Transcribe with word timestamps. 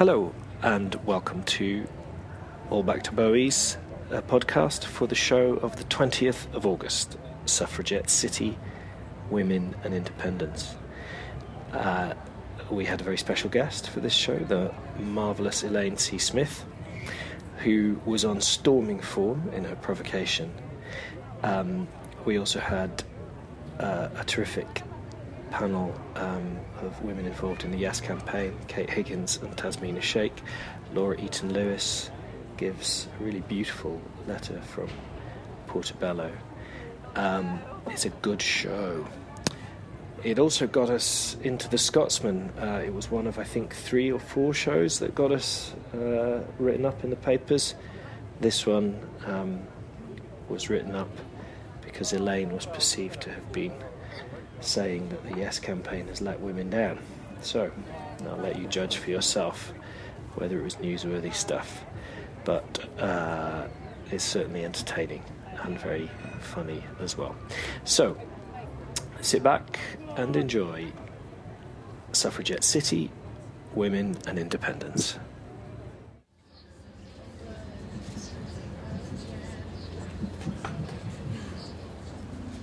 Hello, 0.00 0.32
and 0.62 0.94
welcome 1.04 1.42
to 1.42 1.86
All 2.70 2.82
Back 2.82 3.02
to 3.02 3.12
Bowie's 3.12 3.76
podcast 4.08 4.86
for 4.86 5.06
the 5.06 5.14
show 5.14 5.56
of 5.56 5.76
the 5.76 5.84
20th 5.84 6.50
of 6.54 6.64
August 6.64 7.18
Suffragette 7.44 8.08
City, 8.08 8.58
Women 9.28 9.76
and 9.84 9.92
Independence. 9.92 10.74
Uh, 11.74 12.14
we 12.70 12.86
had 12.86 13.02
a 13.02 13.04
very 13.04 13.18
special 13.18 13.50
guest 13.50 13.90
for 13.90 14.00
this 14.00 14.14
show, 14.14 14.38
the 14.38 14.72
marvellous 14.98 15.64
Elaine 15.64 15.98
C. 15.98 16.16
Smith, 16.16 16.64
who 17.58 18.00
was 18.06 18.24
on 18.24 18.40
storming 18.40 19.00
form 19.00 19.50
in 19.52 19.64
her 19.64 19.76
provocation. 19.76 20.50
Um, 21.42 21.86
we 22.24 22.38
also 22.38 22.58
had 22.58 23.04
uh, 23.78 24.08
a 24.16 24.24
terrific 24.24 24.82
panel 25.50 25.94
um, 26.16 26.58
of 26.82 27.02
women 27.02 27.26
involved 27.26 27.64
in 27.64 27.70
the 27.70 27.78
Yes 27.78 28.00
campaign 28.00 28.56
Kate 28.68 28.90
Higgins 28.90 29.38
and 29.42 29.56
Tasmina 29.56 30.00
Sheikh. 30.00 30.40
Laura 30.94 31.20
Eaton 31.20 31.52
Lewis 31.52 32.10
gives 32.56 33.08
a 33.18 33.24
really 33.24 33.40
beautiful 33.40 34.00
letter 34.26 34.60
from 34.62 34.88
Portobello. 35.66 36.32
Um, 37.16 37.60
it's 37.86 38.04
a 38.04 38.10
good 38.10 38.42
show. 38.42 39.06
It 40.22 40.38
also 40.38 40.66
got 40.66 40.90
us 40.90 41.36
into 41.42 41.68
The 41.68 41.78
Scotsman. 41.78 42.50
Uh, 42.60 42.82
it 42.84 42.92
was 42.92 43.10
one 43.10 43.26
of, 43.26 43.38
I 43.38 43.44
think, 43.44 43.74
three 43.74 44.12
or 44.12 44.20
four 44.20 44.52
shows 44.52 44.98
that 44.98 45.14
got 45.14 45.32
us 45.32 45.72
uh, 45.94 46.42
written 46.58 46.84
up 46.84 47.02
in 47.02 47.10
the 47.10 47.16
papers. 47.16 47.74
This 48.40 48.66
one 48.66 49.00
um, 49.26 49.62
was 50.48 50.68
written 50.68 50.94
up 50.94 51.10
because 51.82 52.12
Elaine 52.12 52.52
was 52.52 52.66
perceived 52.66 53.22
to 53.22 53.30
have 53.30 53.52
been 53.52 53.72
saying 54.60 55.08
that 55.10 55.22
the 55.24 55.38
Yes 55.38 55.58
campaign 55.58 56.08
has 56.08 56.20
let 56.20 56.40
women 56.40 56.70
down. 56.70 56.98
So, 57.42 57.70
I'll 58.28 58.36
let 58.36 58.58
you 58.58 58.66
judge 58.68 58.96
for 58.98 59.10
yourself 59.10 59.72
whether 60.34 60.58
it 60.58 60.64
was 60.64 60.76
newsworthy 60.76 61.34
stuff. 61.34 61.84
But 62.44 62.88
uh, 63.00 63.66
it's 64.10 64.24
certainly 64.24 64.64
entertaining 64.64 65.22
and 65.62 65.78
very 65.78 66.10
funny 66.40 66.82
as 67.00 67.16
well. 67.16 67.36
So, 67.84 68.16
sit 69.20 69.42
back 69.42 69.78
and 70.16 70.34
enjoy 70.36 70.92
Suffragette 72.12 72.64
City, 72.64 73.10
Women 73.74 74.16
and 74.26 74.38
Independence. 74.38 75.18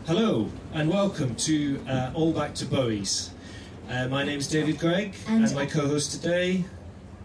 Hello 0.08 0.50
and 0.74 0.90
welcome 0.90 1.36
to 1.36 1.82
uh, 1.88 2.12
All 2.14 2.32
Back 2.32 2.56
to 2.56 2.66
Bowie's. 2.66 3.32
Uh, 3.90 4.08
my 4.08 4.24
name 4.24 4.40
is 4.40 4.48
David 4.48 4.80
Greig, 4.80 5.14
and, 5.28 5.44
And- 5.44 5.54
my 5.54 5.66
co-host 5.66 6.14
today. 6.14 6.64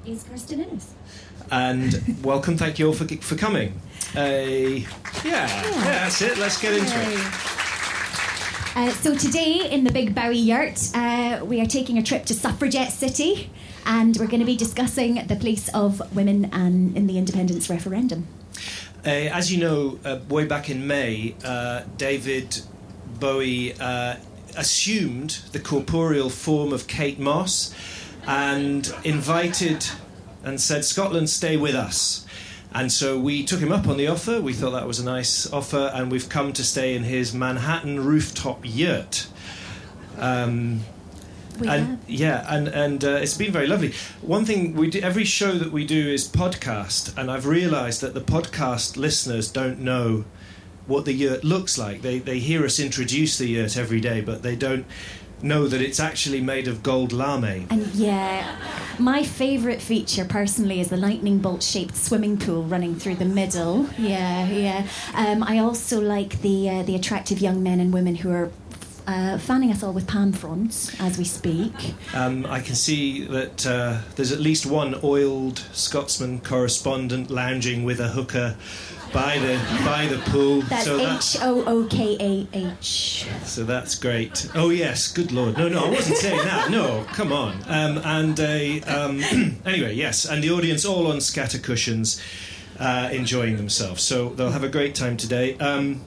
is 0.04 0.24
Kirstin 0.24 0.58
Innes. 0.66 0.94
And 1.52 2.16
welcome, 2.24 2.56
thank 2.56 2.80
you 2.80 2.88
all 2.88 2.92
for 2.92 3.06
for 3.06 3.36
coming. 3.36 3.80
Uh, 4.16 4.20
yeah, 4.20 4.82
yeah, 5.24 5.70
that's 5.84 6.22
it. 6.22 6.38
Let's 6.38 6.60
get 6.60 6.72
into 6.74 6.92
it. 6.92 7.18
Uh, 8.74 8.90
so 8.90 9.14
today 9.14 9.68
in 9.70 9.84
the 9.84 9.92
Big 9.92 10.12
Bowie 10.12 10.38
Yurt, 10.38 10.90
uh, 10.94 11.44
we 11.44 11.60
are 11.60 11.66
taking 11.66 11.98
a 11.98 12.02
trip 12.02 12.24
to 12.26 12.34
Suffragette 12.34 12.90
City, 12.90 13.50
and 13.86 14.16
we're 14.16 14.26
going 14.26 14.40
to 14.40 14.46
be 14.46 14.56
discussing 14.56 15.24
the 15.28 15.36
place 15.36 15.68
of 15.74 16.00
women 16.16 16.46
and 16.52 16.96
in 16.96 17.06
the 17.06 17.16
independence 17.16 17.70
referendum. 17.70 18.26
Uh, 19.04 19.10
as 19.38 19.52
you 19.52 19.58
know, 19.60 19.98
uh, 20.04 20.18
way 20.28 20.46
back 20.46 20.68
in 20.70 20.86
May, 20.86 21.34
uh, 21.44 21.82
David 21.96 22.60
Bowie 23.22 23.72
uh, 23.78 24.16
assumed 24.56 25.38
the 25.52 25.60
corporeal 25.60 26.28
form 26.28 26.72
of 26.72 26.88
Kate 26.88 27.20
Moss 27.20 27.72
and 28.26 28.92
invited 29.04 29.86
and 30.42 30.60
said, 30.60 30.84
Scotland, 30.84 31.30
stay 31.30 31.56
with 31.56 31.76
us. 31.76 32.26
And 32.74 32.90
so 32.90 33.18
we 33.20 33.44
took 33.44 33.60
him 33.60 33.70
up 33.70 33.86
on 33.86 33.96
the 33.96 34.08
offer. 34.08 34.40
We 34.40 34.52
thought 34.54 34.72
that 34.72 34.88
was 34.88 34.98
a 34.98 35.04
nice 35.04 35.50
offer, 35.52 35.92
and 35.94 36.10
we've 36.10 36.28
come 36.28 36.52
to 36.54 36.64
stay 36.64 36.96
in 36.96 37.04
his 37.04 37.32
Manhattan 37.32 38.04
rooftop 38.04 38.60
yurt. 38.64 39.28
Um, 40.18 40.80
We 41.60 41.68
and 41.68 41.86
have. 41.86 41.98
yeah, 42.08 42.44
and 42.48 42.66
and 42.68 43.04
uh, 43.04 43.20
it's 43.22 43.36
been 43.36 43.52
very 43.52 43.66
lovely. 43.68 43.92
One 44.20 44.44
thing 44.44 44.74
we 44.74 44.90
do, 44.90 45.00
every 45.00 45.24
show 45.24 45.52
that 45.58 45.70
we 45.70 45.84
do 45.86 46.08
is 46.08 46.26
podcast, 46.26 47.16
and 47.16 47.30
I've 47.30 47.46
realised 47.46 48.00
that 48.00 48.14
the 48.14 48.20
podcast 48.22 48.96
listeners 48.96 49.52
don't 49.52 49.78
know 49.78 50.24
what 50.86 51.04
the 51.04 51.12
yurt 51.12 51.44
looks 51.44 51.78
like. 51.78 52.02
They 52.02 52.18
they 52.18 52.38
hear 52.38 52.64
us 52.64 52.78
introduce 52.78 53.38
the 53.38 53.46
yurt 53.46 53.76
every 53.76 54.00
day, 54.00 54.20
but 54.20 54.42
they 54.42 54.56
don't 54.56 54.86
know 55.42 55.66
that 55.66 55.80
it's 55.80 56.00
actually 56.00 56.40
made 56.40 56.68
of 56.68 56.82
gold 56.82 57.12
lame. 57.12 57.66
And 57.70 57.86
yeah, 57.94 58.56
my 58.98 59.22
favourite 59.22 59.82
feature 59.82 60.24
personally 60.24 60.80
is 60.80 60.88
the 60.88 60.96
lightning 60.96 61.38
bolt 61.38 61.62
shaped 61.62 61.96
swimming 61.96 62.38
pool 62.38 62.62
running 62.62 62.94
through 62.94 63.16
the 63.16 63.24
middle. 63.24 63.88
Yeah, 63.98 64.48
yeah. 64.48 64.86
Um, 65.14 65.42
I 65.42 65.58
also 65.58 66.00
like 66.00 66.40
the 66.42 66.70
uh, 66.70 66.82
the 66.82 66.94
attractive 66.94 67.40
young 67.40 67.62
men 67.62 67.80
and 67.80 67.92
women 67.92 68.16
who 68.16 68.30
are. 68.30 68.50
Uh, 69.04 69.36
fanning 69.36 69.72
us 69.72 69.82
all 69.82 69.92
with 69.92 70.06
palm 70.06 70.32
fronds 70.32 70.94
as 71.00 71.18
we 71.18 71.24
speak. 71.24 71.72
Um, 72.14 72.46
I 72.46 72.60
can 72.60 72.76
see 72.76 73.24
that 73.24 73.66
uh, 73.66 73.98
there's 74.14 74.30
at 74.30 74.38
least 74.38 74.64
one 74.64 74.94
oiled 75.02 75.58
Scotsman 75.72 76.38
correspondent 76.40 77.28
lounging 77.28 77.82
with 77.82 77.98
a 77.98 78.06
hooker 78.06 78.56
by 79.12 79.38
the 79.38 79.56
by 79.84 80.06
the 80.06 80.18
pool. 80.30 80.62
That's 80.62 80.84
so 80.84 80.98
H 80.98 81.36
O 81.42 81.64
O 81.66 81.86
K 81.88 82.16
A 82.18 82.48
H. 82.56 83.26
So 83.44 83.64
that's 83.64 83.94
great. 83.94 84.48
Oh 84.54 84.70
yes, 84.70 85.08
good 85.12 85.32
lord. 85.32 85.58
No, 85.58 85.68
no, 85.68 85.84
I 85.86 85.90
wasn't 85.90 86.16
saying 86.16 86.38
that. 86.38 86.70
No, 86.70 87.04
come 87.12 87.32
on. 87.32 87.56
Um, 87.68 87.98
and 87.98 88.38
a 88.40 88.80
um, 88.82 89.20
anyway, 89.66 89.94
yes, 89.94 90.24
and 90.24 90.42
the 90.42 90.50
audience 90.50 90.84
all 90.84 91.06
on 91.06 91.20
scatter 91.20 91.58
cushions, 91.58 92.20
uh, 92.78 93.10
enjoying 93.12 93.56
themselves. 93.56 94.02
So 94.02 94.30
they'll 94.30 94.50
have 94.52 94.64
a 94.64 94.68
great 94.68 94.94
time 94.94 95.16
today. 95.16 95.56
Um, 95.58 96.02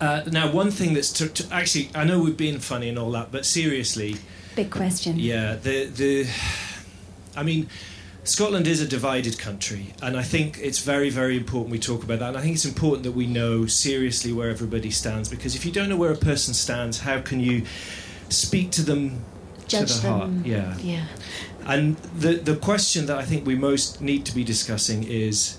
uh, 0.00 0.22
now, 0.30 0.50
one 0.52 0.70
thing 0.70 0.94
that's 0.94 1.12
to, 1.14 1.28
to, 1.28 1.52
actually, 1.52 1.90
I 1.94 2.04
know 2.04 2.20
we've 2.20 2.36
been 2.36 2.60
funny 2.60 2.88
and 2.88 2.98
all 2.98 3.10
that, 3.12 3.32
but 3.32 3.44
seriously, 3.44 4.16
Big 4.54 4.70
question. 4.70 5.18
yeah, 5.18 5.56
the 5.56 5.86
the, 5.86 6.26
I 7.36 7.42
mean. 7.42 7.68
Scotland 8.28 8.66
is 8.66 8.80
a 8.82 8.86
divided 8.86 9.38
country, 9.38 9.94
and 10.02 10.16
I 10.16 10.22
think 10.22 10.58
it's 10.58 10.80
very, 10.80 11.08
very 11.08 11.36
important 11.36 11.70
we 11.70 11.78
talk 11.78 12.02
about 12.04 12.18
that. 12.18 12.28
And 12.28 12.36
I 12.36 12.42
think 12.42 12.54
it's 12.54 12.66
important 12.66 13.04
that 13.04 13.12
we 13.12 13.26
know 13.26 13.66
seriously 13.66 14.32
where 14.32 14.50
everybody 14.50 14.90
stands, 14.90 15.28
because 15.30 15.54
if 15.54 15.64
you 15.64 15.72
don't 15.72 15.88
know 15.88 15.96
where 15.96 16.12
a 16.12 16.16
person 16.16 16.52
stands, 16.52 17.00
how 17.00 17.20
can 17.22 17.40
you 17.40 17.62
speak 18.28 18.70
to 18.72 18.82
them 18.82 19.24
Judge 19.66 19.88
to 19.88 19.94
the 19.94 20.02
them. 20.02 20.12
heart? 20.18 20.46
Yeah. 20.46 20.76
Yeah. 20.78 21.06
And 21.66 21.96
the 21.96 22.34
the 22.34 22.56
question 22.56 23.06
that 23.06 23.16
I 23.16 23.24
think 23.24 23.46
we 23.46 23.54
most 23.54 24.00
need 24.00 24.26
to 24.26 24.34
be 24.34 24.44
discussing 24.44 25.04
is: 25.04 25.58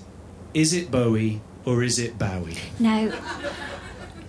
is 0.54 0.72
it 0.72 0.90
Bowie 0.90 1.40
or 1.64 1.82
is 1.82 1.98
it 1.98 2.18
Bowie? 2.18 2.56
Now, 2.78 3.12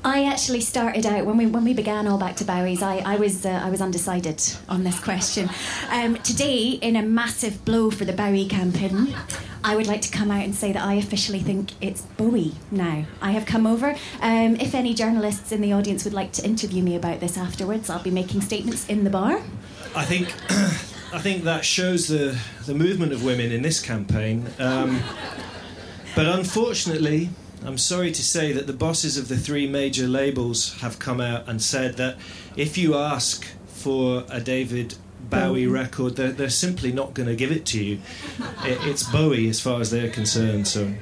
I 0.03 0.25
actually 0.25 0.61
started 0.61 1.05
out 1.05 1.25
when 1.25 1.37
we 1.37 1.45
when 1.45 1.63
we 1.63 1.73
began 1.73 2.07
all 2.07 2.17
back 2.17 2.35
to 2.37 2.43
Bowie's. 2.43 2.81
I, 2.81 2.97
I 2.97 3.17
was 3.17 3.45
uh, 3.45 3.49
I 3.49 3.69
was 3.69 3.81
undecided 3.81 4.41
on 4.67 4.83
this 4.83 4.99
question. 4.99 5.49
Um, 5.91 6.15
today, 6.17 6.69
in 6.69 6.95
a 6.95 7.03
massive 7.03 7.63
blow 7.65 7.91
for 7.91 8.03
the 8.03 8.13
Bowie 8.13 8.47
campaign, 8.47 9.15
I 9.63 9.75
would 9.75 9.85
like 9.85 10.01
to 10.01 10.11
come 10.11 10.31
out 10.31 10.43
and 10.43 10.55
say 10.55 10.71
that 10.71 10.83
I 10.83 10.95
officially 10.95 11.39
think 11.39 11.73
it's 11.81 12.01
Bowie 12.01 12.53
now. 12.71 13.05
I 13.21 13.31
have 13.31 13.45
come 13.45 13.67
over. 13.67 13.91
Um, 14.21 14.55
if 14.55 14.73
any 14.73 14.95
journalists 14.95 15.51
in 15.51 15.61
the 15.61 15.73
audience 15.73 16.03
would 16.03 16.15
like 16.15 16.31
to 16.33 16.43
interview 16.43 16.81
me 16.81 16.95
about 16.95 17.19
this 17.19 17.37
afterwards, 17.37 17.87
I'll 17.87 18.01
be 18.01 18.09
making 18.11 18.41
statements 18.41 18.87
in 18.87 19.03
the 19.03 19.11
bar. 19.11 19.39
I 19.95 20.05
think 20.05 20.33
I 21.13 21.19
think 21.19 21.43
that 21.43 21.63
shows 21.63 22.07
the 22.07 22.39
the 22.65 22.73
movement 22.73 23.13
of 23.13 23.23
women 23.23 23.51
in 23.51 23.61
this 23.61 23.79
campaign. 23.79 24.47
Um, 24.57 25.03
but 26.15 26.25
unfortunately, 26.25 27.29
I'm 27.63 27.77
sorry 27.77 28.11
to 28.11 28.23
say 28.23 28.51
that 28.53 28.65
the 28.65 28.73
bosses 28.73 29.17
of 29.17 29.27
the 29.27 29.37
three 29.37 29.67
major 29.67 30.07
labels 30.07 30.79
have 30.81 30.97
come 30.97 31.21
out 31.21 31.47
and 31.47 31.61
said 31.61 31.97
that 31.97 32.17
if 32.55 32.77
you 32.77 32.95
ask 32.95 33.45
for 33.67 34.23
a 34.29 34.41
David 34.41 34.95
Bowie 35.29 35.67
record, 35.67 36.15
they're, 36.15 36.31
they're 36.31 36.49
simply 36.49 36.91
not 36.91 37.13
going 37.13 37.29
to 37.29 37.35
give 37.35 37.51
it 37.51 37.65
to 37.67 37.83
you. 37.83 37.99
It, 38.63 38.79
it's 38.81 39.03
Bowie 39.03 39.47
as 39.47 39.59
far 39.59 39.79
as 39.79 39.91
they're 39.91 40.09
concerned. 40.09 40.67
So. 40.67 40.93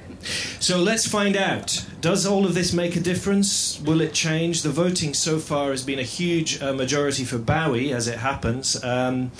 So 0.59 0.77
let's 0.77 1.07
find 1.07 1.37
out. 1.37 1.85
Does 2.01 2.25
all 2.25 2.45
of 2.45 2.53
this 2.53 2.73
make 2.73 2.95
a 2.95 2.99
difference? 2.99 3.79
Will 3.81 4.01
it 4.01 4.13
change? 4.13 4.61
The 4.61 4.69
voting 4.69 5.13
so 5.13 5.39
far 5.39 5.71
has 5.71 5.83
been 5.83 5.99
a 5.99 6.03
huge 6.03 6.61
uh, 6.61 6.73
majority 6.73 7.23
for 7.23 7.37
Bowie, 7.37 7.93
as 7.93 8.07
it 8.07 8.19
happens. 8.19 8.81
Um, 8.83 9.31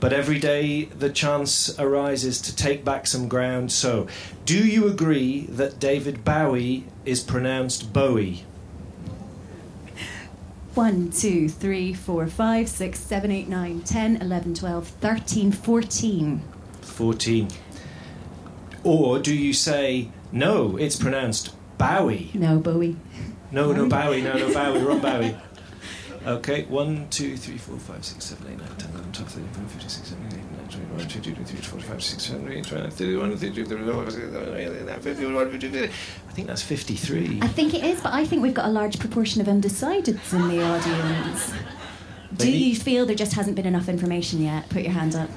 but 0.00 0.12
every 0.12 0.38
day 0.38 0.84
the 0.84 1.10
chance 1.10 1.78
arises 1.78 2.40
to 2.42 2.54
take 2.54 2.84
back 2.84 3.06
some 3.06 3.28
ground. 3.28 3.72
So, 3.72 4.06
do 4.44 4.66
you 4.66 4.86
agree 4.88 5.46
that 5.46 5.78
David 5.78 6.24
Bowie 6.24 6.84
is 7.04 7.20
pronounced 7.20 7.92
Bowie? 7.92 8.44
One, 10.74 11.10
two, 11.10 11.48
three, 11.48 11.92
four, 11.92 12.28
five, 12.28 12.68
six, 12.68 13.00
seven, 13.00 13.32
eight, 13.32 13.48
nine, 13.48 13.80
ten, 13.80 14.16
eleven, 14.16 14.54
twelve, 14.54 14.86
thirteen, 14.86 15.50
fourteen. 15.50 16.42
14. 16.82 17.48
Or 18.84 19.18
do 19.18 19.34
you 19.34 19.52
say, 19.52 20.08
no, 20.32 20.76
it's 20.76 20.96
pronounced 20.96 21.54
Bowie? 21.78 22.30
No, 22.34 22.58
Bowie. 22.58 22.96
No, 23.50 23.72
no, 23.72 23.88
Bowie, 23.88 24.22
no, 24.22 24.34
no, 24.34 24.48
Bowie, 24.54 24.80
wrong 24.80 25.00
Bowie. 25.00 25.36
Okay, 26.26 26.64
1, 26.64 27.08
2, 27.08 27.36
3, 27.36 27.58
4, 27.58 27.78
5, 27.78 28.04
6, 28.04 28.24
7, 28.24 28.46
8, 28.52 28.58
9, 28.58 28.68
10, 28.76 28.90
11, 28.90 29.12
12, 29.12 29.30
13, 29.30 29.48
14, 29.48 29.68
15, 29.68 29.88
16, 29.88 30.18
17, 30.18 30.38
18, 30.38 30.56
19, 30.56 30.68
20, 30.68 30.86
21, 30.86 30.98
22, 30.98 31.34
23, 31.34 31.60
24, 31.60 31.70
25, 31.70 31.88
26, 31.88 32.26
27, 32.26 32.42
28, 32.42 32.64
29, 32.66 32.90
30, 32.90 32.96
31, 32.98 33.36
32, 33.38 33.64
33, 33.64 33.86
34, 33.86 34.04
35, 35.50 35.90
I 36.28 36.32
think 36.32 36.48
that's 36.48 36.62
53. 36.62 37.38
I 37.40 37.48
think 37.48 37.74
it 37.74 37.84
is, 37.84 38.00
but 38.00 38.12
I 38.12 38.24
think 38.24 38.42
we've 38.42 38.52
got 38.54 38.66
a 38.66 38.70
large 38.70 38.98
proportion 38.98 39.40
of 39.40 39.46
undecideds 39.46 40.32
in 40.34 40.48
the 40.48 40.62
audience. 40.62 41.52
Do 42.36 42.50
you 42.50 42.76
feel 42.76 43.06
there 43.06 43.16
just 43.16 43.32
hasn't 43.34 43.56
been 43.56 43.66
enough 43.66 43.88
information 43.88 44.42
yet? 44.42 44.68
Put 44.68 44.82
your 44.82 44.92
hand 44.92 45.14
up. 45.14 45.30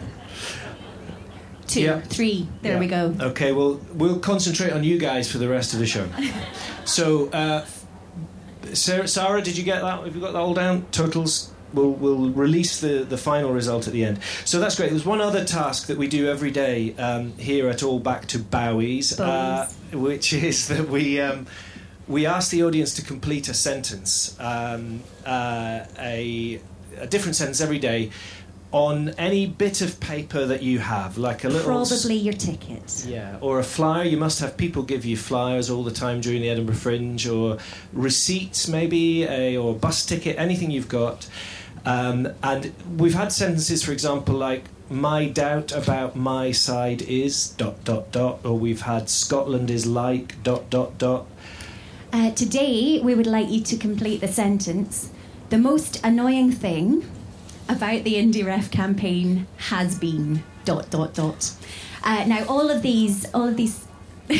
Two, 1.72 1.82
Yeah. 1.82 2.02
three. 2.02 2.48
There 2.62 2.74
Yeah. 2.74 2.80
we 2.80 2.88
go. 2.88 3.16
Okay, 3.20 3.52
well, 3.54 3.80
we'll 3.94 4.20
concentrate 4.20 4.72
on 4.74 4.84
you 4.84 4.98
guys 4.98 5.32
for 5.32 5.38
the 5.38 5.48
rest 5.48 5.74
of 5.74 5.80
the 5.80 5.86
show. 5.86 6.08
so, 6.86 7.30
uh, 7.30 7.66
Sarah, 8.74 9.08
Sarah, 9.08 9.42
did 9.42 9.58
you 9.58 9.64
get 9.64 9.82
that? 9.82 10.04
Have 10.04 10.14
you 10.16 10.22
got 10.22 10.34
that 10.34 10.40
all 10.40 10.54
down? 10.54 10.86
Totals. 10.92 11.52
We'll, 11.74 11.92
we'll 11.92 12.30
release 12.32 12.82
the, 12.82 13.06
the 13.08 13.18
final 13.18 13.54
result 13.54 13.88
at 13.88 13.94
the 13.94 14.04
end. 14.04 14.20
So 14.44 14.60
that's 14.60 14.76
great. 14.76 14.90
There's 14.90 15.06
one 15.06 15.22
other 15.22 15.46
task 15.46 15.88
that 15.88 15.98
we 15.98 16.08
do 16.08 16.30
every 16.30 16.52
day 16.52 16.94
um, 16.98 17.32
here 17.38 17.70
at 17.70 17.82
All 17.82 18.00
Back 18.00 18.28
to 18.28 18.40
Bowies, 18.40 19.18
uh, 19.18 19.68
which 19.94 20.34
is 20.50 20.68
that 20.68 20.90
we 20.90 21.22
um, 21.22 21.48
we 22.10 22.26
ask 22.26 22.52
the 22.52 22.64
audience 22.64 22.94
to 22.96 23.02
complete 23.02 23.48
a 23.48 23.54
sentence, 23.54 24.36
um, 24.38 25.02
uh, 25.26 25.86
a, 25.98 26.60
a 26.98 27.08
different 27.08 27.38
sentence 27.38 27.62
every 27.62 27.80
day, 27.80 28.10
on 28.72 29.10
any 29.18 29.46
bit 29.46 29.82
of 29.82 30.00
paper 30.00 30.46
that 30.46 30.64
you 30.64 30.80
have, 30.80 31.18
like 31.18 31.44
a 31.44 31.50
little. 31.50 31.86
Probably 31.86 32.16
your 32.16 32.34
ticket. 32.34 33.06
yeah, 33.06 33.38
or 33.42 33.60
a 33.60 33.64
flyer. 33.64 34.06
You 34.06 34.18
must 34.18 34.40
have 34.40 34.56
people 34.58 34.84
give 34.84 35.04
you 35.06 35.18
flyers 35.18 35.70
all 35.70 35.84
the 35.84 35.92
time 35.92 36.22
during 36.22 36.42
the 36.42 36.50
Edinburgh 36.50 36.76
Fringe, 36.76 37.28
or 37.28 37.58
receipts 37.92 38.68
maybe, 38.68 39.24
a, 39.24 39.58
or 39.58 39.74
bus 39.76 40.06
ticket, 40.06 40.38
anything 40.38 40.72
you've 40.72 40.90
got. 40.90 41.28
Um, 41.86 42.30
and 42.44 42.72
we've 42.98 43.14
had 43.16 43.32
sentences, 43.32 43.84
for 43.84 43.92
example, 43.92 44.36
like 44.36 44.66
"My 44.90 45.28
doubt 45.28 45.72
about 45.72 46.16
my 46.16 46.52
side 46.52 47.02
is 47.02 47.50
dot 47.50 47.84
dot 47.84 48.12
dot," 48.12 48.40
or 48.46 48.58
we've 48.58 48.82
had 48.82 49.10
"Scotland 49.10 49.70
is 49.70 49.86
like 49.86 50.42
dot 50.44 50.70
dot 50.70 50.98
dot." 50.98 51.28
Uh, 52.14 52.32
today, 52.32 53.00
we 53.02 53.16
would 53.16 53.28
like 53.28 53.50
you 53.50 53.62
to 53.62 53.78
complete 53.78 54.22
the 54.22 54.28
sentence. 54.28 55.10
The 55.50 55.58
most 55.58 56.00
annoying 56.06 56.52
thing 56.52 57.10
about 57.72 58.04
the 58.04 58.16
Indie 58.16 58.46
Ref 58.46 58.70
campaign 58.70 59.48
has 59.58 59.98
been 59.98 60.44
dot 60.66 60.90
dot 60.90 61.14
dot. 61.14 61.52
Uh, 62.04 62.26
now, 62.28 62.46
all 62.48 62.70
of 62.70 62.82
these, 62.82 63.26
all 63.34 63.48
of 63.48 63.58
these. 63.58 63.86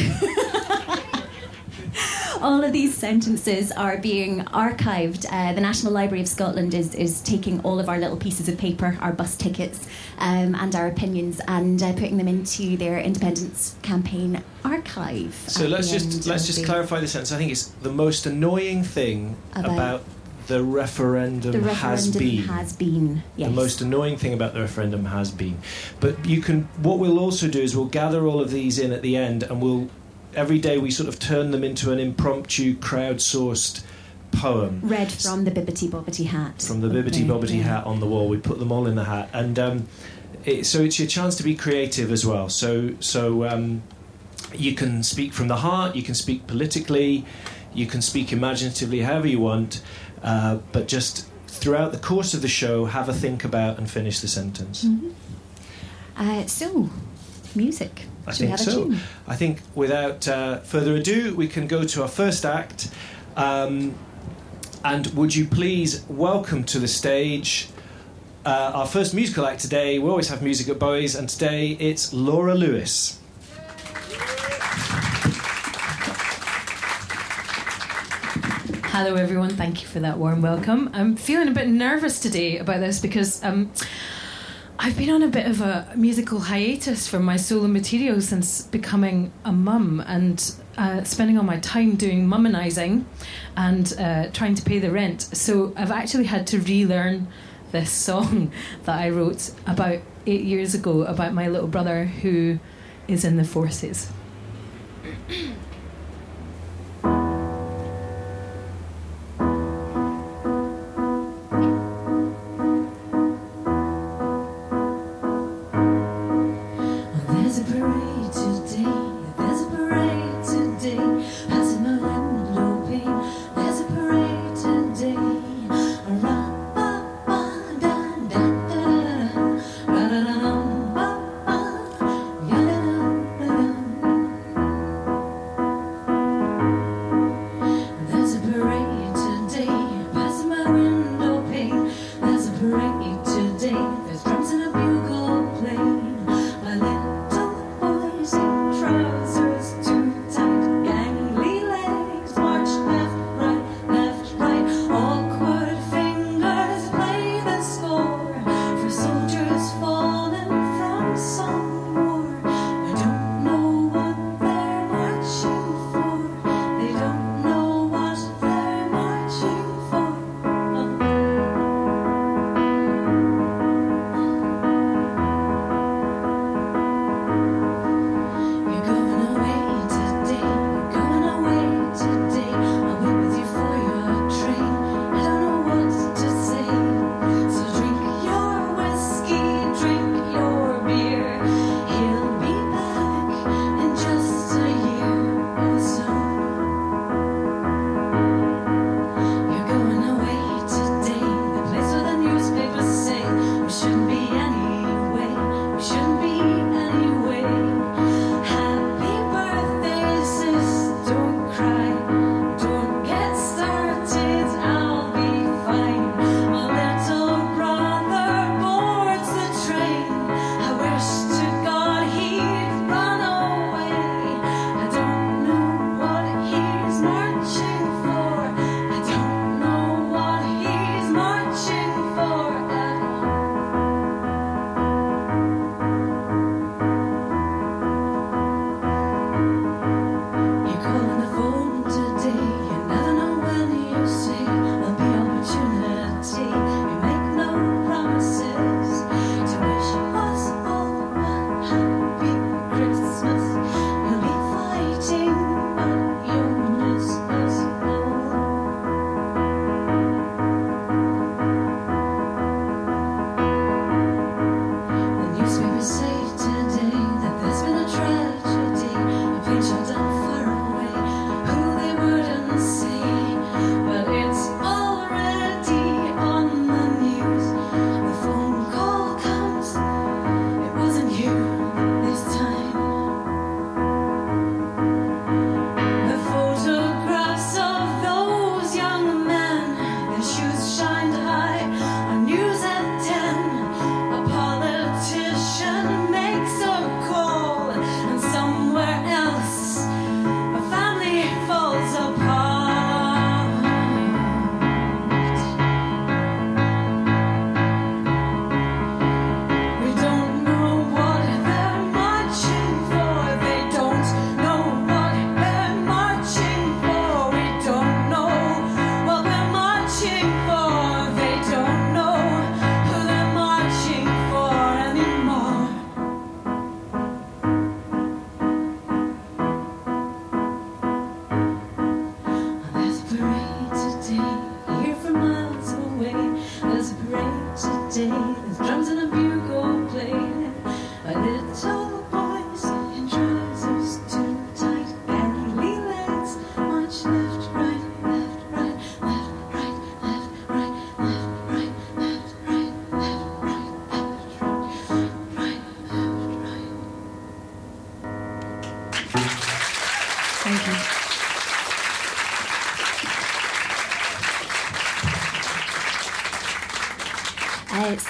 All 2.42 2.64
of 2.64 2.74
these 2.74 2.96
sentences 2.98 3.72
are 3.72 3.98
being 4.00 4.40
archived. 4.46 5.28
Uh, 5.32 5.54
the 5.54 5.62
National 5.62 5.94
Library 5.94 6.22
of 6.22 6.28
Scotland 6.28 6.74
is, 6.74 6.96
is 6.96 7.22
taking 7.22 7.60
all 7.62 7.80
of 7.80 7.88
our 7.88 8.00
little 8.00 8.18
pieces 8.18 8.50
of 8.50 8.58
paper, 8.58 8.98
our 9.00 9.12
bus 9.14 9.36
tickets, 9.38 9.88
um, 10.18 10.56
and 10.56 10.74
our 10.76 10.88
opinions, 10.88 11.40
and 11.48 11.84
uh, 11.84 11.94
putting 11.94 12.18
them 12.18 12.28
into 12.28 12.78
their 12.78 12.98
independence 13.00 13.76
campaign 13.84 14.44
archive. 14.66 15.36
So 15.48 15.68
let's 15.68 15.92
just 15.92 16.26
let's 16.26 16.48
just 16.48 16.62
the- 16.62 16.66
clarify 16.66 17.00
the 17.00 17.08
sentence. 17.08 17.32
I 17.32 17.38
think 17.38 17.52
it's 17.52 17.66
the 17.84 17.92
most 17.92 18.26
annoying 18.26 18.84
thing 18.84 19.36
About- 19.54 19.74
about, 19.74 20.04
the 20.52 20.64
referendum, 20.64 21.52
The 21.54 21.74
has 21.74 22.08
referendum 22.10 22.20
been. 22.20 22.44
has 22.56 22.74
been. 22.74 23.24
Yes. 23.38 23.50
The 23.50 23.56
most 23.56 23.82
annoying 23.82 24.18
thing 24.18 24.34
about 24.34 24.54
the 24.54 24.60
referendum 24.60 25.06
has 25.06 25.32
been. 25.32 25.58
But 26.02 26.26
you 26.26 26.42
can. 26.42 26.64
What 26.82 27.00
we'll 27.00 27.20
also 27.20 27.48
do 27.48 27.62
is 27.62 27.76
we'll 27.76 27.86
gather 27.86 28.28
all 28.28 28.42
of 28.42 28.52
these 28.52 28.78
in 28.78 28.92
at 28.92 29.02
the 29.02 29.16
end, 29.16 29.44
and 29.44 29.62
we'll 29.62 29.90
every 30.36 30.60
day 30.60 30.78
we 30.78 30.92
sort 30.92 31.08
of 31.10 31.20
turn 31.20 31.52
them 31.52 31.64
into 31.64 31.92
an 31.92 32.00
impromptu, 32.00 32.76
crowdsourced 32.76 33.84
poem 34.32 34.80
read 34.82 35.12
from 35.12 35.44
the 35.44 35.52
Bibbity 35.52 35.90
Bobbity 35.90 36.26
hat. 36.28 36.62
from 36.62 36.80
the 36.80 36.88
Bibbity 36.88 37.26
Bobbity 37.26 37.58
yeah. 37.58 37.64
hat 37.64 37.86
on 37.86 38.00
the 38.00 38.06
wall. 38.06 38.28
We 38.30 38.38
put 38.38 38.60
them 38.60 38.72
all 38.72 38.88
in 38.88 38.96
the 38.96 39.06
hat, 39.06 39.30
and 39.34 39.58
um, 39.58 39.88
it, 40.46 40.66
so 40.66 40.82
it's 40.82 41.00
your 41.00 41.08
chance 41.08 41.36
to 41.38 41.44
be 41.44 41.56
creative 41.56 42.12
as 42.12 42.26
well. 42.26 42.50
So 42.50 42.96
so 43.00 43.46
um, 43.46 43.84
you 44.54 44.74
can 44.76 45.04
speak 45.04 45.32
from 45.34 45.48
the 45.48 45.58
heart, 45.58 45.96
you 45.96 46.04
can 46.04 46.16
speak 46.16 46.46
politically, 46.48 47.26
you 47.74 47.86
can 47.86 48.02
speak 48.02 48.32
imaginatively, 48.34 49.02
however 49.02 49.28
you 49.28 49.40
want, 49.40 49.82
uh, 50.24 50.58
but 50.72 50.88
just 50.88 51.28
throughout 51.48 51.92
the 51.92 51.98
course 51.98 52.34
of 52.34 52.42
the 52.42 52.48
show, 52.48 52.86
have 52.86 53.10
a 53.10 53.14
think 53.14 53.44
about 53.44 53.78
and 53.78 53.90
finish 53.90 54.20
the 54.20 54.28
sentence. 54.28 54.84
Mhm. 54.86 55.14
Uh, 56.18 56.46
so, 56.48 56.90
music. 57.56 58.04
I 58.28 58.32
Should 58.34 58.42
we 58.42 58.48
think 58.48 58.60
have 58.60 58.68
a 58.68 58.72
so. 58.72 58.84
tune? 58.86 59.00
I 59.28 59.36
think 59.36 59.62
without 59.76 60.28
uh, 60.28 60.60
further 60.60 60.96
ado, 60.96 61.36
we 61.36 61.48
can 61.48 61.68
go 61.68 61.84
to 61.84 62.02
our 62.04 62.08
first 62.08 62.46
act. 62.46 62.90
Um, 63.36 63.96
and 64.84 65.08
would 65.08 65.36
you 65.36 65.46
please 65.46 66.04
welcome 66.08 66.64
to 66.66 66.80
the 66.80 66.88
stage 66.88 67.70
uh, 68.46 68.72
our 68.74 68.88
first 68.88 69.14
musical 69.14 69.46
act 69.46 69.62
today? 69.62 70.00
We 70.00 70.10
always 70.10 70.30
have 70.30 70.42
music 70.42 70.68
at 70.70 70.80
Bowie's, 70.80 71.16
and 71.16 71.30
today 71.30 71.78
it's 71.80 72.14
Laura 72.14 72.56
Lewis. 72.56 73.18
Hello, 79.04 79.16
everyone. 79.16 79.50
Thank 79.50 79.82
you 79.82 79.88
for 79.88 80.00
that 80.02 80.20
warm 80.20 80.44
welcome. 80.44 80.92
I'm 80.94 81.16
feeling 81.16 81.48
a 81.48 81.52
bit 81.52 81.68
nervous 81.68 82.20
today 82.20 82.60
about 82.60 82.82
this 82.82 83.00
because 83.00 83.44
um, 83.44 83.72
I've 84.78 84.96
been 84.96 85.10
on 85.10 85.24
a 85.24 85.28
bit 85.28 85.48
of 85.48 85.60
a 85.60 85.92
musical 85.96 86.40
hiatus 86.40 87.08
from 87.08 87.24
my 87.24 87.36
solo 87.36 87.68
material 87.68 88.22
since 88.22 88.62
becoming 88.62 89.34
a 89.44 89.52
mum 89.52 90.04
and 90.06 90.54
uh, 90.78 91.04
spending 91.04 91.40
all 91.40 91.44
my 91.44 91.58
time 91.58 91.96
doing 91.96 92.28
mummonizing 92.28 93.06
and 93.58 93.92
uh, 93.98 94.30
trying 94.34 94.54
to 94.54 94.62
pay 94.62 94.78
the 94.78 94.92
rent. 94.92 95.24
So 95.24 95.74
I've 95.76 95.90
actually 95.90 96.26
had 96.26 96.46
to 96.48 96.60
relearn 96.60 97.26
this 97.72 97.90
song 97.90 98.52
that 98.84 99.00
I 99.00 99.10
wrote 99.10 99.50
about 99.66 99.98
eight 100.28 100.44
years 100.44 100.76
ago 100.76 101.06
about 101.06 101.34
my 101.34 101.48
little 101.48 101.68
brother 101.68 102.06
who 102.06 102.60
is 103.08 103.26
in 103.26 103.38
the 103.38 103.46
forces. 103.46 104.12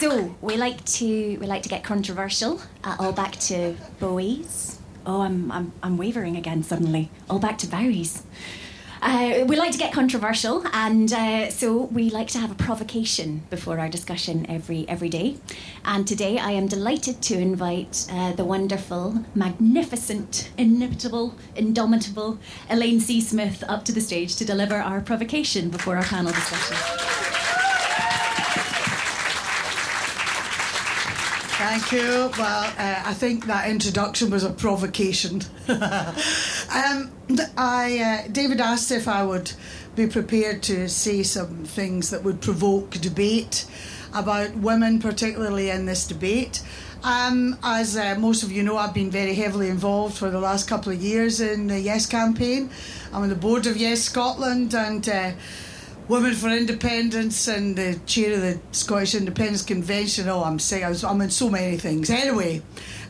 So 0.02 0.36
we 0.42 0.58
like 0.58 0.84
to 0.84 1.38
we 1.38 1.46
like 1.46 1.62
to 1.62 1.70
get 1.70 1.84
controversial. 1.84 2.60
Uh, 2.84 2.96
all 3.00 3.14
back 3.14 3.34
to 3.34 3.76
Bowie's. 4.00 4.80
Oh, 5.06 5.22
I'm 5.22 5.52
I'm 5.52 5.74
I'm 5.84 5.96
wavering 5.96 6.36
again 6.36 6.64
suddenly. 6.64 7.12
All 7.30 7.38
back 7.38 7.60
to 7.60 7.68
Bowie's. 7.68 8.24
Uh, 9.04 9.46
we 9.48 9.56
like 9.56 9.72
to 9.72 9.78
get 9.78 9.94
controversial, 9.94 10.64
and 10.74 11.14
uh, 11.14 11.50
so 11.52 11.86
we 11.98 12.10
like 12.10 12.28
to 12.30 12.40
have 12.40 12.52
a 12.52 12.56
provocation 12.56 13.44
before 13.52 13.80
our 13.80 13.90
discussion 13.90 14.48
every 14.50 14.90
every 14.90 15.10
day. 15.10 15.38
And 15.86 16.08
today, 16.08 16.40
I 16.40 16.52
am 16.52 16.66
delighted 16.68 17.22
to 17.30 17.38
invite 17.38 18.08
uh, 18.12 18.34
the 18.34 18.46
wonderful, 18.46 19.24
magnificent, 19.36 20.50
inimitable, 20.58 21.36
indomitable 21.56 22.40
Elaine 22.72 23.00
C. 23.00 23.22
Smith 23.22 23.64
up 23.68 23.86
to 23.86 23.92
the 23.92 24.02
stage 24.02 24.36
to 24.38 24.46
deliver 24.46 24.78
our 24.78 25.00
provocation 25.02 25.70
before 25.70 25.96
our 25.96 26.04
panel 26.04 26.32
discussion. 26.32 27.11
Thank 31.62 31.92
you. 31.92 32.32
Well, 32.40 32.74
uh, 32.76 33.04
I 33.06 33.14
think 33.14 33.46
that 33.46 33.70
introduction 33.70 34.32
was 34.32 34.44
a 34.44 34.50
provocation. 34.50 35.44
um, 35.70 37.12
I, 37.56 38.26
uh, 38.26 38.32
David 38.32 38.60
asked 38.60 38.90
if 38.90 39.08
I 39.08 39.24
would 39.24 39.52
be 39.96 40.08
prepared 40.08 40.64
to 40.64 40.90
say 40.90 41.22
some 41.22 41.64
things 41.64 42.10
that 42.10 42.24
would 42.24 42.42
provoke 42.42 42.90
debate 42.94 43.68
about 44.12 44.56
women, 44.56 45.00
particularly 45.00 45.70
in 45.70 45.86
this 45.86 46.08
debate. 46.08 46.64
Um, 47.04 47.60
as 47.62 47.96
uh, 47.96 48.16
most 48.18 48.42
of 48.42 48.52
you 48.52 48.64
know, 48.64 48.78
I've 48.78 48.96
been 48.96 49.12
very 49.12 49.36
heavily 49.36 49.70
involved 49.70 50.18
for 50.18 50.32
the 50.32 50.40
last 50.40 50.68
couple 50.68 50.92
of 50.92 51.00
years 51.00 51.42
in 51.42 51.68
the 51.68 51.80
Yes 51.80 52.08
campaign. 52.08 52.72
I'm 53.14 53.22
on 53.22 53.30
the 53.30 53.36
board 53.36 53.68
of 53.68 53.78
Yes 53.78 54.02
Scotland 54.02 54.74
and. 54.74 55.08
Women 56.08 56.34
for 56.34 56.50
Independence 56.50 57.48
and 57.48 57.76
the 57.76 58.00
chair 58.06 58.34
of 58.34 58.42
the 58.42 58.60
Scottish 58.72 59.16
Independence 59.16 59.62
Convention. 59.62 60.28
Oh, 60.28 60.44
I'm 60.44 60.60
sick. 60.60 60.84
I 60.84 60.90
was, 60.90 61.04
I'm 61.04 61.22
in 61.22 61.30
so 61.30 61.50
many 61.50 61.78
things. 61.78 62.10
Anyway, 62.10 62.62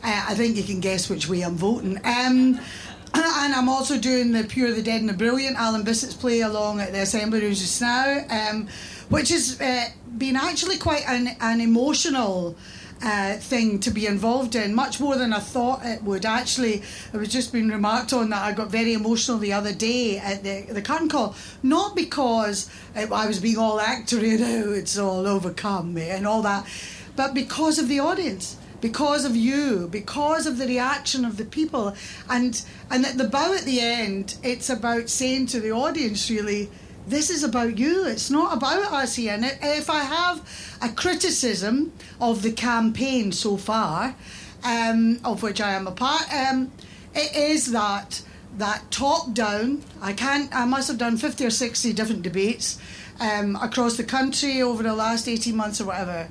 uh, 0.04 0.26
I 0.28 0.34
think 0.34 0.56
you 0.56 0.62
can 0.62 0.80
guess 0.80 1.10
which 1.10 1.28
way 1.28 1.42
I'm 1.42 1.56
voting. 1.56 1.96
Um, 2.04 2.60
and 3.14 3.54
I'm 3.54 3.68
also 3.68 3.98
doing 3.98 4.32
the 4.32 4.44
Pure, 4.44 4.72
the 4.72 4.82
Dead, 4.82 5.00
and 5.00 5.08
the 5.08 5.14
Brilliant 5.14 5.56
Alan 5.56 5.82
Bissett's 5.82 6.14
play 6.14 6.40
along 6.40 6.80
at 6.80 6.92
the 6.92 7.00
Assembly 7.00 7.40
Rooms 7.40 7.60
just 7.60 7.80
now, 7.80 8.24
um, 8.30 8.68
which 9.08 9.30
has 9.30 9.60
uh, 9.60 9.88
been 10.16 10.36
actually 10.36 10.78
quite 10.78 11.06
an, 11.08 11.36
an 11.40 11.60
emotional 11.60 12.56
uh, 13.02 13.34
thing 13.34 13.80
to 13.80 13.90
be 13.90 14.06
involved 14.06 14.54
in, 14.54 14.74
much 14.74 15.00
more 15.00 15.16
than 15.16 15.32
I 15.32 15.40
thought 15.40 15.84
it 15.84 16.02
would. 16.04 16.24
Actually, 16.24 16.82
it 17.12 17.16
was 17.16 17.28
just 17.28 17.52
being 17.52 17.68
remarked 17.68 18.12
on 18.12 18.30
that 18.30 18.42
I 18.42 18.52
got 18.52 18.70
very 18.70 18.92
emotional 18.92 19.38
the 19.38 19.52
other 19.52 19.72
day 19.72 20.18
at 20.18 20.44
the 20.44 20.62
the 20.72 20.82
curtain 20.82 21.08
call, 21.08 21.34
not 21.62 21.96
because 21.96 22.70
it, 22.94 23.10
I 23.10 23.26
was 23.26 23.40
being 23.40 23.58
all 23.58 23.78
actory 23.78 24.34
and 24.34 24.42
oh, 24.42 24.72
it's 24.72 24.96
all 24.96 25.26
overcome 25.26 25.94
me 25.94 26.10
and 26.10 26.26
all 26.26 26.42
that, 26.42 26.66
but 27.16 27.34
because 27.34 27.78
of 27.78 27.88
the 27.88 28.00
audience. 28.00 28.56
Because 28.80 29.24
of 29.24 29.36
you, 29.36 29.86
because 29.92 30.44
of 30.44 30.58
the 30.58 30.66
reaction 30.66 31.24
of 31.24 31.36
the 31.36 31.44
people, 31.44 31.94
and 32.28 32.60
and 32.90 33.06
at 33.06 33.16
the 33.16 33.28
bow 33.28 33.54
at 33.54 33.62
the 33.62 33.78
end, 33.78 34.34
it's 34.42 34.68
about 34.68 35.08
saying 35.08 35.46
to 35.46 35.60
the 35.60 35.70
audience, 35.70 36.28
really, 36.28 36.68
this 37.06 37.30
is 37.30 37.42
about 37.44 37.78
you. 37.78 38.06
It's 38.06 38.30
not 38.30 38.56
about 38.56 38.92
us 38.92 39.16
here. 39.16 39.34
And 39.34 39.44
if 39.44 39.90
I 39.90 40.00
have 40.00 40.76
a 40.80 40.88
criticism 40.88 41.92
of 42.20 42.42
the 42.42 42.52
campaign 42.52 43.32
so 43.32 43.56
far, 43.56 44.14
um, 44.64 45.18
of 45.24 45.42
which 45.42 45.60
I 45.60 45.72
am 45.72 45.86
a 45.86 45.92
part, 45.92 46.32
um, 46.32 46.70
it 47.14 47.34
is 47.36 47.72
that 47.72 48.22
that 48.58 48.90
top 48.90 49.32
down. 49.32 49.82
I 50.00 50.12
can't. 50.12 50.54
I 50.54 50.64
must 50.64 50.88
have 50.88 50.98
done 50.98 51.16
fifty 51.16 51.44
or 51.44 51.50
sixty 51.50 51.92
different 51.92 52.22
debates 52.22 52.78
um, 53.18 53.56
across 53.56 53.96
the 53.96 54.04
country 54.04 54.62
over 54.62 54.82
the 54.82 54.94
last 54.94 55.28
eighteen 55.28 55.56
months 55.56 55.80
or 55.80 55.86
whatever. 55.86 56.28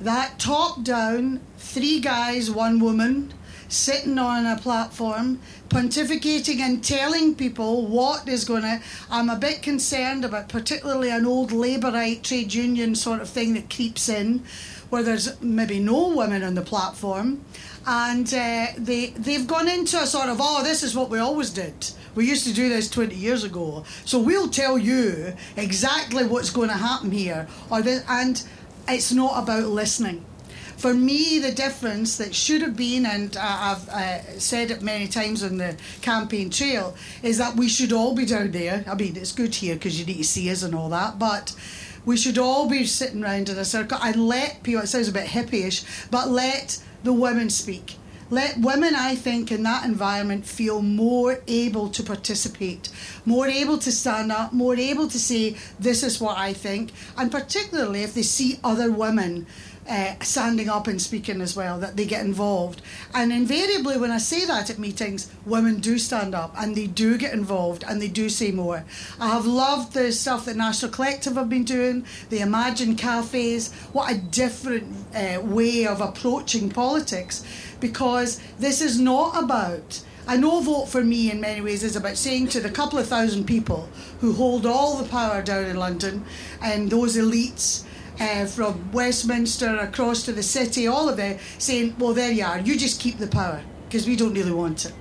That 0.00 0.38
top 0.38 0.84
down, 0.84 1.40
three 1.58 1.98
guys, 2.00 2.50
one 2.50 2.78
woman, 2.78 3.34
sitting 3.68 4.18
on 4.18 4.46
a 4.46 4.56
platform, 4.56 5.40
pontificating 5.68 6.60
and 6.60 6.82
telling 6.82 7.34
people 7.34 7.86
what 7.86 8.26
is 8.26 8.44
going 8.44 8.62
to. 8.62 8.80
I'm 9.10 9.28
a 9.28 9.36
bit 9.36 9.62
concerned 9.62 10.24
about 10.24 10.48
particularly 10.48 11.10
an 11.10 11.26
old 11.26 11.50
Labourite 11.50 12.22
trade 12.22 12.54
union 12.54 12.94
sort 12.94 13.20
of 13.20 13.28
thing 13.28 13.54
that 13.54 13.70
creeps 13.70 14.08
in, 14.08 14.42
where 14.90 15.02
there's 15.02 15.40
maybe 15.42 15.78
no 15.78 16.08
women 16.08 16.42
on 16.42 16.54
the 16.54 16.62
platform, 16.62 17.44
and 17.86 18.26
uh, 18.32 18.66
they 18.78 19.08
they've 19.16 19.46
gone 19.46 19.68
into 19.68 19.98
a 19.98 20.06
sort 20.06 20.28
of 20.28 20.38
oh 20.40 20.62
this 20.62 20.82
is 20.82 20.96
what 20.96 21.10
we 21.10 21.18
always 21.18 21.50
did. 21.50 21.90
We 22.14 22.26
used 22.26 22.46
to 22.46 22.52
do 22.52 22.68
this 22.68 22.90
20 22.90 23.14
years 23.14 23.44
ago, 23.44 23.84
so 24.04 24.18
we'll 24.18 24.48
tell 24.48 24.76
you 24.76 25.34
exactly 25.56 26.26
what's 26.26 26.50
going 26.50 26.68
to 26.68 26.74
happen 26.74 27.12
here, 27.12 27.46
or 27.70 27.82
this, 27.82 28.02
and 28.08 28.42
it's 28.88 29.12
not 29.12 29.42
about 29.42 29.66
listening 29.66 30.24
for 30.78 30.94
me, 30.94 31.40
the 31.40 31.50
difference 31.50 32.16
that 32.18 32.34
should 32.34 32.62
have 32.62 32.76
been, 32.76 33.04
and 33.04 33.36
I've 33.36 33.88
uh, 33.88 34.38
said 34.38 34.70
it 34.70 34.80
many 34.80 35.08
times 35.08 35.42
on 35.42 35.58
the 35.58 35.76
campaign 36.02 36.50
trail, 36.50 36.94
is 37.20 37.36
that 37.38 37.56
we 37.56 37.68
should 37.68 37.92
all 37.92 38.14
be 38.14 38.24
down 38.24 38.52
there. 38.52 38.84
I 38.86 38.94
mean, 38.94 39.16
it's 39.16 39.32
good 39.32 39.56
here 39.56 39.74
because 39.74 39.98
you 39.98 40.06
need 40.06 40.18
to 40.18 40.24
see 40.24 40.48
us 40.50 40.62
and 40.62 40.76
all 40.76 40.88
that, 40.90 41.18
but 41.18 41.54
we 42.04 42.16
should 42.16 42.38
all 42.38 42.68
be 42.68 42.86
sitting 42.86 43.20
round 43.20 43.48
in 43.48 43.58
a 43.58 43.64
circle 43.64 43.98
and 44.00 44.28
let 44.28 44.62
people, 44.62 44.82
it 44.82 44.86
sounds 44.86 45.08
a 45.08 45.12
bit 45.12 45.26
hippyish, 45.26 45.84
but 46.12 46.28
let 46.28 46.80
the 47.02 47.12
women 47.12 47.50
speak. 47.50 47.96
Let 48.30 48.58
women, 48.58 48.94
I 48.94 49.14
think, 49.14 49.50
in 49.50 49.62
that 49.62 49.86
environment 49.86 50.46
feel 50.46 50.82
more 50.82 51.40
able 51.46 51.88
to 51.88 52.02
participate, 52.02 52.90
more 53.24 53.46
able 53.46 53.78
to 53.78 53.90
stand 53.90 54.30
up, 54.30 54.52
more 54.52 54.76
able 54.76 55.08
to 55.08 55.18
say, 55.18 55.56
This 55.80 56.02
is 56.02 56.20
what 56.20 56.36
I 56.36 56.52
think, 56.52 56.92
and 57.16 57.32
particularly 57.32 58.02
if 58.02 58.12
they 58.12 58.22
see 58.22 58.60
other 58.62 58.92
women 58.92 59.46
uh, 59.88 60.14
standing 60.20 60.68
up 60.68 60.86
and 60.86 61.00
speaking 61.00 61.40
as 61.40 61.56
well, 61.56 61.78
that 61.78 61.96
they 61.96 62.04
get 62.04 62.24
involved. 62.24 62.82
And 63.14 63.32
invariably, 63.32 63.96
when 63.96 64.10
I 64.10 64.18
say 64.18 64.44
that 64.44 64.70
at 64.70 64.78
meetings, 64.78 65.30
women 65.46 65.80
do 65.80 65.98
stand 65.98 66.34
up 66.34 66.54
and 66.58 66.76
they 66.76 66.86
do 66.86 67.16
get 67.16 67.32
involved 67.32 67.84
and 67.86 68.00
they 68.00 68.08
do 68.08 68.28
say 68.28 68.50
more. 68.50 68.84
I 69.18 69.28
have 69.28 69.46
loved 69.46 69.94
the 69.94 70.12
stuff 70.12 70.44
that 70.44 70.56
National 70.56 70.92
Collective 70.92 71.36
have 71.36 71.48
been 71.48 71.64
doing, 71.64 72.04
the 72.30 72.40
Imagine 72.40 72.96
cafes. 72.96 73.72
What 73.92 74.12
a 74.12 74.18
different 74.18 74.94
uh, 75.14 75.40
way 75.40 75.86
of 75.86 76.00
approaching 76.00 76.68
politics 76.68 77.44
because 77.80 78.40
this 78.58 78.80
is 78.80 79.00
not 79.00 79.42
about. 79.42 80.02
I 80.26 80.36
know 80.36 80.60
Vote 80.60 80.90
for 80.90 81.02
Me 81.02 81.30
in 81.30 81.40
many 81.40 81.62
ways 81.62 81.82
is 81.82 81.96
about 81.96 82.18
saying 82.18 82.48
to 82.48 82.60
the 82.60 82.68
couple 82.68 82.98
of 82.98 83.06
thousand 83.06 83.46
people 83.46 83.88
who 84.20 84.34
hold 84.34 84.66
all 84.66 84.98
the 84.98 85.08
power 85.08 85.40
down 85.40 85.64
in 85.64 85.76
London 85.76 86.26
and 86.60 86.90
those 86.90 87.16
elites 87.16 87.84
uh, 88.20 88.46
from 88.46 88.90
Westminster 88.92 89.76
across 89.78 90.22
to 90.24 90.32
the 90.32 90.42
city, 90.42 90.86
all 90.86 91.08
of 91.08 91.18
it, 91.18 91.40
saying, 91.58 91.96
well, 91.98 92.12
there 92.12 92.32
you 92.32 92.44
are, 92.44 92.58
you 92.58 92.76
just 92.76 93.00
keep 93.00 93.18
the 93.18 93.26
power 93.26 93.62
because 93.86 94.06
we 94.06 94.16
don't 94.16 94.34
really 94.34 94.52
want 94.52 94.84
it. 94.84 94.92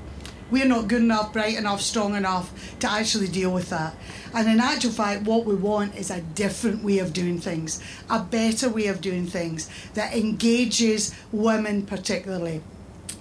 We're 0.50 0.66
not 0.66 0.88
good 0.88 1.02
enough, 1.02 1.34
bright 1.34 1.58
enough, 1.58 1.82
strong 1.82 2.16
enough 2.16 2.78
to 2.80 2.90
actually 2.90 3.28
deal 3.28 3.52
with 3.52 3.70
that. 3.70 3.96
And 4.34 4.48
in 4.48 4.62
actual 4.62 4.92
fact, 4.92 5.24
what 5.24 5.46
we 5.46 5.56
want 5.56 5.96
is 5.96 6.10
a 6.10 6.22
different 6.22 6.84
way 6.84 7.00
of 7.00 7.12
doing 7.12 7.40
things, 7.40 7.84
a 8.10 8.20
better 8.20 8.70
way 8.70 8.88
of 8.88 9.02
doing 9.02 9.28
things 9.28 9.70
that 9.94 10.16
engages 10.16 11.14
women 11.34 11.86
particularly. 11.86 12.62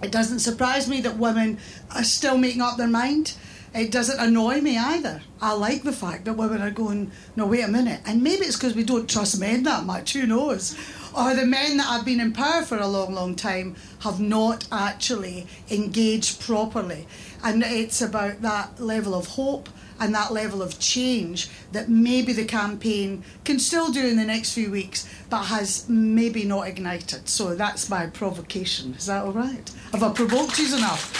It 0.02 0.12
doesn't 0.12 0.40
surprise 0.40 0.88
me 0.88 1.00
that 1.00 1.16
women 1.16 1.58
are 1.94 2.04
still 2.04 2.38
making 2.38 2.62
up 2.62 2.76
their 2.76 2.86
mind. 2.86 3.34
It 3.76 3.92
doesn't 3.92 4.18
annoy 4.18 4.62
me 4.62 4.78
either. 4.78 5.20
I 5.38 5.52
like 5.52 5.82
the 5.82 5.92
fact 5.92 6.24
that 6.24 6.32
women 6.32 6.62
are 6.62 6.70
going, 6.70 7.10
no, 7.36 7.44
wait 7.44 7.60
a 7.60 7.68
minute. 7.68 8.00
And 8.06 8.22
maybe 8.22 8.46
it's 8.46 8.56
because 8.56 8.74
we 8.74 8.84
don't 8.84 9.08
trust 9.08 9.38
men 9.38 9.64
that 9.64 9.84
much, 9.84 10.14
who 10.14 10.26
knows? 10.26 10.78
Or 11.14 11.34
the 11.34 11.44
men 11.44 11.76
that 11.76 11.82
have 11.82 12.06
been 12.06 12.18
in 12.18 12.32
power 12.32 12.62
for 12.62 12.78
a 12.78 12.86
long, 12.86 13.12
long 13.12 13.34
time 13.34 13.76
have 14.00 14.18
not 14.18 14.66
actually 14.72 15.46
engaged 15.70 16.40
properly. 16.40 17.06
And 17.44 17.62
it's 17.62 18.00
about 18.00 18.40
that 18.40 18.80
level 18.80 19.14
of 19.14 19.26
hope 19.26 19.68
and 20.00 20.14
that 20.14 20.32
level 20.32 20.62
of 20.62 20.78
change 20.78 21.50
that 21.72 21.90
maybe 21.90 22.32
the 22.32 22.46
campaign 22.46 23.24
can 23.44 23.58
still 23.58 23.92
do 23.92 24.06
in 24.06 24.16
the 24.16 24.24
next 24.24 24.54
few 24.54 24.70
weeks, 24.70 25.06
but 25.28 25.44
has 25.44 25.86
maybe 25.86 26.44
not 26.44 26.66
ignited. 26.66 27.28
So 27.28 27.54
that's 27.54 27.90
my 27.90 28.06
provocation. 28.06 28.94
Is 28.94 29.04
that 29.04 29.22
all 29.22 29.32
right? 29.32 29.70
Have 29.92 30.02
I 30.02 30.12
provoked 30.12 30.58
you 30.58 30.74
enough? 30.74 31.12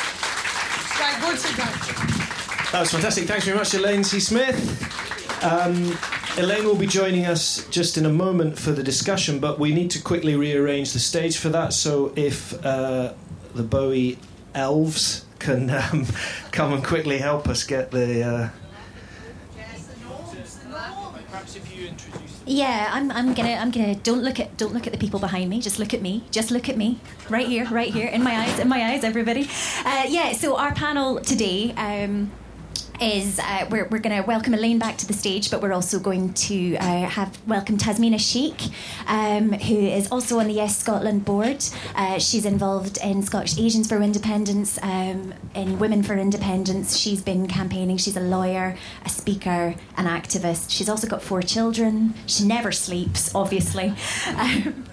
That 1.26 2.80
was 2.80 2.92
fantastic. 2.92 3.26
Thanks 3.26 3.44
very 3.44 3.56
much, 3.56 3.74
Elaine 3.74 4.04
C. 4.04 4.20
Smith. 4.20 5.42
Um, 5.42 5.98
Elaine 6.38 6.64
will 6.64 6.76
be 6.76 6.86
joining 6.86 7.26
us 7.26 7.66
just 7.68 7.98
in 7.98 8.06
a 8.06 8.10
moment 8.10 8.58
for 8.58 8.70
the 8.70 8.82
discussion, 8.82 9.40
but 9.40 9.58
we 9.58 9.72
need 9.74 9.90
to 9.90 10.00
quickly 10.00 10.36
rearrange 10.36 10.92
the 10.92 11.00
stage 11.00 11.38
for 11.38 11.48
that. 11.48 11.72
So 11.72 12.12
if 12.14 12.64
uh, 12.64 13.14
the 13.54 13.64
Bowie 13.64 14.18
elves 14.54 15.24
can 15.40 15.68
um, 15.92 16.06
come 16.52 16.72
and 16.72 16.84
quickly 16.84 17.18
help 17.18 17.48
us 17.48 17.64
get 17.64 17.90
the. 17.90 18.22
Uh... 18.22 18.50
Perhaps 21.28 21.56
if 21.56 21.76
you 21.76 21.88
introduce. 21.88 22.35
Yeah, 22.46 22.90
I'm, 22.92 23.10
I'm 23.10 23.34
gonna 23.34 23.54
I'm 23.54 23.72
gonna 23.72 23.96
don't 23.96 24.22
look 24.22 24.38
at 24.38 24.56
don't 24.56 24.72
look 24.72 24.86
at 24.86 24.92
the 24.92 24.98
people 24.98 25.18
behind 25.18 25.50
me. 25.50 25.60
Just 25.60 25.80
look 25.80 25.92
at 25.92 26.00
me. 26.00 26.22
Just 26.30 26.52
look 26.52 26.68
at 26.68 26.76
me. 26.76 26.98
Right 27.28 27.46
here, 27.48 27.66
right 27.66 27.92
here, 27.92 28.06
in 28.06 28.22
my 28.22 28.36
eyes, 28.38 28.58
in 28.60 28.68
my 28.68 28.84
eyes, 28.84 29.02
everybody. 29.02 29.48
Uh, 29.84 30.04
yeah. 30.08 30.32
So 30.32 30.56
our 30.56 30.72
panel 30.72 31.20
today. 31.20 31.72
Um, 31.72 32.30
is 33.00 33.38
uh, 33.38 33.66
we're, 33.70 33.86
we're 33.88 33.98
going 33.98 34.16
to 34.16 34.26
welcome 34.26 34.54
Elaine 34.54 34.78
back 34.78 34.96
to 34.98 35.06
the 35.06 35.12
stage, 35.12 35.50
but 35.50 35.60
we're 35.60 35.72
also 35.72 35.98
going 35.98 36.32
to 36.34 36.76
uh, 36.76 37.06
have 37.06 37.38
welcome 37.46 37.76
Tasmina 37.76 38.18
Sheikh, 38.18 38.70
um, 39.06 39.52
who 39.52 39.76
is 39.76 40.10
also 40.10 40.38
on 40.38 40.48
the 40.48 40.54
Yes 40.54 40.76
Scotland 40.76 41.24
board. 41.24 41.64
Uh, 41.94 42.18
she's 42.18 42.44
involved 42.44 42.98
in 43.02 43.22
Scottish 43.22 43.58
Asians 43.58 43.88
for 43.88 44.00
Independence, 44.02 44.78
um, 44.82 45.34
in 45.54 45.78
Women 45.78 46.02
for 46.02 46.16
Independence. 46.16 46.96
She's 46.96 47.22
been 47.22 47.46
campaigning. 47.46 47.96
She's 47.96 48.16
a 48.16 48.20
lawyer, 48.20 48.76
a 49.04 49.08
speaker, 49.08 49.74
an 49.96 50.06
activist. 50.06 50.70
She's 50.70 50.88
also 50.88 51.06
got 51.06 51.22
four 51.22 51.42
children. 51.42 52.14
She 52.26 52.44
never 52.44 52.72
sleeps, 52.72 53.34
obviously. 53.34 53.94
Um, 54.36 54.84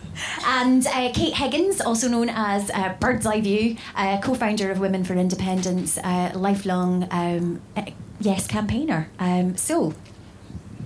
and 0.46 0.86
uh, 0.88 1.12
Kate 1.14 1.34
Higgins, 1.34 1.82
also 1.82 2.08
known 2.08 2.30
as 2.30 2.70
uh, 2.72 2.96
Bird's 3.00 3.26
Eye 3.26 3.42
View, 3.42 3.78
uh, 3.96 4.20
co-founder 4.22 4.72
of 4.72 4.80
Women 4.80 5.04
for 5.04 5.14
Independence, 5.14 5.98
uh, 5.98 6.32
lifelong 6.36 7.08
um, 7.12 7.62
uh, 7.76 7.86
Yes 8.20 8.48
campaigner. 8.48 9.10
Um, 9.20 9.58
so, 9.58 9.94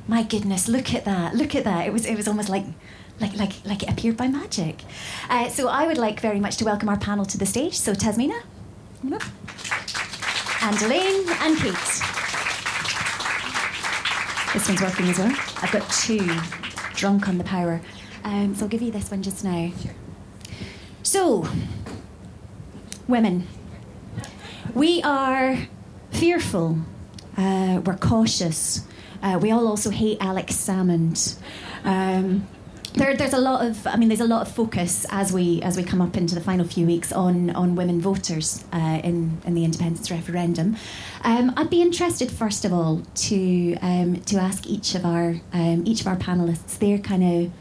my 0.07 0.23
goodness, 0.23 0.67
look 0.67 0.93
at 0.93 1.05
that! 1.05 1.35
Look 1.35 1.53
at 1.55 1.63
that! 1.65 1.85
It 1.85 1.93
was 1.93 2.05
it 2.05 2.15
was 2.15 2.27
almost 2.27 2.49
like. 2.49 2.65
Like, 3.19 3.35
like, 3.35 3.53
like 3.65 3.81
it 3.81 3.89
appeared 3.89 4.15
by 4.15 4.27
magic. 4.27 4.83
Uh, 5.27 5.49
so 5.49 5.69
I 5.69 5.87
would 5.87 5.97
like 5.97 6.19
very 6.19 6.39
much 6.39 6.57
to 6.57 6.65
welcome 6.65 6.87
our 6.87 6.99
panel 6.99 7.25
to 7.25 7.35
the 7.39 7.47
stage. 7.47 7.73
So 7.73 7.93
Tasmina, 7.93 8.39
and 10.61 10.81
Elaine 10.81 11.27
and 11.41 11.57
Kate. 11.57 11.73
This 14.53 14.67
one's 14.67 14.81
working 14.81 15.07
as 15.07 15.17
well. 15.17 15.33
I've 15.61 15.71
got 15.71 15.89
two 15.89 16.27
drunk 16.93 17.27
on 17.27 17.37
the 17.37 17.43
power. 17.43 17.81
Um, 18.27 18.53
so 18.55 18.65
I'll 18.65 18.69
give 18.69 18.81
you 18.81 18.91
this 18.91 19.09
one 19.09 19.23
just 19.23 19.45
now. 19.45 19.71
So, 21.01 21.47
women, 23.07 23.47
we 24.73 25.01
are 25.01 25.57
fearful, 26.11 26.79
uh, 27.37 27.81
we're 27.85 27.95
cautious. 27.95 28.85
Uh, 29.23 29.39
we 29.41 29.51
all 29.51 29.65
also 29.65 29.91
hate 29.91 30.17
Alex 30.19 30.53
Salmond. 30.55 31.37
Um, 31.85 32.45
there, 32.95 33.15
there's 33.15 33.31
a 33.31 33.39
lot 33.39 33.65
of, 33.65 33.87
I 33.87 33.95
mean, 33.95 34.09
there's 34.09 34.19
a 34.19 34.25
lot 34.25 34.45
of 34.45 34.53
focus 34.53 35.05
as 35.09 35.31
we 35.31 35.61
as 35.61 35.77
we 35.77 35.83
come 35.83 36.01
up 36.01 36.17
into 36.17 36.35
the 36.35 36.41
final 36.41 36.67
few 36.67 36.85
weeks 36.85 37.13
on 37.13 37.51
on 37.51 37.75
women 37.75 38.01
voters 38.01 38.65
uh, 38.73 38.99
in 39.05 39.41
in 39.45 39.53
the 39.53 39.63
independence 39.63 40.11
referendum. 40.11 40.75
Um, 41.23 41.53
I'd 41.55 41.69
be 41.69 41.81
interested, 41.81 42.29
first 42.29 42.65
of 42.65 42.73
all, 42.73 43.03
to 43.27 43.77
um, 43.81 44.19
to 44.21 44.37
ask 44.37 44.67
each 44.67 44.95
of 44.95 45.05
our 45.05 45.35
um, 45.53 45.83
each 45.85 46.01
of 46.01 46.07
our 46.07 46.17
panelists 46.17 46.77
their 46.79 46.97
kind 46.97 47.23
of 47.23 47.51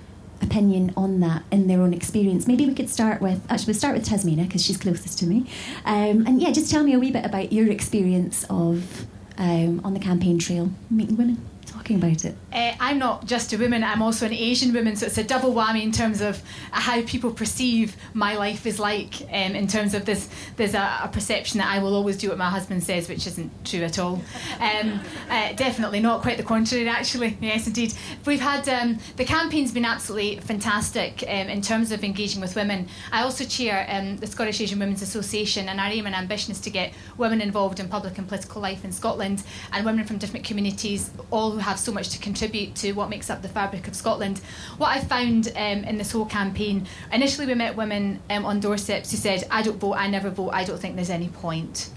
opinion 0.42 0.92
on 0.96 1.20
that 1.20 1.42
in 1.50 1.66
their 1.66 1.80
own 1.80 1.92
experience. 1.92 2.46
Maybe 2.46 2.66
we 2.66 2.74
could 2.74 2.90
start 2.90 3.20
with 3.20 3.40
actually 3.50 3.72
we'll 3.72 3.74
start 3.74 3.96
with 3.96 4.08
Tasmina 4.08 4.44
because 4.46 4.64
she's 4.64 4.76
closest 4.76 5.18
to 5.20 5.26
me, 5.26 5.46
um, 5.84 6.26
and 6.26 6.40
yeah, 6.40 6.52
just 6.52 6.70
tell 6.70 6.82
me 6.82 6.92
a 6.94 6.98
wee 6.98 7.10
bit 7.10 7.24
about 7.24 7.52
your 7.52 7.70
experience 7.70 8.44
of 8.50 9.06
um, 9.38 9.80
on 9.84 9.94
the 9.94 10.00
campaign 10.00 10.38
trail 10.38 10.70
meeting 10.90 11.16
women, 11.16 11.40
talking 11.66 11.96
about 11.96 12.24
it. 12.24 12.36
Uh, 12.52 12.72
I'm 12.80 12.98
not 12.98 13.26
just 13.26 13.52
a 13.52 13.58
woman, 13.58 13.84
I'm 13.84 14.02
also 14.02 14.26
an 14.26 14.32
Asian 14.32 14.72
woman, 14.72 14.96
so 14.96 15.06
it's 15.06 15.18
a 15.18 15.24
double 15.24 15.52
whammy 15.52 15.82
in 15.82 15.92
terms 15.92 16.20
of 16.20 16.42
how 16.70 17.02
people 17.02 17.30
perceive 17.30 17.96
my 18.14 18.36
life 18.36 18.66
is 18.66 18.78
like. 18.78 19.20
Um, 19.22 19.54
in 19.54 19.66
terms 19.66 19.94
of 19.94 20.04
this, 20.04 20.28
there's 20.56 20.74
a, 20.74 21.00
a 21.04 21.08
perception 21.12 21.58
that 21.58 21.68
I 21.68 21.78
will 21.80 21.94
always 21.94 22.16
do 22.16 22.28
what 22.28 22.38
my 22.38 22.48
husband 22.48 22.82
says, 22.82 23.08
which 23.08 23.26
isn't 23.26 23.50
true 23.64 23.82
at 23.82 23.98
all. 23.98 24.22
Um, 24.60 25.00
uh, 25.28 25.52
definitely 25.54 26.00
not, 26.00 26.22
quite 26.22 26.36
the 26.36 26.42
contrary, 26.42 26.88
actually. 26.88 27.36
Yes, 27.40 27.66
indeed. 27.66 27.92
We've 28.24 28.40
had 28.40 28.68
um, 28.68 28.98
the 29.16 29.24
campaign's 29.24 29.72
been 29.72 29.84
absolutely 29.84 30.40
fantastic 30.40 31.22
um, 31.24 31.48
in 31.48 31.60
terms 31.60 31.92
of 31.92 32.04
engaging 32.04 32.40
with 32.40 32.56
women. 32.56 32.88
I 33.12 33.22
also 33.22 33.44
chair 33.44 33.86
um, 33.88 34.16
the 34.16 34.26
Scottish 34.26 34.60
Asian 34.60 34.78
Women's 34.78 35.02
Association, 35.02 35.68
and 35.68 35.80
our 35.80 35.88
aim 35.88 36.06
and 36.06 36.14
ambition 36.14 36.52
is 36.52 36.60
to 36.60 36.70
get 36.70 36.92
women 37.16 37.40
involved 37.40 37.80
in 37.80 37.88
public 37.88 38.18
and 38.18 38.26
political 38.28 38.62
life 38.62 38.84
in 38.84 38.92
Scotland 38.92 39.42
and 39.72 39.84
women 39.84 40.04
from 40.04 40.18
different 40.18 40.44
communities, 40.44 41.10
all 41.30 41.55
who 41.56 41.62
have 41.62 41.78
so 41.78 41.90
much 41.90 42.10
to 42.10 42.18
contribute 42.18 42.74
to 42.76 42.92
what 42.92 43.08
makes 43.08 43.30
up 43.30 43.40
the 43.40 43.48
fabric 43.48 43.88
of 43.88 43.96
Scotland. 43.96 44.38
What 44.76 44.88
I 44.88 45.00
found 45.00 45.48
um, 45.56 45.84
in 45.84 45.96
this 45.96 46.12
whole 46.12 46.26
campaign, 46.26 46.86
initially 47.10 47.46
we 47.46 47.54
met 47.54 47.76
women 47.76 48.20
um, 48.28 48.44
on 48.44 48.60
doorsteps 48.60 49.10
who 49.10 49.16
said, 49.16 49.44
I 49.50 49.62
don't 49.62 49.78
vote, 49.78 49.94
I 49.94 50.06
never 50.06 50.28
vote, 50.28 50.50
I 50.50 50.64
don't 50.64 50.78
think 50.78 50.96
there's 50.96 51.08
any 51.08 51.28
point. 51.28 51.88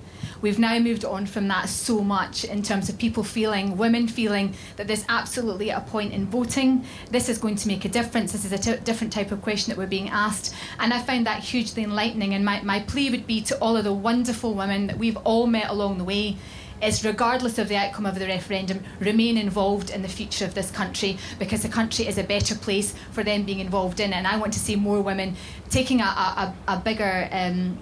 We've 0.41 0.60
now 0.60 0.80
moved 0.80 1.04
on 1.04 1.26
from 1.26 1.50
that 1.50 1.67
so 1.67 2.02
much 2.02 2.45
in 2.45 2.63
terms 2.63 2.88
of 2.88 2.98
people 2.98 3.24
feeling, 3.24 3.76
women 3.76 4.08
feeling 4.08 4.56
that 4.78 4.88
there's 4.88 5.04
absolutely 5.10 5.69
a 5.72 5.82
point 5.82 6.13
in 6.13 6.28
voting. 6.28 6.86
This 7.12 7.28
is 7.28 7.38
going 7.38 7.58
to 7.58 7.67
make 7.67 7.84
a 7.84 7.89
difference. 7.89 8.32
This 8.32 8.45
is 8.45 8.54
a 8.54 8.58
t- 8.58 8.82
different 8.86 9.12
type 9.12 9.34
of 9.34 9.41
question 9.41 9.72
that 9.72 9.78
we're 9.78 9.88
being 9.88 10.10
asked. 10.10 10.56
And 10.80 10.93
I 10.93 11.02
found 11.02 11.26
that 11.26 11.43
hugely 11.43 11.84
enlightening. 11.84 12.34
And 12.34 12.45
my, 12.45 12.62
my 12.62 12.80
plea 12.80 13.10
would 13.10 13.28
be 13.28 13.41
to 13.41 13.58
all 13.58 13.76
of 13.76 13.84
the 13.84 13.91
wonderful 13.91 14.54
women 14.54 14.88
that 14.88 14.98
we've 14.98 15.17
all 15.17 15.45
met 15.45 15.69
along 15.69 15.98
the 15.98 16.06
way 16.06 16.38
is 16.82 17.04
regardless 17.04 17.58
of 17.58 17.68
the 17.68 17.76
outcome 17.76 18.06
of 18.06 18.18
the 18.20 18.26
referendum, 18.26 18.84
remain 19.00 19.38
involved 19.38 19.89
in 19.89 20.02
the 20.02 20.08
future 20.08 20.46
of 20.46 20.54
this 20.54 20.72
country 20.72 21.18
because 21.38 21.62
the 21.62 21.70
country 21.70 22.08
is 22.08 22.18
a 22.18 22.24
better 22.24 22.56
place 22.56 22.94
for 23.12 23.24
them 23.24 23.44
being 23.44 23.60
involved 23.60 24.00
in. 24.00 24.13
And 24.13 24.26
I 24.26 24.38
want 24.38 24.54
to 24.54 24.60
see 24.60 24.76
more 24.76 25.02
women 25.02 25.36
taking 25.70 26.02
a, 26.02 26.06
a, 26.06 26.54
a 26.68 26.78
bigger 26.78 27.28
um, 27.32 27.78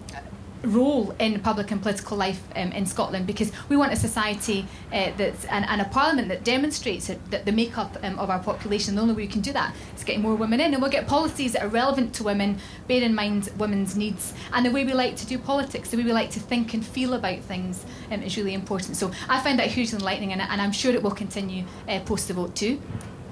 role 0.67 1.15
in 1.19 1.39
public 1.39 1.71
and 1.71 1.81
political 1.81 2.17
life 2.17 2.41
um, 2.55 2.71
in 2.71 2.85
Scotland 2.85 3.25
because 3.25 3.51
we 3.69 3.77
want 3.77 3.93
a 3.93 3.95
society 3.95 4.65
uh, 4.93 5.11
that's 5.17 5.45
and, 5.45 5.65
and 5.65 5.81
a 5.81 5.85
parliament 5.85 6.27
that 6.29 6.43
demonstrates 6.43 7.09
it, 7.09 7.19
that 7.31 7.45
the 7.45 7.51
makeup 7.51 7.97
um, 8.03 8.19
of 8.19 8.29
our 8.29 8.39
population. 8.39 8.95
The 8.95 9.01
only 9.01 9.13
way 9.13 9.23
we 9.23 9.27
can 9.27 9.41
do 9.41 9.53
that 9.53 9.73
is 9.95 10.03
getting 10.03 10.21
more 10.21 10.35
women 10.35 10.59
in, 10.59 10.73
and 10.73 10.81
we'll 10.81 10.91
get 10.91 11.07
policies 11.07 11.53
that 11.53 11.63
are 11.63 11.67
relevant 11.67 12.13
to 12.15 12.23
women, 12.23 12.57
bear 12.87 13.01
in 13.01 13.15
mind 13.15 13.49
women's 13.57 13.95
needs, 13.95 14.33
and 14.53 14.65
the 14.65 14.71
way 14.71 14.85
we 14.85 14.93
like 14.93 15.15
to 15.17 15.25
do 15.25 15.37
politics, 15.37 15.89
the 15.89 15.97
way 15.97 16.03
we 16.03 16.13
like 16.13 16.31
to 16.31 16.39
think 16.39 16.73
and 16.73 16.85
feel 16.85 17.13
about 17.13 17.39
things 17.39 17.85
um, 18.11 18.21
is 18.21 18.37
really 18.37 18.53
important. 18.53 18.97
So 18.97 19.11
I 19.29 19.41
find 19.41 19.57
that 19.59 19.67
hugely 19.67 19.99
enlightening, 19.99 20.33
and, 20.33 20.41
and 20.41 20.61
I'm 20.61 20.71
sure 20.71 20.93
it 20.93 21.01
will 21.01 21.11
continue 21.11 21.65
uh, 21.87 21.99
post 22.01 22.27
the 22.27 22.33
vote 22.33 22.55
too. 22.55 22.81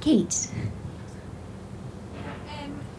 Kate, 0.01 0.47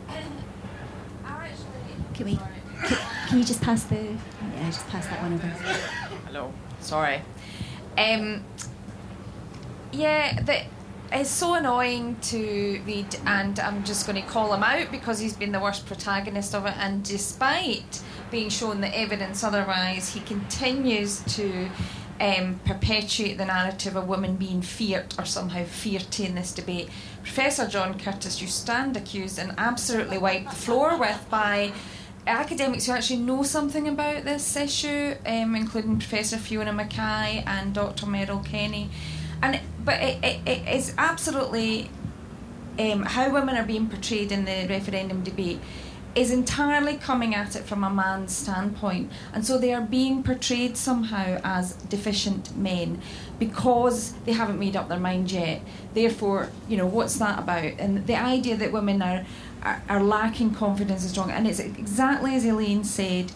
can 2.15 2.27
we? 2.27 2.39
Can, 2.85 2.99
can 3.29 3.39
you 3.39 3.45
just 3.45 3.63
pass 3.63 3.85
the? 3.85 3.97
Yeah, 3.97 4.67
just 4.67 4.87
pass 4.89 5.07
that 5.07 5.23
one 5.23 5.35
over. 5.35 5.47
Hello. 6.27 6.53
Sorry. 6.81 7.23
Um, 7.97 8.45
yeah, 9.93 10.41
the, 10.43 10.63
it's 11.13 11.31
so 11.31 11.55
annoying 11.55 12.17
to 12.23 12.81
read, 12.87 13.17
and 13.27 13.59
I'm 13.61 13.85
just 13.85 14.07
going 14.07 14.21
to 14.21 14.29
call 14.29 14.53
him 14.53 14.63
out 14.63 14.91
because 14.91 15.19
he's 15.19 15.37
been 15.37 15.53
the 15.53 15.61
worst 15.61 15.87
protagonist 15.87 16.55
of 16.55 16.67
it. 16.67 16.77
And 16.77 17.03
despite 17.03 18.03
being 18.31 18.49
shown 18.49 18.81
the 18.81 18.99
evidence 18.99 19.45
otherwise, 19.45 20.13
he 20.13 20.21
continues 20.21 21.21
to 21.37 21.69
um, 22.21 22.61
perpetuate 22.65 23.39
the 23.39 23.45
narrative 23.45 23.97
of 23.97 24.09
women 24.09 24.37
being 24.37 24.63
feared 24.63 25.15
or 25.19 25.25
somehow 25.25 25.65
fearty 25.65 26.27
in 26.27 26.35
this 26.35 26.53
debate. 26.53 26.89
Professor 27.23 27.67
John 27.67 27.99
Curtice, 27.99 28.41
you 28.41 28.49
stand 28.49 28.97
accused 28.97 29.39
and 29.39 29.55
absolutely 29.59 30.19
wiped 30.19 30.51
the 30.51 30.57
floor 30.57 30.97
with 30.99 31.25
by 31.31 31.73
academics 32.27 32.87
who 32.87 32.93
actually 32.93 33.21
know 33.21 33.43
something 33.43 33.89
about 33.89 34.25
this 34.25 34.57
issue, 34.57 35.15
um, 35.25 35.55
including 35.55 35.99
Professor 35.99 36.37
Fiona 36.37 36.73
Mackay 36.73 37.45
and 37.47 37.75
Dr. 37.75 38.07
Meryl 38.07 38.45
Kenny. 38.45 38.91
And 39.43 39.61
but 39.85 40.01
it, 40.03 40.25
it, 40.25 40.49
it 40.49 40.75
is 40.75 40.95
absolutely 40.99 41.91
um, 42.79 43.03
how 43.03 43.33
women 43.33 43.57
are 43.57 43.65
being 43.65 43.89
portrayed 43.89 44.33
in 44.33 44.45
the 44.45 44.67
referendum 44.69 45.23
debate 45.23 45.61
is 46.17 46.31
entirely 46.31 46.97
coming 46.97 47.35
at 47.35 47.55
it 47.55 47.65
from 47.65 47.85
a 47.85 47.91
man's 47.91 48.35
standpoint, 48.35 49.13
and 49.35 49.45
so 49.45 49.59
they 49.59 49.75
are 49.75 49.83
being 49.83 50.23
portrayed 50.23 50.75
somehow 50.75 51.39
as 51.45 51.75
deficient 51.75 52.57
men 52.57 53.03
because 53.39 54.15
they 54.25 54.33
haven't 54.33 54.59
made 54.59 54.75
up 54.75 54.89
their 54.89 54.99
mind 54.99 55.31
yet. 55.31 55.61
Therefore, 55.93 56.49
you 56.69 56.79
know 56.79 56.87
what's 56.87 57.17
that 57.19 57.39
about? 57.39 57.75
And 57.79 58.07
the 58.07 58.17
idea 58.17 58.57
that 58.57 58.73
women 58.73 59.03
are 59.03 59.27
are, 59.67 59.83
are 59.89 60.03
lacking 60.03 60.55
confidence 60.55 61.05
is 61.05 61.11
strong, 61.11 61.31
and 61.31 61.47
it's 61.47 61.61
exactly 61.61 62.35
as 62.35 62.45
Elaine 62.45 62.85
said. 62.85 63.33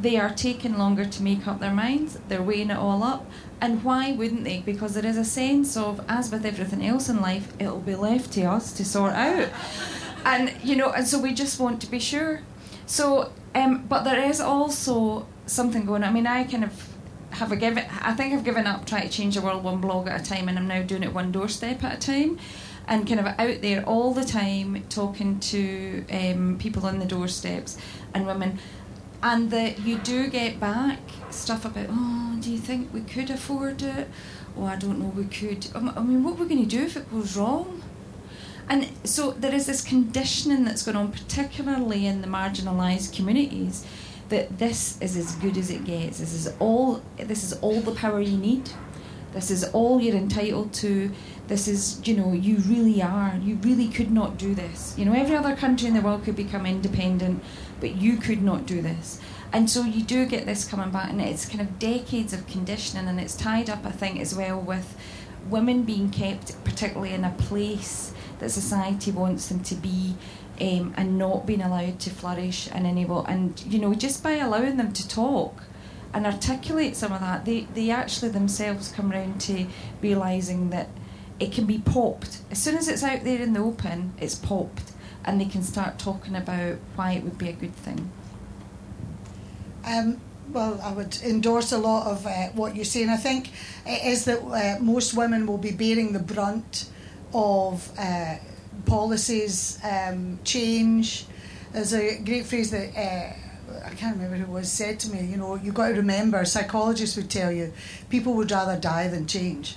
They 0.00 0.18
are 0.18 0.34
taking 0.34 0.76
longer 0.76 1.06
to 1.06 1.22
make 1.22 1.46
up 1.46 1.60
their 1.60 1.72
minds. 1.72 2.18
They're 2.28 2.42
weighing 2.42 2.70
it 2.70 2.76
all 2.76 3.02
up, 3.02 3.30
and 3.60 3.82
why 3.84 4.12
wouldn't 4.12 4.44
they? 4.44 4.60
Because 4.60 4.94
there 4.94 5.06
is 5.06 5.16
a 5.16 5.24
sense 5.24 5.76
of, 5.76 6.04
as 6.08 6.30
with 6.30 6.44
everything 6.44 6.84
else 6.84 7.08
in 7.08 7.20
life, 7.22 7.52
it'll 7.58 7.80
be 7.80 7.94
left 7.94 8.32
to 8.32 8.42
us 8.42 8.72
to 8.74 8.84
sort 8.84 9.14
out 9.14 9.48
and 10.24 10.52
you 10.62 10.74
know, 10.76 10.90
and 10.90 11.06
so 11.06 11.18
we 11.18 11.32
just 11.32 11.60
want 11.60 11.80
to 11.82 11.86
be 11.86 11.98
sure. 11.98 12.40
So, 12.86 13.32
um, 13.54 13.86
but 13.88 14.04
there 14.04 14.22
is 14.22 14.40
also 14.40 15.26
something 15.46 15.84
going. 15.84 16.02
on. 16.02 16.10
I 16.10 16.12
mean, 16.12 16.26
I 16.26 16.44
kind 16.44 16.64
of 16.64 16.88
have 17.30 17.52
a 17.52 17.56
given. 17.56 17.84
I 18.00 18.14
think 18.14 18.34
I've 18.34 18.44
given 18.44 18.66
up 18.66 18.86
trying 18.86 19.02
to 19.02 19.08
change 19.08 19.34
the 19.34 19.42
world 19.42 19.62
one 19.62 19.80
blog 19.80 20.08
at 20.08 20.20
a 20.20 20.24
time, 20.24 20.48
and 20.48 20.58
I'm 20.58 20.66
now 20.66 20.82
doing 20.82 21.02
it 21.02 21.12
one 21.12 21.30
doorstep 21.32 21.84
at 21.84 21.98
a 21.98 22.00
time, 22.00 22.38
and 22.86 23.06
kind 23.06 23.20
of 23.20 23.26
out 23.26 23.62
there 23.62 23.82
all 23.84 24.12
the 24.12 24.24
time 24.24 24.84
talking 24.88 25.40
to 25.40 26.04
um, 26.10 26.58
people 26.58 26.86
on 26.86 26.98
the 26.98 27.06
doorsteps 27.06 27.78
and 28.12 28.26
women. 28.26 28.58
And 29.22 29.50
that 29.52 29.80
you 29.80 29.96
do 29.98 30.28
get 30.28 30.60
back 30.60 30.98
stuff 31.30 31.64
about, 31.64 31.86
oh, 31.88 32.36
do 32.40 32.50
you 32.50 32.58
think 32.58 32.92
we 32.92 33.00
could 33.00 33.30
afford 33.30 33.80
it? 33.82 34.08
Oh, 34.56 34.64
I 34.64 34.76
don't 34.76 34.98
know, 34.98 35.06
we 35.06 35.24
could. 35.24 35.66
I 35.74 36.02
mean, 36.02 36.22
what 36.22 36.32
are 36.32 36.42
we 36.42 36.46
going 36.46 36.62
to 36.62 36.68
do 36.68 36.84
if 36.84 36.96
it 36.96 37.10
goes 37.10 37.36
wrong? 37.36 37.82
And 38.68 38.90
so 39.04 39.32
there 39.32 39.54
is 39.54 39.66
this 39.66 39.82
conditioning 39.82 40.64
that's 40.64 40.82
going 40.82 40.96
on, 40.96 41.10
particularly 41.10 42.06
in 42.06 42.20
the 42.20 42.28
marginalised 42.28 43.14
communities, 43.14 43.86
that 44.28 44.58
this 44.58 45.00
is 45.00 45.16
as 45.16 45.34
good 45.36 45.56
as 45.56 45.70
it 45.70 45.84
gets. 45.84 46.18
This 46.18 46.32
is 46.32 46.52
all. 46.58 47.02
This 47.18 47.44
is 47.44 47.52
all 47.54 47.80
the 47.80 47.94
power 47.94 48.20
you 48.20 48.38
need. 48.38 48.70
This 49.34 49.50
is 49.50 49.64
all 49.64 50.00
you're 50.00 50.14
entitled 50.14 50.72
to. 50.74 51.10
This 51.48 51.68
is, 51.68 52.00
you 52.06 52.16
know, 52.16 52.32
you 52.32 52.58
really 52.58 53.02
are. 53.02 53.36
You 53.42 53.56
really 53.56 53.88
could 53.88 54.10
not 54.10 54.38
do 54.38 54.54
this. 54.54 54.94
You 54.96 55.04
know, 55.04 55.12
every 55.12 55.36
other 55.36 55.56
country 55.56 55.88
in 55.88 55.94
the 55.94 56.00
world 56.00 56.24
could 56.24 56.36
become 56.36 56.64
independent, 56.64 57.42
but 57.80 57.96
you 57.96 58.16
could 58.16 58.42
not 58.42 58.64
do 58.64 58.80
this. 58.80 59.20
And 59.52 59.68
so 59.68 59.82
you 59.82 60.02
do 60.02 60.24
get 60.26 60.46
this 60.46 60.64
coming 60.64 60.90
back, 60.90 61.10
and 61.10 61.20
it's 61.20 61.46
kind 61.46 61.60
of 61.60 61.78
decades 61.78 62.32
of 62.32 62.46
conditioning, 62.46 63.08
and 63.08 63.20
it's 63.20 63.36
tied 63.36 63.68
up, 63.68 63.84
I 63.84 63.90
think, 63.90 64.20
as 64.20 64.34
well 64.34 64.60
with 64.60 64.96
women 65.50 65.82
being 65.82 66.10
kept, 66.10 66.62
particularly 66.64 67.12
in 67.12 67.24
a 67.24 67.30
place 67.30 68.12
that 68.38 68.50
society 68.50 69.10
wants 69.10 69.48
them 69.48 69.62
to 69.64 69.74
be, 69.74 70.16
um, 70.60 70.94
and 70.96 71.18
not 71.18 71.46
being 71.46 71.60
allowed 71.60 71.98
to 72.00 72.10
flourish 72.10 72.68
and 72.72 72.86
enable. 72.86 73.24
And 73.26 73.60
you 73.66 73.78
know, 73.78 73.94
just 73.94 74.22
by 74.22 74.36
allowing 74.36 74.76
them 74.76 74.92
to 74.92 75.08
talk 75.08 75.62
and 76.14 76.26
articulate 76.26 76.94
some 76.96 77.12
of 77.12 77.20
that, 77.20 77.44
they 77.44 77.66
they 77.74 77.90
actually 77.90 78.30
themselves 78.30 78.92
come 78.92 79.12
around 79.12 79.40
to 79.42 79.66
realizing 80.00 80.70
that 80.70 80.88
it 81.40 81.50
can 81.50 81.66
be 81.66 81.78
popped 81.78 82.38
as 82.50 82.62
soon 82.62 82.76
as 82.76 82.86
it's 82.86 83.02
out 83.02 83.24
there 83.24 83.42
in 83.42 83.52
the 83.52 83.60
open. 83.60 84.14
It's 84.18 84.36
popped, 84.36 84.92
and 85.24 85.40
they 85.40 85.46
can 85.46 85.64
start 85.64 85.98
talking 85.98 86.36
about 86.36 86.76
why 86.94 87.12
it 87.12 87.24
would 87.24 87.36
be 87.36 87.48
a 87.48 87.52
good 87.52 87.74
thing. 87.74 88.10
Um, 89.84 90.20
well, 90.52 90.80
I 90.82 90.92
would 90.92 91.18
endorse 91.22 91.72
a 91.72 91.78
lot 91.78 92.06
of 92.06 92.26
uh, 92.26 92.48
what 92.54 92.76
you 92.76 92.84
say, 92.84 93.02
and 93.02 93.10
I 93.10 93.16
think 93.16 93.50
it 93.84 94.06
is 94.06 94.24
that 94.26 94.40
uh, 94.40 94.80
most 94.80 95.14
women 95.14 95.46
will 95.46 95.58
be 95.58 95.72
bearing 95.72 96.12
the 96.12 96.20
brunt 96.20 96.88
of 97.34 97.90
uh, 97.98 98.36
policies, 98.86 99.80
um, 99.82 100.38
change. 100.44 101.26
There's 101.72 101.92
a 101.92 102.20
great 102.20 102.46
phrase 102.46 102.70
that 102.70 102.96
uh, 102.96 103.32
I 103.84 103.90
can't 103.90 104.16
remember 104.16 104.36
who 104.36 104.44
it 104.44 104.48
was 104.48 104.70
said 104.70 105.00
to 105.00 105.10
me. 105.10 105.24
You 105.24 105.36
know, 105.36 105.54
you've 105.54 105.74
got 105.74 105.88
to 105.88 105.94
remember. 105.94 106.44
Psychologists 106.44 107.16
would 107.16 107.30
tell 107.30 107.50
you, 107.50 107.72
people 108.10 108.34
would 108.34 108.50
rather 108.50 108.78
die 108.78 109.08
than 109.08 109.26
change. 109.26 109.76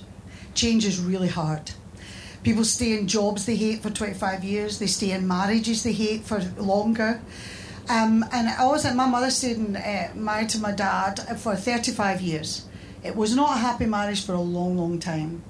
Change 0.54 0.84
is 0.84 1.00
really 1.00 1.28
hard. 1.28 1.70
People 2.42 2.64
stay 2.64 2.96
in 2.96 3.08
jobs 3.08 3.46
they 3.46 3.56
hate 3.56 3.82
for 3.82 3.90
25 3.90 4.44
years. 4.44 4.78
They 4.78 4.86
stay 4.86 5.10
in 5.10 5.26
marriages 5.26 5.82
they 5.82 5.92
hate 5.92 6.24
for 6.24 6.40
longer. 6.56 7.20
Um, 7.88 8.24
and 8.32 8.48
I 8.48 8.56
always, 8.58 8.84
my 8.94 9.06
mother 9.06 9.30
stayed 9.30 9.56
in, 9.56 9.76
uh, 9.76 10.10
married 10.14 10.50
to 10.50 10.58
my 10.58 10.72
dad 10.72 11.20
for 11.38 11.56
35 11.56 12.20
years. 12.20 12.66
It 13.02 13.16
was 13.16 13.34
not 13.34 13.56
a 13.56 13.60
happy 13.60 13.86
marriage 13.86 14.24
for 14.24 14.34
a 14.34 14.40
long, 14.40 14.76
long 14.76 14.98
time. 14.98 15.42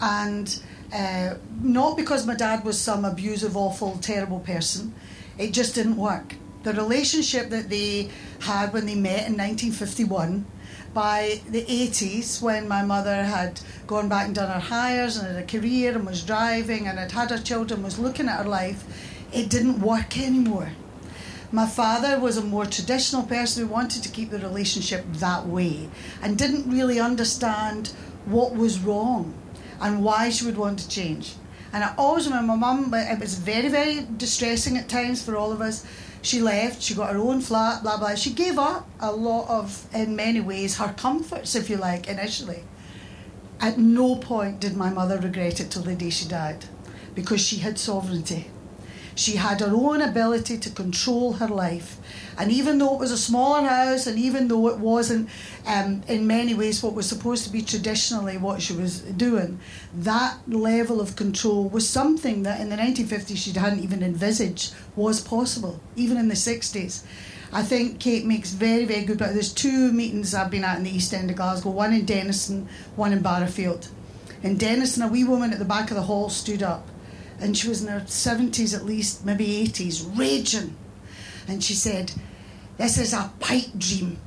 And 0.00 0.60
uh, 0.92 1.34
not 1.60 1.96
because 1.96 2.26
my 2.26 2.34
dad 2.34 2.64
was 2.64 2.78
some 2.78 3.04
abusive, 3.04 3.56
awful, 3.56 3.98
terrible 3.98 4.40
person, 4.40 4.94
it 5.38 5.52
just 5.52 5.74
didn't 5.74 5.96
work. 5.96 6.34
The 6.64 6.72
relationship 6.72 7.50
that 7.50 7.70
they 7.70 8.10
had 8.40 8.72
when 8.72 8.86
they 8.86 8.94
met 8.94 9.28
in 9.28 9.36
1951, 9.36 10.46
by 10.94 11.40
the 11.48 11.62
80s, 11.62 12.40
when 12.40 12.66
my 12.66 12.82
mother 12.82 13.24
had 13.24 13.60
gone 13.86 14.08
back 14.08 14.26
and 14.26 14.34
done 14.34 14.48
her 14.48 14.66
Highers 14.68 15.18
and 15.18 15.34
had 15.34 15.42
a 15.42 15.46
career 15.46 15.94
and 15.94 16.06
was 16.06 16.22
driving 16.22 16.86
and 16.86 16.98
had 16.98 17.12
had 17.12 17.30
her 17.30 17.38
children, 17.38 17.82
was 17.82 17.98
looking 17.98 18.28
at 18.28 18.38
her 18.38 18.48
life, 18.48 18.84
it 19.32 19.50
didn't 19.50 19.80
work 19.80 20.18
anymore. 20.18 20.72
My 21.52 21.66
father 21.66 22.18
was 22.18 22.36
a 22.36 22.42
more 22.42 22.66
traditional 22.66 23.24
person 23.24 23.64
who 23.64 23.72
wanted 23.72 24.02
to 24.02 24.08
keep 24.08 24.30
the 24.30 24.38
relationship 24.38 25.04
that 25.14 25.46
way 25.46 25.88
and 26.22 26.38
didn't 26.38 26.70
really 26.70 26.98
understand 26.98 27.92
what 28.24 28.54
was 28.54 28.80
wrong 28.80 29.34
and 29.80 30.02
why 30.02 30.30
she 30.30 30.46
would 30.46 30.56
want 30.56 30.78
to 30.80 30.88
change. 30.88 31.34
And 31.72 31.84
I 31.84 31.92
always 31.98 32.26
remember 32.26 32.56
my 32.56 32.72
mum, 32.72 32.94
it 32.94 33.18
was 33.18 33.34
very, 33.34 33.68
very 33.68 34.06
distressing 34.16 34.78
at 34.78 34.88
times 34.88 35.22
for 35.22 35.36
all 35.36 35.52
of 35.52 35.60
us. 35.60 35.84
She 36.24 36.40
left, 36.40 36.80
she 36.80 36.94
got 36.94 37.12
her 37.12 37.18
own 37.18 37.42
flat, 37.42 37.82
blah, 37.82 37.98
blah. 37.98 38.14
She 38.14 38.30
gave 38.32 38.58
up 38.58 38.88
a 38.98 39.12
lot 39.12 39.46
of, 39.46 39.86
in 39.94 40.16
many 40.16 40.40
ways, 40.40 40.78
her 40.78 40.94
comforts, 40.96 41.54
if 41.54 41.68
you 41.68 41.76
like, 41.76 42.08
initially. 42.08 42.64
At 43.60 43.76
no 43.76 44.16
point 44.16 44.58
did 44.58 44.74
my 44.74 44.88
mother 44.88 45.18
regret 45.18 45.60
it 45.60 45.70
till 45.70 45.82
the 45.82 45.94
day 45.94 46.08
she 46.08 46.26
died 46.26 46.64
because 47.14 47.42
she 47.42 47.58
had 47.58 47.78
sovereignty. 47.78 48.50
She 49.14 49.36
had 49.36 49.60
her 49.60 49.72
own 49.72 50.00
ability 50.00 50.58
to 50.58 50.70
control 50.70 51.34
her 51.34 51.48
life. 51.48 51.98
And 52.36 52.50
even 52.50 52.78
though 52.78 52.94
it 52.94 52.98
was 52.98 53.12
a 53.12 53.18
smaller 53.18 53.66
house, 53.66 54.06
and 54.06 54.18
even 54.18 54.48
though 54.48 54.68
it 54.68 54.78
wasn't 54.78 55.28
um, 55.66 56.02
in 56.08 56.26
many 56.26 56.54
ways 56.54 56.82
what 56.82 56.94
was 56.94 57.08
supposed 57.08 57.44
to 57.44 57.50
be 57.50 57.62
traditionally 57.62 58.36
what 58.36 58.60
she 58.60 58.72
was 58.72 59.00
doing, 59.00 59.60
that 59.94 60.38
level 60.48 61.00
of 61.00 61.14
control 61.14 61.68
was 61.68 61.88
something 61.88 62.42
that 62.42 62.60
in 62.60 62.70
the 62.70 62.76
1950s 62.76 63.36
she 63.36 63.52
hadn't 63.52 63.84
even 63.84 64.02
envisaged 64.02 64.74
was 64.96 65.20
possible, 65.20 65.80
even 65.94 66.16
in 66.16 66.28
the 66.28 66.34
60s. 66.34 67.04
I 67.52 67.62
think 67.62 68.00
Kate 68.00 68.26
makes 68.26 68.50
very, 68.50 68.84
very 68.84 69.04
good. 69.04 69.18
But 69.18 69.32
there's 69.32 69.52
two 69.52 69.92
meetings 69.92 70.34
I've 70.34 70.50
been 70.50 70.64
at 70.64 70.78
in 70.78 70.82
the 70.82 70.90
East 70.90 71.14
End 71.14 71.30
of 71.30 71.36
Glasgow. 71.36 71.70
One 71.70 71.92
in 71.92 72.04
Dennistoun, 72.04 72.66
one 72.96 73.12
in 73.12 73.22
Barrowfield. 73.22 73.88
In 74.42 74.58
Dennistoun, 74.58 75.06
a 75.06 75.08
wee 75.08 75.22
woman 75.22 75.52
at 75.52 75.60
the 75.60 75.64
back 75.64 75.90
of 75.90 75.96
the 75.96 76.02
hall 76.02 76.28
stood 76.28 76.64
up, 76.64 76.88
and 77.40 77.56
she 77.56 77.68
was 77.68 77.82
in 77.82 77.88
her 77.88 78.00
70s 78.00 78.74
at 78.74 78.84
least, 78.84 79.24
maybe 79.24 79.66
80s, 79.66 80.16
raging. 80.18 80.76
And 81.46 81.62
she 81.62 81.74
said, 81.74 82.12
This 82.76 82.98
is 82.98 83.12
a 83.12 83.32
pipe 83.40 83.76
dream. 83.76 84.18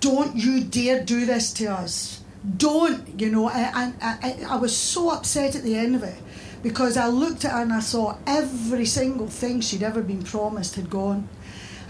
Don't 0.00 0.36
you 0.36 0.62
dare 0.62 1.02
do 1.04 1.26
this 1.26 1.52
to 1.54 1.66
us. 1.66 2.22
Don't, 2.56 3.20
you 3.20 3.30
know. 3.30 3.48
And 3.48 3.94
I, 4.00 4.18
I, 4.22 4.54
I 4.54 4.56
was 4.56 4.76
so 4.76 5.10
upset 5.10 5.56
at 5.56 5.62
the 5.62 5.76
end 5.76 5.96
of 5.96 6.02
it 6.02 6.16
because 6.62 6.96
I 6.96 7.08
looked 7.08 7.44
at 7.44 7.52
her 7.52 7.62
and 7.62 7.72
I 7.72 7.80
saw 7.80 8.16
every 8.26 8.84
single 8.84 9.28
thing 9.28 9.60
she'd 9.60 9.82
ever 9.82 10.02
been 10.02 10.22
promised 10.22 10.76
had 10.76 10.90
gone. 10.90 11.28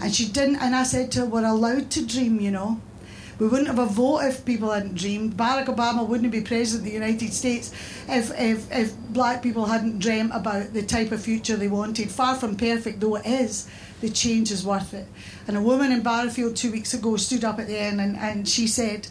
And 0.01 0.15
she 0.15 0.27
didn't, 0.27 0.57
and 0.57 0.75
I 0.75 0.83
said 0.83 1.11
to 1.13 1.21
her, 1.21 1.25
We're 1.25 1.45
allowed 1.45 1.91
to 1.91 2.05
dream, 2.05 2.39
you 2.39 2.51
know. 2.51 2.81
We 3.39 3.47
wouldn't 3.47 3.67
have 3.67 3.79
a 3.79 3.85
vote 3.85 4.19
if 4.25 4.43
people 4.43 4.69
hadn't 4.69 4.95
dreamed. 4.95 5.37
Barack 5.37 5.67
Obama 5.67 6.05
wouldn't 6.05 6.31
be 6.31 6.41
president 6.41 6.85
of 6.85 6.91
the 6.91 6.99
United 6.99 7.33
States 7.33 7.71
if, 8.07 8.37
if, 8.37 8.69
if 8.69 8.97
black 8.97 9.41
people 9.41 9.65
hadn't 9.65 9.99
dreamt 9.99 10.31
about 10.33 10.73
the 10.73 10.83
type 10.83 11.13
of 11.13 11.21
future 11.21 11.55
they 11.55 11.69
wanted. 11.69 12.11
Far 12.11 12.35
from 12.35 12.57
perfect 12.57 12.99
though 12.99 13.15
it 13.15 13.25
is, 13.25 13.69
the 14.01 14.09
change 14.09 14.51
is 14.51 14.65
worth 14.65 14.93
it. 14.93 15.07
And 15.47 15.55
a 15.55 15.61
woman 15.61 15.93
in 15.93 16.01
Barrowfield 16.01 16.57
two 16.57 16.71
weeks 16.71 16.93
ago 16.93 17.15
stood 17.15 17.45
up 17.45 17.59
at 17.59 17.67
the 17.67 17.77
end 17.77 18.01
and, 18.01 18.17
and 18.17 18.47
she 18.47 18.67
said, 18.67 19.07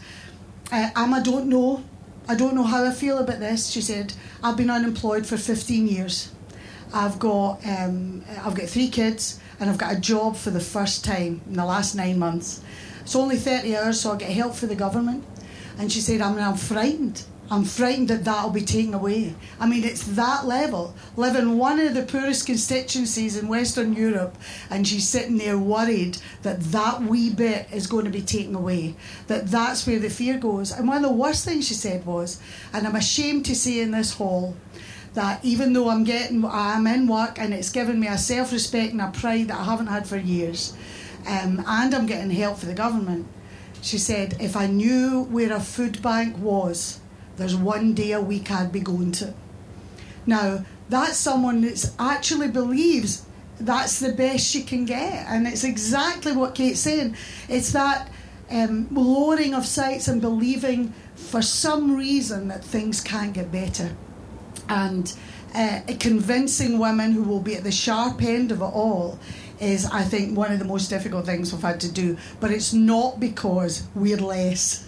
uh, 0.71 0.91
Am 0.95 1.13
I 1.13 1.21
don't 1.21 1.47
know. 1.47 1.83
I 2.27 2.35
don't 2.35 2.53
know 2.53 2.63
how 2.63 2.85
I 2.85 2.91
feel 2.91 3.17
about 3.17 3.39
this. 3.39 3.71
She 3.71 3.81
said, 3.81 4.13
I've 4.43 4.55
been 4.55 4.69
unemployed 4.69 5.25
for 5.25 5.37
15 5.37 5.87
years. 5.87 6.31
I've 6.93 7.17
got, 7.17 7.65
um, 7.65 8.23
I've 8.43 8.53
got 8.53 8.67
three 8.67 8.89
kids 8.89 9.39
and 9.59 9.69
I've 9.71 9.79
got 9.79 9.93
a 9.93 9.99
job 9.99 10.35
for 10.35 10.51
the 10.51 10.59
first 10.59 11.03
time 11.03 11.41
in 11.47 11.53
the 11.53 11.65
last 11.65 11.95
nine 11.95 12.19
months. 12.19 12.61
It's 13.09 13.15
only 13.15 13.37
30 13.37 13.75
hours, 13.75 14.01
so 14.01 14.11
I 14.11 14.17
get 14.17 14.29
help 14.29 14.53
for 14.53 14.67
the 14.67 14.75
government. 14.75 15.25
And 15.79 15.91
she 15.91 15.99
said, 15.99 16.21
I 16.21 16.29
mean, 16.29 16.43
I'm 16.43 16.55
frightened. 16.55 17.23
I'm 17.49 17.63
frightened 17.63 18.09
that 18.09 18.23
that'll 18.23 18.51
be 18.51 18.61
taken 18.61 18.93
away. 18.93 19.33
I 19.59 19.67
mean, 19.67 19.83
it's 19.83 20.03
that 20.09 20.45
level. 20.45 20.93
Live 21.15 21.35
in 21.35 21.57
one 21.57 21.79
of 21.79 21.95
the 21.95 22.03
poorest 22.03 22.45
constituencies 22.45 23.35
in 23.35 23.47
Western 23.47 23.93
Europe, 23.93 24.37
and 24.69 24.87
she's 24.87 25.09
sitting 25.09 25.39
there 25.39 25.57
worried 25.57 26.19
that 26.43 26.61
that 26.65 27.01
wee 27.01 27.31
bit 27.31 27.67
is 27.73 27.87
going 27.87 28.05
to 28.05 28.11
be 28.11 28.21
taken 28.21 28.53
away. 28.53 28.93
That 29.25 29.47
that's 29.47 29.87
where 29.87 29.97
the 29.97 30.11
fear 30.11 30.37
goes. 30.37 30.71
And 30.71 30.87
one 30.87 30.97
of 30.97 31.09
the 31.09 31.11
worst 31.11 31.45
things 31.45 31.67
she 31.67 31.73
said 31.73 32.05
was, 32.05 32.39
and 32.73 32.85
I'm 32.85 32.95
ashamed 32.95 33.43
to 33.47 33.55
say 33.55 33.79
in 33.79 33.89
this 33.89 34.13
hall, 34.13 34.55
that 35.15 35.43
even 35.43 35.73
though 35.73 35.89
I'm 35.89 36.03
getting, 36.03 36.45
I'm 36.45 36.85
in 36.85 37.07
work 37.07 37.39
and 37.39 37.55
it's 37.55 37.71
given 37.71 37.99
me 37.99 38.05
a 38.05 38.19
self 38.19 38.51
respect 38.51 38.91
and 38.91 39.01
a 39.01 39.09
pride 39.09 39.47
that 39.47 39.57
I 39.57 39.63
haven't 39.63 39.87
had 39.87 40.05
for 40.05 40.17
years, 40.17 40.75
um, 41.29 41.63
and 41.67 41.93
I'm 41.93 42.07
getting 42.07 42.31
help 42.31 42.57
for 42.57 42.65
the 42.65 42.73
government. 42.73 43.27
She 43.81 43.99
said, 43.99 44.35
if 44.41 44.55
I 44.57 44.65
knew 44.65 45.27
where 45.29 45.53
a 45.53 45.59
food 45.59 46.01
bank 46.01 46.37
was, 46.39 46.99
there's 47.37 47.55
one 47.55 47.93
day 47.93 48.13
a 48.13 48.19
week 48.19 48.51
I'd 48.51 48.71
be 48.71 48.79
going 48.79 49.11
to. 49.13 49.33
Now, 50.25 50.65
that's 50.89 51.17
someone 51.17 51.61
that 51.61 51.91
actually 51.99 52.47
believes 52.49 53.25
that's 53.59 53.99
the 53.99 54.11
best 54.11 54.47
she 54.47 54.63
can 54.63 54.85
get, 54.85 55.25
and 55.27 55.45
it's 55.47 55.63
exactly 55.63 56.31
what 56.31 56.55
Kate's 56.55 56.79
saying. 56.79 57.15
It's 57.47 57.73
that 57.73 58.09
um, 58.49 58.87
lowering 58.89 59.53
of 59.53 59.65
sights 59.65 60.07
and 60.07 60.21
believing 60.21 60.93
for 61.15 61.41
some 61.41 61.95
reason 61.95 62.47
that 62.47 62.63
things 62.63 63.01
can't 63.01 63.33
get 63.33 63.51
better 63.51 63.95
and 64.67 65.13
uh, 65.53 65.81
convincing 65.99 66.79
women 66.79 67.11
who 67.11 67.23
will 67.23 67.41
be 67.41 67.55
at 67.55 67.63
the 67.63 67.71
sharp 67.71 68.21
end 68.21 68.51
of 68.51 68.61
it 68.61 68.63
all 68.63 69.19
is, 69.59 69.85
I 69.85 70.03
think, 70.03 70.37
one 70.37 70.51
of 70.51 70.59
the 70.59 70.65
most 70.65 70.89
difficult 70.89 71.25
things 71.25 71.51
we've 71.51 71.61
had 71.61 71.79
to 71.81 71.91
do. 71.91 72.17
But 72.39 72.51
it's 72.51 72.73
not 72.73 73.19
because 73.19 73.83
we're 73.95 74.17
less. 74.17 74.87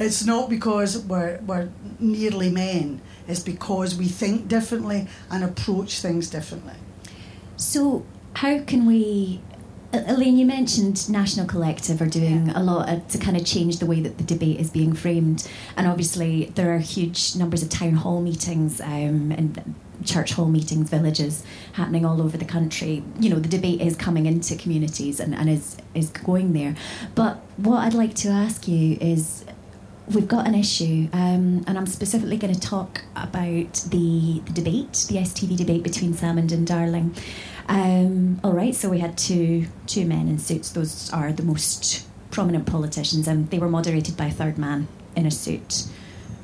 It's 0.00 0.24
not 0.24 0.50
because 0.50 0.98
we're, 0.98 1.38
we're 1.46 1.70
nearly 2.00 2.50
men. 2.50 3.00
It's 3.28 3.40
because 3.40 3.96
we 3.96 4.06
think 4.06 4.48
differently 4.48 5.06
and 5.30 5.44
approach 5.44 6.00
things 6.00 6.28
differently. 6.28 6.74
So, 7.56 8.04
how 8.34 8.60
can 8.60 8.86
we? 8.86 9.40
E- 9.94 9.98
Elaine, 10.06 10.38
you 10.38 10.46
mentioned 10.46 11.08
National 11.10 11.46
Collective 11.46 12.00
are 12.00 12.06
doing 12.06 12.50
a 12.50 12.62
lot 12.62 12.88
uh, 12.88 13.00
to 13.08 13.18
kind 13.18 13.36
of 13.36 13.44
change 13.44 13.78
the 13.78 13.86
way 13.86 14.00
that 14.00 14.18
the 14.18 14.24
debate 14.24 14.58
is 14.58 14.70
being 14.70 14.92
framed, 14.94 15.48
and 15.76 15.86
obviously 15.86 16.46
there 16.54 16.74
are 16.74 16.78
huge 16.78 17.36
numbers 17.36 17.62
of 17.62 17.68
town 17.68 17.94
hall 17.94 18.20
meetings 18.20 18.80
um, 18.80 19.32
and 19.32 19.74
church 20.04 20.32
hall 20.32 20.46
meetings, 20.48 20.90
villages 20.90 21.44
happening 21.74 22.04
all 22.04 22.20
over 22.20 22.36
the 22.36 22.44
country. 22.44 23.02
You 23.20 23.30
know, 23.30 23.38
the 23.38 23.48
debate 23.48 23.80
is 23.80 23.96
coming 23.96 24.26
into 24.26 24.56
communities 24.56 25.20
and, 25.20 25.34
and 25.34 25.48
is 25.48 25.76
is 25.94 26.10
going 26.10 26.52
there. 26.52 26.74
But 27.14 27.36
what 27.56 27.78
I'd 27.78 27.94
like 27.94 28.14
to 28.16 28.28
ask 28.28 28.66
you 28.66 28.96
is 29.00 29.44
we've 30.08 30.28
got 30.28 30.46
an 30.46 30.54
issue, 30.54 31.08
um, 31.12 31.64
and 31.66 31.78
I'm 31.78 31.86
specifically 31.86 32.36
going 32.36 32.54
to 32.54 32.60
talk 32.60 33.02
about 33.14 33.74
the, 33.90 34.42
the 34.44 34.52
debate, 34.52 35.06
the 35.08 35.16
STV 35.16 35.56
debate 35.56 35.82
between 35.82 36.14
Salmond 36.14 36.52
and 36.52 36.66
Darling. 36.66 37.14
Um, 37.68 38.40
all 38.42 38.52
right, 38.52 38.74
so 38.74 38.88
we 38.88 38.98
had 38.98 39.16
two 39.16 39.66
two 39.86 40.06
men 40.06 40.28
in 40.28 40.38
suits. 40.38 40.70
Those 40.70 41.12
are 41.12 41.32
the 41.32 41.42
most 41.42 42.06
prominent 42.30 42.66
politicians, 42.66 43.28
and 43.28 43.50
they 43.50 43.58
were 43.58 43.68
moderated 43.68 44.16
by 44.16 44.26
a 44.26 44.30
third 44.30 44.58
man 44.58 44.88
in 45.14 45.26
a 45.26 45.30
suit. 45.30 45.86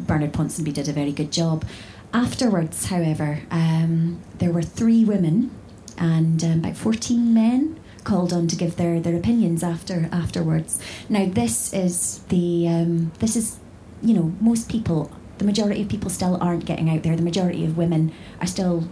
Bernard 0.01 0.33
Ponsonby 0.33 0.73
did 0.73 0.89
a 0.89 0.93
very 0.93 1.13
good 1.13 1.33
job. 1.33 1.65
Afterwards, 2.13 2.87
however, 2.87 3.41
um, 3.51 4.21
there 4.39 4.51
were 4.51 4.63
three 4.63 5.05
women 5.05 5.51
and 5.99 6.43
um, 6.45 6.61
about 6.61 6.77
14 6.77 7.35
men 7.35 7.79
called 8.05 8.33
on 8.33 8.47
to 8.49 8.57
give 8.57 8.77
their, 8.77 9.01
their 9.01 9.17
opinions 9.17 9.63
after 9.63 10.09
afterwards. 10.13 10.81
Now, 11.09 11.27
this 11.27 11.73
is 11.75 12.21
the 12.29 12.69
um, 12.69 13.13
this 13.19 13.37
is 13.37 13.59
you 14.03 14.15
know 14.15 14.33
most 14.41 14.71
people, 14.71 15.11
the 15.39 15.45
majority 15.45 15.83
of 15.83 15.89
people 15.89 16.11
still 16.11 16.39
aren't 16.41 16.65
getting 16.65 16.89
out 16.89 17.03
there. 17.03 17.17
The 17.17 17.23
majority 17.23 17.65
of 17.65 17.77
women 17.77 18.13
are 18.41 18.47
still 18.47 18.89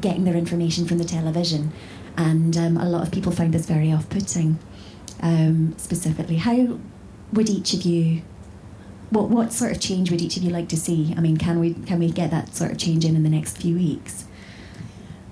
getting 0.00 0.24
their 0.24 0.36
information 0.36 0.86
from 0.86 0.98
the 0.98 1.04
television, 1.04 1.72
and 2.16 2.56
um, 2.56 2.76
a 2.76 2.88
lot 2.88 3.02
of 3.06 3.12
people 3.12 3.32
find 3.32 3.52
this 3.52 3.66
very 3.66 3.92
off-putting. 3.92 4.58
Um, 5.22 5.74
specifically, 5.76 6.36
how 6.36 6.78
would 7.32 7.48
each 7.48 7.74
of 7.74 7.82
you? 7.82 8.22
What, 9.10 9.28
what 9.28 9.52
sort 9.52 9.72
of 9.72 9.80
change 9.80 10.10
would 10.10 10.22
each 10.22 10.36
of 10.36 10.42
you 10.42 10.50
like 10.50 10.68
to 10.68 10.76
see? 10.76 11.14
I 11.16 11.20
mean, 11.20 11.36
can 11.36 11.58
we 11.58 11.74
can 11.74 11.98
we 11.98 12.10
get 12.10 12.30
that 12.30 12.54
sort 12.54 12.70
of 12.72 12.78
change 12.78 13.04
in 13.04 13.16
in 13.16 13.22
the 13.22 13.30
next 13.30 13.58
few 13.58 13.74
weeks? 13.74 14.24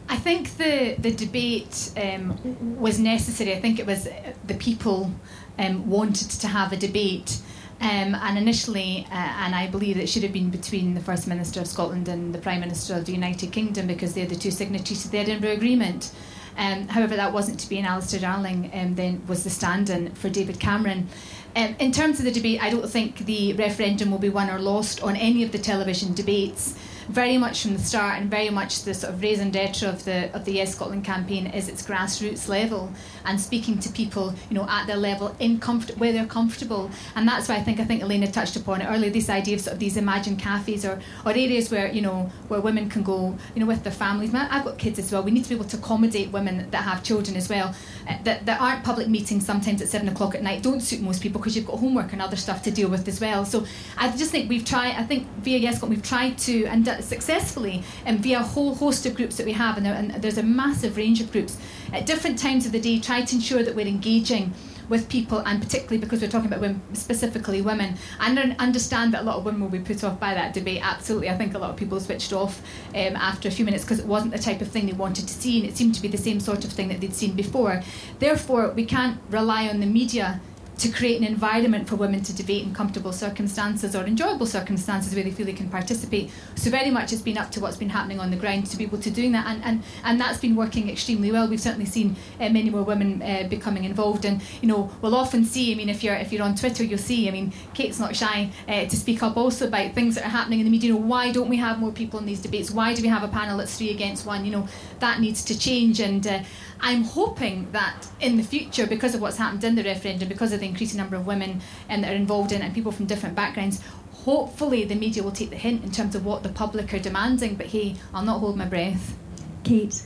I 0.08 0.16
think 0.16 0.56
the 0.56 0.96
the 0.98 1.12
debate 1.12 1.90
um, 1.96 2.38
was 2.78 2.98
necessary. 2.98 3.54
I 3.54 3.60
think 3.60 3.78
it 3.78 3.86
was 3.86 4.06
uh, 4.06 4.32
the 4.46 4.54
people 4.54 5.12
um, 5.58 5.88
wanted 5.88 6.30
to 6.40 6.48
have 6.48 6.72
a 6.72 6.76
debate. 6.76 7.38
Um, 7.80 8.16
and 8.16 8.36
initially, 8.36 9.06
uh, 9.10 9.14
and 9.14 9.54
I 9.54 9.68
believe 9.68 9.98
it 9.98 10.08
should 10.08 10.24
have 10.24 10.32
been 10.32 10.50
between 10.50 10.94
the 10.94 11.00
First 11.00 11.28
Minister 11.28 11.60
of 11.60 11.68
Scotland 11.68 12.08
and 12.08 12.34
the 12.34 12.38
Prime 12.38 12.60
Minister 12.60 12.94
of 12.94 13.04
the 13.04 13.12
United 13.12 13.52
Kingdom 13.52 13.86
because 13.86 14.14
they're 14.14 14.26
the 14.26 14.34
two 14.34 14.50
signatories 14.50 15.02
to 15.02 15.08
the 15.08 15.18
Edinburgh 15.18 15.52
Agreement. 15.52 16.10
Um, 16.56 16.88
however, 16.88 17.14
that 17.14 17.32
wasn't 17.32 17.60
to 17.60 17.68
be, 17.68 17.78
and 17.78 17.86
Alistair 17.86 18.18
Darling 18.18 18.70
um, 18.74 18.96
then 18.96 19.22
was 19.28 19.44
the 19.44 19.50
stand 19.50 19.90
in 19.90 20.12
for 20.16 20.28
David 20.28 20.58
Cameron. 20.58 21.08
Um, 21.54 21.76
in 21.78 21.92
terms 21.92 22.18
of 22.18 22.24
the 22.24 22.32
debate, 22.32 22.60
I 22.60 22.70
don't 22.70 22.90
think 22.90 23.26
the 23.26 23.52
referendum 23.52 24.10
will 24.10 24.18
be 24.18 24.28
won 24.28 24.50
or 24.50 24.58
lost 24.58 25.00
on 25.02 25.14
any 25.14 25.44
of 25.44 25.52
the 25.52 25.58
television 25.58 26.14
debates. 26.14 26.76
Very 27.08 27.38
much 27.38 27.62
from 27.62 27.72
the 27.72 27.78
start, 27.78 28.20
and 28.20 28.30
very 28.30 28.50
much 28.50 28.82
the 28.82 28.92
sort 28.92 29.14
of 29.14 29.22
raison 29.22 29.50
d'etre 29.50 29.88
of 29.88 30.04
the 30.04 30.30
of 30.34 30.44
the 30.44 30.52
Yes 30.52 30.72
Scotland 30.72 31.04
campaign 31.04 31.46
is 31.46 31.66
its 31.66 31.82
grassroots 31.82 32.48
level 32.48 32.92
and 33.24 33.40
speaking 33.40 33.78
to 33.78 33.88
people, 33.88 34.34
you 34.50 34.56
know, 34.56 34.66
at 34.68 34.86
their 34.86 34.96
level 34.96 35.34
in 35.38 35.58
comfort 35.58 35.96
where 35.96 36.12
they're 36.12 36.26
comfortable. 36.26 36.90
And 37.16 37.26
that's 37.26 37.48
why 37.48 37.56
I 37.56 37.62
think 37.62 37.80
I 37.80 37.84
think 37.84 38.02
Elena 38.02 38.30
touched 38.30 38.56
upon 38.56 38.82
it 38.82 38.86
earlier. 38.86 39.10
This 39.10 39.30
idea 39.30 39.54
of 39.54 39.62
sort 39.62 39.74
of 39.74 39.80
these 39.80 39.96
imagined 39.96 40.38
cafes 40.38 40.84
or, 40.84 41.00
or 41.24 41.32
areas 41.32 41.70
where 41.70 41.90
you 41.90 42.02
know 42.02 42.30
where 42.48 42.60
women 42.60 42.90
can 42.90 43.02
go, 43.02 43.34
you 43.54 43.60
know, 43.60 43.66
with 43.66 43.84
their 43.84 43.92
families. 43.92 44.34
I've 44.34 44.64
got 44.64 44.76
kids 44.76 44.98
as 44.98 45.10
well. 45.10 45.22
We 45.22 45.30
need 45.30 45.44
to 45.44 45.48
be 45.48 45.54
able 45.54 45.64
to 45.66 45.78
accommodate 45.78 46.30
women 46.30 46.70
that 46.70 46.82
have 46.82 47.02
children 47.02 47.38
as 47.38 47.48
well. 47.48 47.74
Uh, 48.06 48.18
that 48.24 48.44
that 48.44 48.60
aren't 48.60 48.84
public 48.84 49.08
meetings 49.08 49.46
sometimes 49.46 49.80
at 49.80 49.88
seven 49.88 50.08
o'clock 50.08 50.34
at 50.34 50.42
night 50.42 50.62
don't 50.62 50.80
suit 50.80 51.00
most 51.00 51.22
people 51.22 51.40
because 51.40 51.56
you've 51.56 51.66
got 51.66 51.78
homework 51.78 52.12
and 52.12 52.20
other 52.20 52.36
stuff 52.36 52.62
to 52.64 52.70
deal 52.70 52.90
with 52.90 53.08
as 53.08 53.18
well. 53.18 53.46
So 53.46 53.64
I 53.96 54.14
just 54.14 54.30
think 54.30 54.50
we've 54.50 54.64
tried. 54.64 54.92
I 54.96 55.04
think 55.04 55.26
via 55.38 55.56
Yes 55.56 55.76
Scotland 55.78 55.96
we've 55.96 56.06
tried 56.06 56.36
to 56.38 56.66
and 56.66 56.97
done 56.98 57.06
successfully 57.06 57.82
and 58.04 58.20
via 58.20 58.40
a 58.40 58.42
whole 58.42 58.74
host 58.74 59.06
of 59.06 59.14
groups 59.14 59.36
that 59.36 59.46
we 59.46 59.52
have 59.52 59.76
and, 59.76 59.86
there, 59.86 59.94
and 59.94 60.10
there's 60.22 60.38
a 60.38 60.42
massive 60.42 60.96
range 60.96 61.20
of 61.20 61.30
groups 61.32 61.58
at 61.92 62.06
different 62.06 62.38
times 62.38 62.66
of 62.66 62.72
the 62.72 62.80
day. 62.80 62.98
Try 62.98 63.22
to 63.22 63.34
ensure 63.34 63.62
that 63.62 63.74
we're 63.74 63.86
engaging 63.86 64.52
with 64.88 65.06
people, 65.10 65.40
and 65.40 65.60
particularly 65.60 65.98
because 65.98 66.22
we're 66.22 66.30
talking 66.30 66.46
about 66.46 66.62
women, 66.62 66.80
specifically 66.94 67.60
women. 67.60 67.94
And 68.20 68.38
I 68.38 68.56
understand 68.58 69.12
that 69.12 69.20
a 69.20 69.24
lot 69.24 69.36
of 69.36 69.44
women 69.44 69.60
will 69.60 69.68
be 69.68 69.80
put 69.80 70.02
off 70.02 70.18
by 70.18 70.32
that 70.32 70.54
debate. 70.54 70.80
Absolutely, 70.82 71.28
I 71.28 71.36
think 71.36 71.52
a 71.52 71.58
lot 71.58 71.68
of 71.68 71.76
people 71.76 72.00
switched 72.00 72.32
off 72.32 72.62
um, 72.94 73.14
after 73.14 73.48
a 73.48 73.50
few 73.50 73.66
minutes 73.66 73.84
because 73.84 73.98
it 73.98 74.06
wasn't 74.06 74.32
the 74.32 74.38
type 74.38 74.62
of 74.62 74.68
thing 74.68 74.86
they 74.86 74.94
wanted 74.94 75.28
to 75.28 75.34
see, 75.34 75.60
and 75.60 75.68
it 75.68 75.76
seemed 75.76 75.94
to 75.96 76.00
be 76.00 76.08
the 76.08 76.16
same 76.16 76.40
sort 76.40 76.64
of 76.64 76.72
thing 76.72 76.88
that 76.88 77.02
they'd 77.02 77.14
seen 77.14 77.34
before. 77.34 77.82
Therefore, 78.18 78.70
we 78.70 78.86
can't 78.86 79.20
rely 79.28 79.68
on 79.68 79.80
the 79.80 79.86
media 79.86 80.40
to 80.78 80.88
create 80.88 81.18
an 81.20 81.26
environment 81.26 81.88
for 81.88 81.96
women 81.96 82.22
to 82.22 82.32
debate 82.34 82.64
in 82.64 82.72
comfortable 82.72 83.12
circumstances 83.12 83.96
or 83.96 84.04
enjoyable 84.04 84.46
circumstances 84.46 85.14
where 85.14 85.24
they 85.24 85.30
feel 85.30 85.44
they 85.44 85.52
can 85.52 85.68
participate. 85.68 86.30
So 86.54 86.70
very 86.70 86.90
much 86.90 87.12
it's 87.12 87.22
been 87.22 87.36
up 87.36 87.50
to 87.52 87.60
what's 87.60 87.76
been 87.76 87.90
happening 87.90 88.20
on 88.20 88.30
the 88.30 88.36
ground 88.36 88.66
to 88.66 88.76
be 88.76 88.84
able 88.84 88.98
to 88.98 89.10
doing 89.10 89.32
that, 89.32 89.46
and 89.46 89.62
and, 89.64 89.82
and 90.04 90.20
that's 90.20 90.38
been 90.38 90.54
working 90.54 90.88
extremely 90.88 91.32
well. 91.32 91.48
We've 91.48 91.60
certainly 91.60 91.86
seen 91.86 92.16
uh, 92.40 92.48
many 92.48 92.70
more 92.70 92.82
women 92.82 93.22
uh, 93.22 93.48
becoming 93.48 93.84
involved, 93.84 94.24
and 94.24 94.40
you 94.62 94.68
know 94.68 94.90
we'll 95.02 95.16
often 95.16 95.44
see. 95.44 95.72
I 95.72 95.74
mean, 95.74 95.88
if 95.88 96.02
you're 96.04 96.14
if 96.14 96.32
you're 96.32 96.42
on 96.42 96.54
Twitter, 96.54 96.84
you'll 96.84 96.98
see. 96.98 97.28
I 97.28 97.32
mean, 97.32 97.52
Kate's 97.74 97.98
not 97.98 98.14
shy 98.14 98.50
uh, 98.68 98.86
to 98.86 98.96
speak 98.96 99.22
up 99.22 99.36
also 99.36 99.66
about 99.66 99.94
things 99.94 100.14
that 100.14 100.24
are 100.24 100.30
happening 100.30 100.60
in 100.60 100.64
the 100.64 100.70
media. 100.70 100.92
You 100.92 100.98
know, 100.98 101.06
why 101.06 101.32
don't 101.32 101.48
we 101.48 101.56
have 101.56 101.78
more 101.78 101.92
people 101.92 102.20
in 102.20 102.26
these 102.26 102.40
debates? 102.40 102.70
Why 102.70 102.94
do 102.94 103.02
we 103.02 103.08
have 103.08 103.24
a 103.24 103.28
panel 103.28 103.58
that's 103.58 103.76
three 103.76 103.90
against 103.90 104.26
one? 104.26 104.44
You 104.44 104.52
know, 104.52 104.68
that 105.00 105.20
needs 105.20 105.44
to 105.46 105.58
change 105.58 106.00
and. 106.00 106.26
Uh, 106.26 106.40
I'm 106.80 107.02
hoping 107.02 107.66
that 107.72 108.06
in 108.20 108.36
the 108.36 108.42
future, 108.42 108.86
because 108.86 109.14
of 109.14 109.20
what's 109.20 109.36
happened 109.36 109.64
in 109.64 109.74
the 109.74 109.82
referendum, 109.82 110.28
because 110.28 110.52
of 110.52 110.60
the 110.60 110.67
increasing 110.68 110.98
number 110.98 111.16
of 111.16 111.26
women 111.26 111.60
um, 111.90 112.02
that 112.02 112.12
are 112.12 112.16
involved 112.16 112.52
in 112.52 112.62
it 112.62 112.66
and 112.66 112.74
people 112.74 112.92
from 112.92 113.06
different 113.06 113.34
backgrounds, 113.34 113.82
hopefully 114.12 114.84
the 114.84 114.94
media 114.94 115.22
will 115.22 115.32
take 115.32 115.50
the 115.50 115.56
hint 115.56 115.84
in 115.84 115.90
terms 115.90 116.14
of 116.14 116.24
what 116.24 116.42
the 116.42 116.48
public 116.48 116.92
are 116.94 116.98
demanding. 116.98 117.54
But 117.54 117.66
hey, 117.66 117.96
I'll 118.12 118.24
not 118.24 118.40
hold 118.40 118.56
my 118.56 118.66
breath. 118.66 119.16
Kate. 119.64 120.02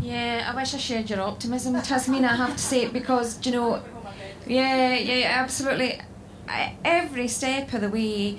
Yeah, 0.00 0.48
I 0.50 0.54
wish 0.54 0.74
I 0.74 0.78
shared 0.78 1.10
your 1.10 1.20
optimism, 1.20 1.74
Tasmina, 1.74 2.28
I 2.30 2.36
have 2.36 2.52
to 2.52 2.62
say, 2.62 2.84
it, 2.84 2.92
because, 2.92 3.34
do 3.34 3.50
you 3.50 3.56
know, 3.56 3.82
yeah, 4.46 4.94
yeah, 4.94 5.26
absolutely. 5.40 6.00
I, 6.48 6.76
every 6.84 7.28
step 7.28 7.72
of 7.72 7.80
the 7.80 7.90
way, 7.90 8.38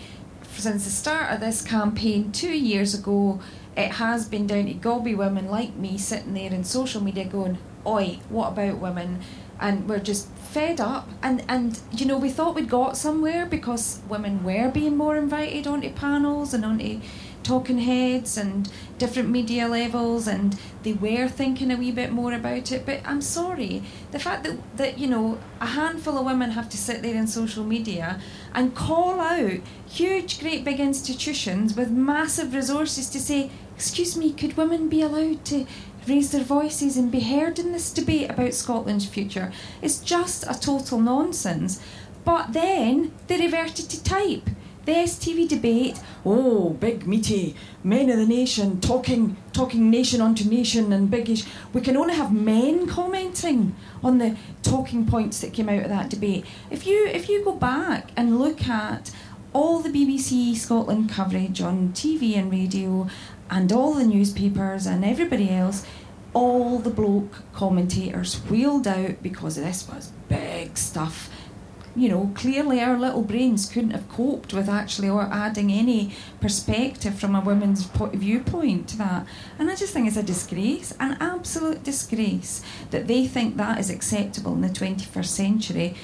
since 0.56 0.86
the 0.86 0.89
start 0.89 1.34
of 1.34 1.39
this 1.41 1.62
campaign 1.62 2.32
two 2.32 2.52
years 2.52 2.93
ago, 2.93 3.41
it 3.78 3.91
has 3.93 4.28
been 4.28 4.47
down 4.47 4.65
to 4.65 4.73
gobby 4.73 5.13
women 5.13 5.49
like 5.49 5.75
me 5.75 5.97
sitting 5.97 6.34
there 6.34 6.52
in 6.52 6.63
social 6.63 7.02
media 7.02 7.25
going, 7.25 7.58
Oi, 7.86 8.19
what 8.30 8.49
about 8.49 8.78
women? 8.80 9.21
And 9.60 9.88
we're 9.88 9.99
just 9.99 10.28
fed 10.52 10.82
up. 10.82 11.08
And, 11.22 11.44
and 11.48 11.80
you 11.92 12.06
know, 12.06 12.18
we 12.18 12.30
thought 12.30 12.56
we'd 12.56 12.70
got 12.70 12.98
somewhere 12.98 13.46
because 13.46 14.02
women 14.10 14.44
were 14.44 14.70
being 14.70 14.98
more 14.98 15.16
invited 15.16 15.68
onto 15.68 15.92
panels 15.92 16.54
and 16.54 16.66
onto 16.66 17.02
talking 17.44 17.80
heads 17.80 18.38
and 18.38 18.70
different 18.98 19.30
media 19.30 19.68
levels 19.68 20.28
and 20.28 20.60
they 20.84 20.94
were 20.94 21.28
thinking 21.28 21.72
a 21.72 21.78
wee 21.78 21.92
bit 21.92 22.12
more 22.12 22.34
about 22.34 22.70
it 22.70 22.86
but 22.86 23.00
I'm 23.06 23.22
sorry 23.22 23.82
the 24.12 24.20
fact 24.20 24.44
that 24.44 24.58
that 24.76 25.00
you 25.00 25.08
know 25.08 25.40
a 25.62 25.66
handful 25.66 26.18
of 26.18 26.26
women 26.26 26.52
have 26.52 26.68
to 26.70 26.78
sit 26.78 27.02
there 27.02 27.16
in 27.16 27.28
social 27.28 27.64
media 27.64 28.20
and 28.54 28.76
call 28.76 29.22
out 29.22 29.62
huge 29.88 30.42
great 30.42 30.66
big 30.66 30.82
institutions 30.82 31.76
with 31.78 31.90
massive 31.90 32.54
resources 32.54 33.10
to 33.10 33.20
say 33.20 33.50
excuse 33.74 34.18
me 34.18 34.34
could 34.34 34.58
women 34.58 34.90
be 34.90 35.02
allowed 35.02 35.46
to 35.46 35.66
raise 36.10 36.32
their 36.32 36.43
voices 36.43 36.98
and 36.98 37.12
be 37.12 37.19
heard 37.19 37.60
in 37.60 37.72
this 37.72 37.91
debate 37.91 38.30
about 38.30 38.54
Scotland's 38.54 39.06
future. 39.06 39.52
It's 39.82 40.00
just 40.00 40.43
a 40.43 40.60
total 40.60 41.00
nonsense. 41.00 41.82
But 42.26 42.54
then 42.54 43.13
they 43.28 43.38
reverted 43.39 43.89
to 43.89 44.04
type. 44.04 44.50
The 44.86 44.91
STV 44.93 45.48
debate, 45.48 46.00
oh, 46.26 46.72
big 46.72 47.06
meaty. 47.06 47.56
Men 47.84 48.10
of 48.10 48.17
the 48.17 48.26
nation 48.26 48.82
talking, 48.82 49.38
talking 49.54 49.89
nation 49.89 50.19
onto 50.19 50.50
nation 50.50 50.91
and 50.91 51.12
biggish. 51.12 51.45
We 51.74 51.82
can 51.82 51.95
only 51.95 52.15
have 52.15 52.34
men 52.34 52.88
commenting 52.88 53.76
on 54.04 54.17
the 54.17 54.36
talking 54.63 55.06
points 55.06 55.41
that 55.41 55.54
came 55.54 55.69
out 55.69 55.84
of 55.84 55.89
that 55.89 56.10
debate. 56.10 56.45
If 56.72 56.88
you 56.88 57.06
if 57.06 57.30
you 57.30 57.43
go 57.43 57.54
back 57.54 58.12
and 58.17 58.39
look 58.39 58.67
at 58.67 59.12
all 59.54 59.80
the 59.80 59.89
BBC 59.89 60.56
Scotland 60.56 61.10
coverage 61.10 61.62
on 61.62 61.89
TV 61.89 62.36
and 62.36 62.52
radio, 62.52 63.08
and 63.50 63.72
all 63.72 63.93
the 63.93 64.06
newspapers 64.06 64.86
and 64.86 65.04
everybody 65.04 65.50
else, 65.50 65.86
all 66.34 66.80
the 66.80 66.89
bloke 66.89 67.42
commentators 67.54 68.36
wheeled 68.50 68.88
out 68.88 69.22
because 69.24 69.56
this 69.56 69.88
was 69.88 70.12
big 70.28 70.78
stuff 70.78 71.30
you 71.96 72.08
know, 72.08 72.32
clearly 72.36 72.80
our 72.80 72.98
little 72.98 73.22
brains 73.22 73.68
couldn't 73.68 73.92
have 73.92 74.08
coped 74.10 74.54
with 74.54 74.70
actually 74.70 75.10
or 75.10 75.24
adding 75.24 75.72
any 75.72 76.13
perspective 76.39 77.20
from 77.20 77.36
a 77.36 77.42
woman's 77.42 77.86
po- 77.88 78.08
viewpoint 78.08 78.88
to 78.89 78.98
that. 78.98 79.26
And 79.58 79.70
I 79.70 79.76
just 79.76 79.94
think 79.94 80.08
it's 80.08 80.15
a 80.15 80.24
disgrace, 80.24 80.94
an 81.00 81.18
absolute 81.20 81.84
disgrace, 81.84 82.62
that 82.92 83.08
they 83.08 83.28
think 83.28 83.58
that 83.58 83.80
is 83.80 83.89
acceptable 83.89 84.54
in 84.54 84.62
the 84.62 84.70
21st 84.70 85.26
century. 85.26 85.96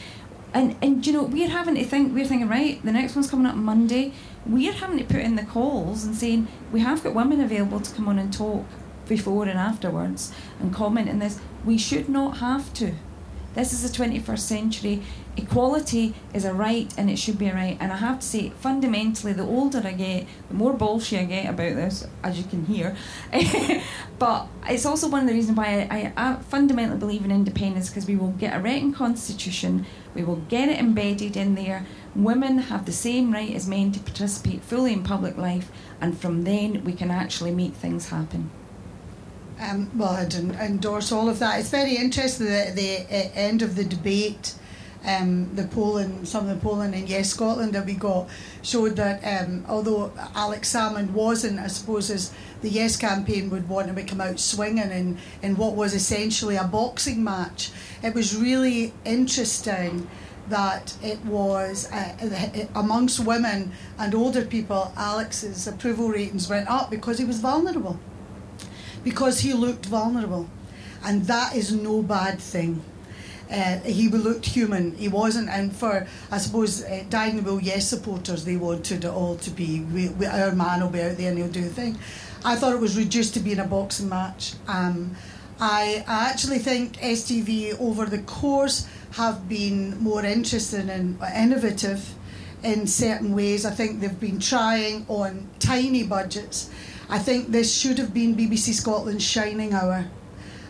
And, 0.53 0.75
and 0.81 1.05
you 1.05 1.13
know, 1.13 1.23
we're 1.23 1.49
having 1.49 1.75
to 1.75 1.83
think, 1.83 2.13
we're 2.13 2.25
thinking, 2.25 2.49
right, 2.49 2.83
the 2.83 2.91
next 2.91 3.15
one's 3.15 3.29
coming 3.29 3.45
up 3.45 3.55
Monday. 3.55 4.13
We're 4.45 4.73
having 4.73 4.97
to 4.97 5.03
put 5.03 5.17
in 5.21 5.35
the 5.35 5.43
calls 5.43 6.03
and 6.03 6.15
saying, 6.15 6.47
we 6.71 6.79
have 6.81 7.03
got 7.03 7.13
women 7.13 7.41
available 7.41 7.79
to 7.79 7.93
come 7.93 8.07
on 8.07 8.19
and 8.19 8.33
talk 8.33 8.65
before 9.07 9.45
and 9.45 9.59
afterwards 9.59 10.31
and 10.59 10.73
comment 10.73 11.09
on 11.09 11.19
this. 11.19 11.39
We 11.63 11.77
should 11.77 12.09
not 12.09 12.37
have 12.37 12.73
to 12.75 12.93
This 13.55 13.71
is 13.71 13.89
the 13.89 14.03
21st 14.03 14.39
century. 14.39 15.01
Equality 15.37 16.13
is 16.33 16.43
a 16.43 16.53
right 16.53 16.93
and 16.97 17.09
it 17.09 17.17
should 17.17 17.39
be 17.39 17.47
a 17.47 17.53
right. 17.53 17.77
And 17.79 17.93
I 17.93 17.95
have 17.97 18.19
to 18.19 18.27
say, 18.27 18.49
fundamentally, 18.49 19.31
the 19.31 19.43
older 19.43 19.81
I 19.83 19.93
get, 19.93 20.27
the 20.49 20.55
more 20.55 20.73
bullshit 20.73 21.21
I 21.21 21.23
get 21.23 21.49
about 21.49 21.75
this, 21.75 22.05
as 22.21 22.37
you 22.37 22.43
can 22.43 22.65
hear. 22.65 22.97
but 24.19 24.47
it's 24.67 24.85
also 24.85 25.07
one 25.07 25.21
of 25.21 25.27
the 25.27 25.33
reasons 25.33 25.57
why 25.57 25.87
I, 25.89 26.13
I, 26.17 26.31
I 26.31 26.35
fundamentally 26.41 26.99
believe 26.99 27.23
in 27.23 27.31
independence 27.31 27.89
because 27.89 28.07
we 28.07 28.17
will 28.17 28.31
get 28.31 28.57
a 28.57 28.59
written 28.59 28.91
constitution, 28.91 29.85
we 30.13 30.23
will 30.25 30.41
get 30.49 30.67
it 30.67 30.77
embedded 30.77 31.37
in 31.37 31.55
there. 31.55 31.85
Women 32.13 32.57
have 32.57 32.85
the 32.85 32.91
same 32.91 33.31
right 33.31 33.55
as 33.55 33.69
men 33.69 33.93
to 33.93 34.01
participate 34.01 34.63
fully 34.63 34.91
in 34.91 35.01
public 35.01 35.37
life, 35.37 35.71
and 36.01 36.17
from 36.17 36.41
then 36.41 36.83
we 36.83 36.91
can 36.91 37.09
actually 37.09 37.51
make 37.51 37.73
things 37.73 38.09
happen. 38.09 38.51
Um, 39.59 39.89
well, 39.95 40.09
I'd 40.09 40.35
en- 40.35 40.55
endorse 40.55 41.11
all 41.11 41.29
of 41.29 41.39
that. 41.39 41.59
It's 41.59 41.69
very 41.69 41.95
interesting 41.95 42.47
that 42.47 42.69
at 42.69 42.75
the 42.75 43.09
end 43.37 43.61
of 43.61 43.75
the 43.75 43.85
debate, 43.85 44.53
um, 45.05 45.55
the 45.55 45.65
polling, 45.65 46.25
some 46.25 46.49
of 46.49 46.55
the 46.55 46.61
polling 46.61 46.93
in 46.93 47.07
Yes 47.07 47.29
Scotland 47.29 47.73
that 47.73 47.85
we 47.85 47.93
got 47.93 48.27
showed 48.63 48.95
that 48.95 49.23
um, 49.23 49.63
although 49.69 50.11
Alex 50.33 50.73
Salmond 50.73 51.11
wasn't, 51.11 51.59
I 51.59 51.67
suppose, 51.67 52.09
as 52.09 52.33
the 52.61 52.69
Yes 52.69 52.97
campaign 52.97 53.49
would 53.49 53.69
want 53.69 53.87
him 53.87 53.95
to 53.95 54.03
come 54.03 54.19
out 54.19 54.39
swinging 54.39 54.91
in, 54.91 55.17
in 55.41 55.55
what 55.55 55.75
was 55.75 55.93
essentially 55.93 56.55
a 56.55 56.63
boxing 56.63 57.23
match, 57.23 57.71
it 58.03 58.13
was 58.13 58.35
really 58.35 58.93
interesting 59.05 60.07
that 60.49 60.95
it 61.01 61.23
was 61.25 61.91
uh, 61.91 62.67
amongst 62.75 63.19
women 63.19 63.71
and 63.97 64.13
older 64.13 64.43
people, 64.43 64.91
Alex's 64.95 65.67
approval 65.67 66.09
ratings 66.09 66.49
went 66.49 66.69
up 66.69 66.89
because 66.89 67.17
he 67.17 67.25
was 67.25 67.39
vulnerable 67.39 67.99
because 69.05 69.39
he 69.39 69.53
looked 69.53 69.85
vulnerable. 69.85 70.49
And 71.05 71.25
that 71.27 71.55
is 71.55 71.71
no 71.71 72.01
bad 72.01 72.39
thing. 72.39 72.83
Uh, 73.49 73.77
he 73.81 74.09
looked 74.09 74.47
human. 74.47 74.95
He 74.95 75.07
wasn't, 75.07 75.49
and 75.49 75.73
for 75.73 76.07
I 76.31 76.39
suppose 76.39 76.83
uh, 76.83 77.03
Will 77.45 77.61
Yes 77.61 77.87
supporters, 77.87 78.43
they 78.43 78.57
wanted 78.57 79.05
it 79.05 79.09
all 79.09 79.37
to 79.37 79.51
be 79.51 79.81
we, 79.81 80.09
we, 80.09 80.25
our 80.25 80.51
man 80.51 80.81
will 80.81 80.89
be 80.89 81.01
out 81.01 81.15
there 81.17 81.29
and 81.29 81.37
he'll 81.37 81.47
do 81.47 81.61
the 81.61 81.69
thing. 81.69 81.99
I 82.43 82.55
thought 82.55 82.73
it 82.73 82.79
was 82.79 82.97
reduced 82.97 83.35
to 83.35 83.39
being 83.39 83.59
a 83.59 83.65
boxing 83.65 84.09
match. 84.09 84.53
Um, 84.67 85.15
I, 85.59 86.03
I 86.07 86.29
actually 86.31 86.57
think 86.57 86.97
STV 86.97 87.79
over 87.79 88.07
the 88.07 88.19
course 88.19 88.87
have 89.11 89.47
been 89.47 89.97
more 90.01 90.25
interested 90.25 90.89
and 90.89 91.17
innovative 91.35 92.15
in 92.63 92.87
certain 92.87 93.35
ways. 93.35 93.63
I 93.63 93.71
think 93.71 94.01
they've 94.01 94.19
been 94.19 94.39
trying 94.39 95.05
on 95.07 95.47
tiny 95.59 96.03
budgets 96.03 96.71
I 97.07 97.19
think 97.19 97.51
this 97.51 97.75
should 97.75 97.99
have 97.99 98.15
been 98.15 98.35
BBC 98.35 98.73
Scotland's 98.73 99.23
shining 99.23 99.73
hour, 99.73 100.07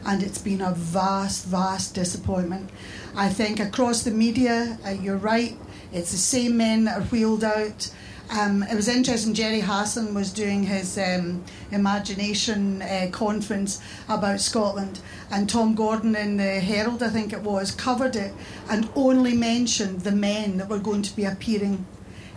and 0.06 0.22
it's 0.22 0.38
been 0.38 0.60
a 0.60 0.74
vast, 0.74 1.46
vast 1.46 1.96
disappointment. 1.96 2.70
I 3.16 3.30
think 3.30 3.62
across 3.62 4.04
the 4.04 4.12
media, 4.12 4.78
uh, 4.86 4.90
you're 4.90 5.16
right, 5.16 5.58
it's 5.94 6.12
the 6.12 6.18
same 6.18 6.58
men 6.58 6.84
that 6.86 6.98
are 7.00 7.06
wheeled 7.06 7.46
out. 7.46 7.90
Um, 8.38 8.64
it 8.64 8.76
was 8.76 8.90
interesting, 8.90 9.34
Gerry 9.34 9.62
Hassan 9.62 10.14
was 10.14 10.34
doing 10.34 10.64
his 10.64 10.98
um, 10.98 11.42
imagination 11.72 12.82
uh, 12.82 13.08
conference 13.14 13.82
about 14.10 14.42
Scotland, 14.42 15.00
and 15.32 15.50
Tom 15.50 15.74
Gordon 15.74 16.18
in 16.18 16.36
the 16.36 16.60
Herald, 16.60 17.02
I 17.02 17.10
think 17.10 17.32
it 17.32 17.44
was, 17.44 17.72
covered 17.72 18.18
it 18.18 18.34
and 18.70 18.90
only 18.94 19.38
mentioned 19.38 20.02
the 20.02 20.12
men 20.12 20.58
that 20.58 20.68
were 20.68 20.80
going 20.80 21.04
to 21.04 21.16
be 21.16 21.24
appearing 21.24 21.86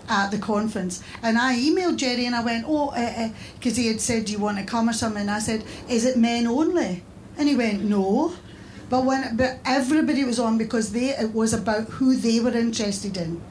at 0.08 0.30
the 0.30 0.38
conference. 0.38 1.02
And 1.22 1.38
I 1.38 1.56
emailed 1.56 1.96
Gerry 1.96 2.26
and 2.26 2.34
I 2.34 2.42
went, 2.42 2.64
oh, 2.66 2.90
because 2.90 3.78
uh, 3.78 3.80
uh, 3.80 3.82
he 3.82 3.88
had 3.88 4.00
said, 4.00 4.24
do 4.26 4.32
you 4.32 4.38
want 4.38 4.58
to 4.58 4.64
come 4.64 4.88
or 4.88 4.92
something? 4.92 5.22
And 5.22 5.30
I 5.30 5.38
said, 5.38 5.64
is 5.88 6.04
it 6.04 6.16
men 6.16 6.46
only? 6.46 7.02
And 7.36 7.48
he 7.48 7.56
went, 7.56 7.84
no. 7.84 8.34
But 8.90 9.04
when 9.04 9.36
but 9.36 9.58
everybody 9.64 10.24
was 10.24 10.38
on 10.38 10.56
because 10.56 10.92
they 10.92 11.10
it 11.10 11.34
was 11.34 11.52
about 11.52 11.84
who 11.84 12.16
they 12.16 12.40
were 12.40 12.56
interested 12.56 13.16
in. 13.16 13.42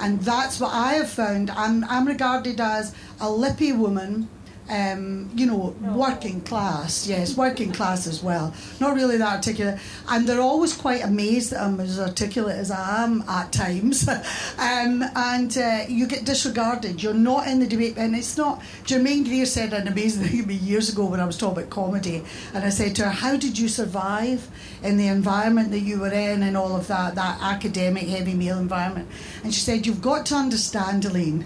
And 0.00 0.20
that's 0.20 0.60
what 0.60 0.74
I 0.74 0.94
have 0.94 1.08
found. 1.08 1.50
I'm, 1.50 1.84
I'm 1.84 2.06
regarded 2.06 2.60
as 2.60 2.94
a 3.20 3.30
lippy 3.30 3.72
woman 3.72 4.28
um, 4.68 5.30
you 5.34 5.46
know, 5.46 5.74
working 5.80 6.40
class, 6.40 7.06
yes, 7.06 7.36
working 7.36 7.70
class 7.70 8.06
as 8.06 8.22
well. 8.22 8.54
Not 8.80 8.94
really 8.94 9.18
that 9.18 9.36
articulate. 9.36 9.78
And 10.08 10.26
they're 10.26 10.40
always 10.40 10.74
quite 10.74 11.04
amazed 11.04 11.52
that 11.52 11.62
I'm 11.62 11.78
as 11.80 12.00
articulate 12.00 12.56
as 12.56 12.70
I 12.70 13.04
am 13.04 13.22
at 13.28 13.52
times. 13.52 14.08
um, 14.58 15.04
and 15.14 15.56
uh, 15.58 15.84
you 15.88 16.06
get 16.06 16.24
disregarded. 16.24 17.02
You're 17.02 17.12
not 17.14 17.46
in 17.46 17.60
the 17.60 17.66
debate. 17.66 17.98
And 17.98 18.16
it's 18.16 18.36
not. 18.38 18.62
Germaine 18.84 19.24
Greer 19.24 19.46
said 19.46 19.72
an 19.74 19.86
amazing 19.86 20.26
thing 20.26 20.42
to 20.42 20.46
me 20.46 20.54
years 20.54 20.90
ago 20.90 21.06
when 21.06 21.20
I 21.20 21.26
was 21.26 21.36
talking 21.36 21.58
about 21.58 21.70
comedy. 21.70 22.24
And 22.54 22.64
I 22.64 22.70
said 22.70 22.96
to 22.96 23.04
her, 23.04 23.10
How 23.10 23.36
did 23.36 23.58
you 23.58 23.68
survive 23.68 24.48
in 24.82 24.96
the 24.96 25.08
environment 25.08 25.70
that 25.72 25.80
you 25.80 26.00
were 26.00 26.12
in 26.12 26.42
and 26.42 26.56
all 26.56 26.74
of 26.74 26.86
that, 26.86 27.14
that 27.16 27.38
academic, 27.42 28.08
heavy 28.08 28.34
male 28.34 28.58
environment? 28.58 29.08
And 29.42 29.52
she 29.52 29.60
said, 29.60 29.86
You've 29.86 30.02
got 30.02 30.24
to 30.26 30.36
understand, 30.36 31.04
Elaine 31.04 31.44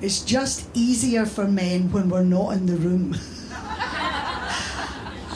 it's 0.00 0.22
just 0.22 0.68
easier 0.74 1.26
for 1.26 1.46
men 1.46 1.92
when 1.92 2.08
we're 2.08 2.24
not 2.24 2.54
in 2.54 2.66
the 2.66 2.76
room. 2.76 3.14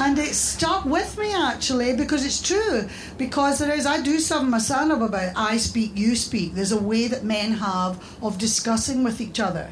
and 0.01 0.19
it 0.19 0.35
stuck 0.35 0.85
with 0.85 1.17
me 1.19 1.33
actually 1.35 1.95
because 1.97 2.25
it's 2.25 2.41
true. 2.41 2.89
Because 3.19 3.59
there 3.59 3.75
is, 3.75 3.87
I 3.87 4.03
do 4.03 4.19
some 4.19 4.51
my 4.51 4.59
son 4.59 4.91
about 4.91 5.33
I 5.37 5.59
speak, 5.59 5.97
you 5.97 6.17
speak. 6.17 6.55
There's 6.55 6.73
a 6.73 6.81
way 6.81 7.09
that 7.09 7.25
men 7.25 7.53
have 7.53 8.03
of 8.23 8.39
discussing 8.39 9.05
with 9.05 9.21
each 9.21 9.39
other 9.39 9.71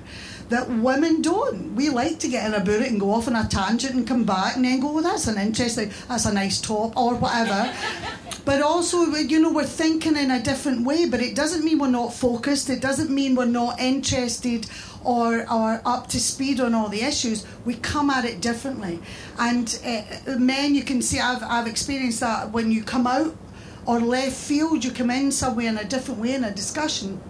that 0.53 0.69
women 0.69 1.23
don't. 1.23 1.75
We 1.75 1.89
like 1.89 2.19
to 2.21 2.29
get 2.29 2.47
in 2.47 2.55
about 2.55 2.83
it 2.83 2.91
and 2.91 3.01
go 3.01 3.13
off 3.13 3.27
on 3.27 3.37
a 3.37 3.49
tangent 3.49 3.95
and 3.95 4.07
come 4.07 4.25
back 4.25 4.57
and 4.57 4.65
then 4.65 4.81
go, 4.81 4.93
well, 4.93 5.03
that's 5.03 5.27
an 5.27 5.39
interesting, 5.39 5.91
that's 6.09 6.27
a 6.27 6.33
nice 6.33 6.61
talk 6.61 6.97
or 6.97 7.15
whatever. 7.15 7.73
but 8.45 8.63
also, 8.63 9.05
you 9.07 9.41
know, 9.41 9.53
we're 9.53 9.65
thinking 9.65 10.17
in 10.17 10.31
a 10.31 10.43
different 10.43 10.85
way, 10.87 11.07
but 11.07 11.21
it 11.21 11.35
doesn't 11.35 11.65
mean 11.65 11.79
we're 11.79 11.89
not 11.89 12.13
focused. 12.13 12.71
It 12.71 12.81
doesn't 12.81 13.11
mean 13.11 13.35
we're 13.35 13.47
not 13.47 13.81
interested 13.81 14.67
or, 15.05 15.51
or 15.51 15.81
up 15.85 16.09
to 16.09 16.21
speed 16.21 16.61
on 16.61 16.75
all 16.75 16.89
the 16.89 17.03
issues. 17.03 17.47
We 17.65 17.75
come 17.75 18.11
at 18.11 18.25
it 18.25 18.41
differently. 18.41 19.01
And 19.39 19.79
uh, 19.85 20.37
men, 20.39 20.75
you 20.75 20.83
can 20.83 21.03
see, 21.03 21.19
I've, 21.19 21.43
I've 21.43 21.67
experienced 21.67 22.21
that 22.21 22.51
when 22.51 22.71
you 22.71 22.85
come 22.85 23.07
out 23.07 23.37
or 23.87 24.01
left 24.01 24.37
field, 24.37 24.85
you 24.85 24.93
come 24.93 25.11
in 25.11 25.33
somewhere 25.33 25.67
in 25.67 25.79
a 25.79 25.85
different 25.85 26.21
way 26.21 26.35
in 26.35 26.45
a 26.45 26.53
discussion. 26.53 27.21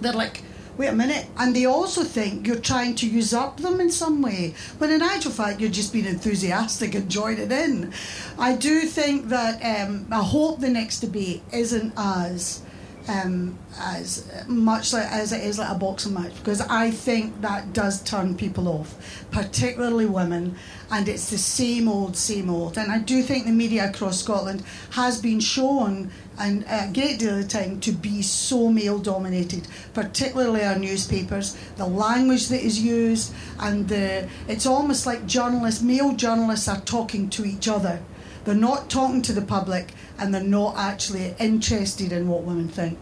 They're 0.00 0.12
like, 0.12 0.42
wait 0.80 0.88
a 0.88 0.92
minute. 0.94 1.26
And 1.36 1.54
they 1.54 1.66
also 1.66 2.02
think 2.02 2.46
you're 2.46 2.58
trying 2.58 2.94
to 2.96 3.06
usurp 3.06 3.58
them 3.58 3.80
in 3.80 3.90
some 3.90 4.22
way, 4.22 4.54
when 4.78 4.90
in 4.90 5.02
actual 5.02 5.30
fact, 5.30 5.60
you're 5.60 5.68
just 5.68 5.92
being 5.92 6.06
enthusiastic 6.06 6.94
and 6.94 7.10
joining 7.10 7.52
in. 7.52 7.92
I 8.38 8.56
do 8.56 8.86
think 8.86 9.28
that 9.28 9.60
um, 9.62 10.06
I 10.10 10.22
hope 10.22 10.60
the 10.60 10.70
next 10.70 11.00
debate 11.00 11.42
isn't 11.52 11.92
as. 11.98 12.62
Um, 13.08 13.58
as 13.78 14.30
much 14.46 14.92
like, 14.92 15.10
as 15.10 15.32
it 15.32 15.42
is 15.42 15.58
like 15.58 15.70
a 15.70 15.74
boxing 15.74 16.14
match 16.14 16.34
because 16.36 16.60
I 16.60 16.90
think 16.90 17.40
that 17.40 17.72
does 17.72 18.02
turn 18.02 18.36
people 18.36 18.68
off, 18.68 19.24
particularly 19.30 20.06
women, 20.06 20.54
and 20.90 21.08
it's 21.08 21.30
the 21.30 21.38
same 21.38 21.88
old, 21.88 22.16
same 22.16 22.50
old. 22.50 22.76
And 22.76 22.92
I 22.92 22.98
do 22.98 23.22
think 23.22 23.46
the 23.46 23.52
media 23.52 23.88
across 23.88 24.20
Scotland 24.20 24.62
has 24.90 25.20
been 25.20 25.40
shown 25.40 26.10
and 26.40 26.64
a 26.68 26.90
great 26.92 27.18
deal 27.18 27.36
of 27.38 27.42
the 27.42 27.48
time 27.48 27.80
to 27.80 27.92
be 27.92 28.22
so 28.22 28.70
male 28.70 28.98
dominated, 28.98 29.68
particularly 29.92 30.62
our 30.64 30.78
newspapers, 30.78 31.56
the 31.76 31.86
language 31.86 32.48
that 32.48 32.62
is 32.62 32.80
used, 32.80 33.34
and 33.58 33.88
the, 33.88 34.28
it's 34.48 34.64
almost 34.66 35.06
like 35.06 35.26
journalists, 35.26 35.82
male 35.82 36.14
journalists 36.14 36.66
are 36.66 36.80
talking 36.80 37.28
to 37.30 37.44
each 37.44 37.68
other. 37.68 38.00
They're 38.44 38.54
not 38.54 38.88
talking 38.88 39.22
to 39.22 39.32
the 39.32 39.42
public 39.42 39.92
and 40.18 40.34
they're 40.34 40.42
not 40.42 40.76
actually 40.76 41.34
interested 41.38 42.12
in 42.12 42.28
what 42.28 42.42
women 42.42 42.68
think. 42.68 42.98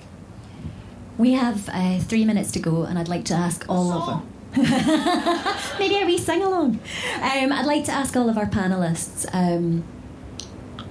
We 1.17 1.33
have 1.33 1.69
uh, 1.69 1.99
three 1.99 2.25
minutes 2.25 2.53
to 2.53 2.61
go, 2.61 2.85
and 2.85 2.97
I'd 2.97 3.09
like 3.09 3.25
to 3.25 3.35
ask 3.35 3.65
all 3.69 3.91
of 3.91 4.07
them. 4.07 4.29
Maybe 5.79 5.97
a 5.97 6.07
wee 6.07 6.17
sing 6.17 6.43
along. 6.43 6.81
Um, 7.17 7.53
I'd 7.53 7.67
like 7.67 7.85
to 7.85 7.93
ask 7.93 8.17
all 8.17 8.31
of 8.31 8.39
our 8.39 8.47
panelists 8.47 9.27
um, 9.33 9.83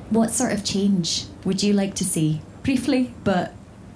what 0.10 0.32
sort 0.32 0.52
of 0.52 0.64
change 0.64 1.26
would 1.46 1.64
you 1.64 1.74
like 1.74 1.96
to 1.96 2.04
see? 2.04 2.42
Briefly, 2.64 3.14
but 3.24 3.54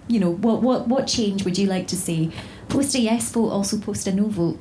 you 0.07 0.19
know, 0.19 0.31
what 0.31 0.61
what 0.61 0.87
what 0.87 1.07
change 1.07 1.43
would 1.43 1.57
you 1.57 1.67
like 1.67 1.87
to 1.87 1.97
see? 1.97 2.31
Post 2.69 2.95
a 2.95 2.99
yes 2.99 3.29
vote, 3.31 3.49
also 3.49 3.77
post 3.77 4.07
a 4.07 4.13
no 4.13 4.27
vote. 4.27 4.57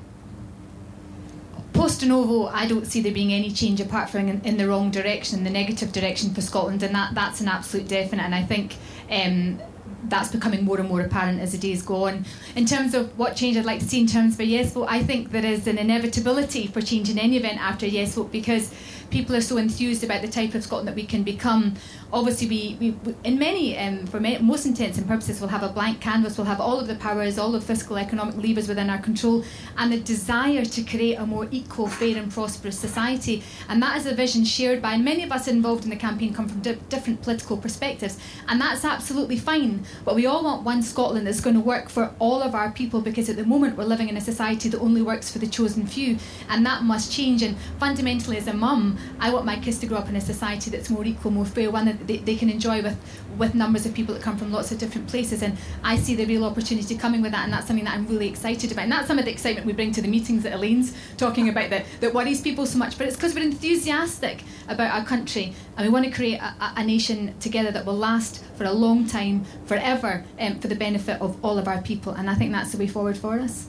Post 1.80 2.02
a 2.02 2.06
no 2.06 2.46
I 2.48 2.66
don't 2.66 2.84
see 2.84 3.00
there 3.00 3.10
being 3.10 3.32
any 3.32 3.50
change 3.50 3.80
apart 3.80 4.10
from 4.10 4.28
in, 4.28 4.42
in, 4.42 4.58
the 4.58 4.68
wrong 4.68 4.90
direction, 4.90 5.44
the 5.44 5.48
negative 5.48 5.92
direction 5.92 6.34
for 6.34 6.42
Scotland, 6.42 6.82
and 6.82 6.94
that 6.94 7.14
that's 7.14 7.40
an 7.40 7.48
absolute 7.48 7.88
definite. 7.88 8.22
And 8.22 8.34
I 8.34 8.42
think 8.42 8.76
um, 9.10 9.58
that's 10.04 10.30
becoming 10.30 10.62
more 10.62 10.78
and 10.78 10.90
more 10.90 11.00
apparent 11.00 11.40
as 11.40 11.52
the 11.52 11.58
days 11.58 11.80
go 11.80 12.04
on. 12.04 12.26
In 12.54 12.66
terms 12.66 12.92
of 12.92 13.18
what 13.18 13.34
change 13.34 13.56
I'd 13.56 13.64
like 13.64 13.80
to 13.80 13.88
see 13.88 13.98
in 13.98 14.06
terms 14.06 14.34
of 14.34 14.40
a 14.40 14.44
yes 14.44 14.74
vote, 14.74 14.88
I 14.90 15.02
think 15.02 15.30
there 15.30 15.46
is 15.46 15.66
an 15.66 15.78
inevitability 15.78 16.66
for 16.66 16.82
change 16.82 17.08
in 17.08 17.18
any 17.18 17.38
event 17.38 17.58
after 17.58 17.86
a 17.86 17.88
yes 17.88 18.14
vote 18.14 18.30
because 18.30 18.70
people 19.08 19.34
are 19.34 19.40
so 19.40 19.56
enthused 19.56 20.04
about 20.04 20.20
the 20.20 20.28
type 20.28 20.54
of 20.54 20.62
Scotland 20.62 20.86
that 20.86 20.96
we 20.96 21.06
can 21.06 21.22
become 21.22 21.76
obviously 22.12 22.48
we, 22.48 22.76
we 22.80 23.14
in 23.24 23.38
many 23.38 23.78
um, 23.78 24.06
for 24.06 24.20
ma- 24.20 24.38
most 24.40 24.66
intents 24.66 24.98
and 24.98 25.06
purposes 25.06 25.40
we'll 25.40 25.48
have 25.48 25.62
a 25.62 25.68
blank 25.68 26.00
canvas 26.00 26.36
we'll 26.36 26.46
have 26.46 26.60
all 26.60 26.78
of 26.80 26.86
the 26.86 26.94
powers 26.96 27.38
all 27.38 27.54
of 27.54 27.62
fiscal 27.62 27.96
economic 27.96 28.36
levers 28.36 28.68
within 28.68 28.90
our 28.90 28.98
control 28.98 29.44
and 29.78 29.92
the 29.92 30.00
desire 30.00 30.64
to 30.64 30.82
create 30.82 31.14
a 31.14 31.26
more 31.26 31.46
equal 31.50 31.86
fair 31.86 32.16
and 32.16 32.32
prosperous 32.32 32.78
society. 32.78 33.42
And 33.68 33.82
that 33.82 33.96
is 33.96 34.06
a 34.06 34.14
vision 34.14 34.44
shared 34.44 34.82
by 34.82 34.96
many 34.96 35.22
of 35.22 35.32
us 35.32 35.48
involved 35.48 35.84
in 35.84 35.90
the 35.90 35.96
campaign 35.96 36.34
come 36.34 36.48
from 36.48 36.60
di- 36.60 36.78
different 36.88 37.22
political 37.22 37.56
perspectives 37.56 38.18
and 38.48 38.60
that's 38.60 38.84
absolutely 38.84 39.38
fine 39.38 39.84
but 40.04 40.14
we 40.14 40.26
all 40.26 40.42
want 40.42 40.62
one 40.62 40.82
Scotland 40.82 41.26
that's 41.26 41.40
going 41.40 41.54
to 41.54 41.60
work 41.60 41.88
for 41.88 42.12
all 42.18 42.42
of 42.42 42.54
our 42.54 42.70
people 42.70 43.00
because 43.00 43.28
at 43.28 43.36
the 43.36 43.44
moment 43.44 43.76
we're 43.76 43.84
living 43.84 44.08
in 44.08 44.16
a 44.16 44.20
society 44.20 44.68
that 44.68 44.80
only 44.80 45.02
works 45.02 45.30
for 45.30 45.38
the 45.38 45.46
chosen 45.46 45.86
few 45.86 46.18
and 46.48 46.64
that 46.66 46.82
must 46.82 47.12
change. 47.12 47.42
And 47.42 47.56
fundamentally 47.78 48.36
as 48.36 48.46
a 48.46 48.52
mum 48.52 48.98
I 49.18 49.32
want 49.32 49.44
my 49.46 49.56
kids 49.56 49.78
to 49.78 49.86
grow 49.86 49.98
up 49.98 50.08
in 50.08 50.16
a 50.16 50.20
society 50.20 50.70
that's 50.70 50.90
more 50.90 51.04
equal 51.04 51.30
more 51.30 51.44
fair 51.44 51.70
one 51.70 51.86
that 51.86 51.99
they, 52.06 52.18
they 52.18 52.36
can 52.36 52.50
enjoy 52.50 52.82
with 52.82 52.96
with 53.38 53.54
numbers 53.54 53.86
of 53.86 53.94
people 53.94 54.14
that 54.14 54.22
come 54.22 54.36
from 54.36 54.52
lots 54.52 54.70
of 54.72 54.78
different 54.78 55.08
places 55.08 55.42
and 55.42 55.56
I 55.82 55.96
see 55.96 56.14
the 56.14 56.26
real 56.26 56.44
opportunity 56.44 56.96
coming 56.96 57.22
with 57.22 57.32
that 57.32 57.44
and 57.44 57.52
that's 57.52 57.66
something 57.66 57.84
that 57.84 57.94
I'm 57.94 58.06
really 58.06 58.28
excited 58.28 58.72
about 58.72 58.82
and 58.82 58.92
that's 58.92 59.06
some 59.06 59.18
of 59.18 59.24
the 59.24 59.30
excitement 59.30 59.66
we 59.66 59.72
bring 59.72 59.92
to 59.92 60.02
the 60.02 60.08
meetings 60.08 60.42
that 60.42 60.52
Elaine's 60.52 60.94
talking 61.16 61.48
about 61.48 61.70
that, 61.70 61.86
that 62.00 62.12
worries 62.12 62.40
people 62.40 62.66
so 62.66 62.78
much 62.78 62.98
but 62.98 63.06
it's 63.06 63.16
because 63.16 63.34
we're 63.34 63.44
enthusiastic 63.44 64.42
about 64.68 64.92
our 64.92 65.04
country 65.04 65.54
and 65.76 65.86
we 65.86 65.92
want 65.92 66.04
to 66.04 66.10
create 66.10 66.38
a, 66.38 66.54
a, 66.60 66.72
a 66.76 66.84
nation 66.84 67.34
together 67.40 67.70
that 67.70 67.86
will 67.86 67.96
last 67.96 68.44
for 68.56 68.64
a 68.64 68.72
long 68.72 69.06
time 69.06 69.44
forever 69.64 70.24
um, 70.38 70.58
for 70.58 70.68
the 70.68 70.74
benefit 70.74 71.20
of 71.20 71.42
all 71.44 71.58
of 71.58 71.68
our 71.68 71.80
people 71.82 72.12
and 72.12 72.28
I 72.28 72.34
think 72.34 72.52
that's 72.52 72.72
the 72.72 72.78
way 72.78 72.88
forward 72.88 73.16
for 73.16 73.38
us 73.38 73.68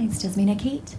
Thanks, 0.00 0.16
Tasmina. 0.16 0.58
Kate? 0.58 0.96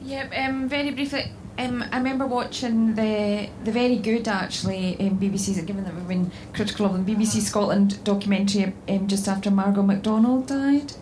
Yep, 0.00 0.32
um, 0.34 0.68
very 0.70 0.90
briefly. 0.90 1.32
Um, 1.58 1.82
I 1.90 1.96
remember 1.96 2.26
watching 2.26 2.94
the 2.96 3.48
the 3.64 3.72
very 3.72 3.96
good 3.96 4.28
actually 4.28 4.96
um, 5.00 5.18
BBC's 5.18 5.60
given 5.62 5.84
that 5.84 5.94
we've 5.94 6.06
been 6.08 6.30
critical 6.52 6.84
of 6.86 7.06
the 7.06 7.14
BBC 7.14 7.40
Scotland 7.40 8.02
documentary 8.04 8.74
um, 8.88 9.06
just 9.08 9.26
after 9.26 9.50
Margo 9.50 9.82
MacDonald 9.82 10.46
died, 10.48 10.92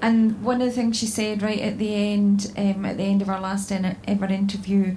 and 0.00 0.40
one 0.44 0.60
of 0.62 0.68
the 0.68 0.72
things 0.72 0.96
she 0.96 1.06
said 1.06 1.42
right 1.42 1.58
at 1.60 1.78
the 1.78 1.92
end 1.94 2.52
um, 2.56 2.84
at 2.84 2.96
the 2.98 3.02
end 3.02 3.20
of 3.20 3.28
our 3.28 3.40
last 3.40 3.72
in- 3.72 3.96
ever 4.06 4.26
interview 4.26 4.94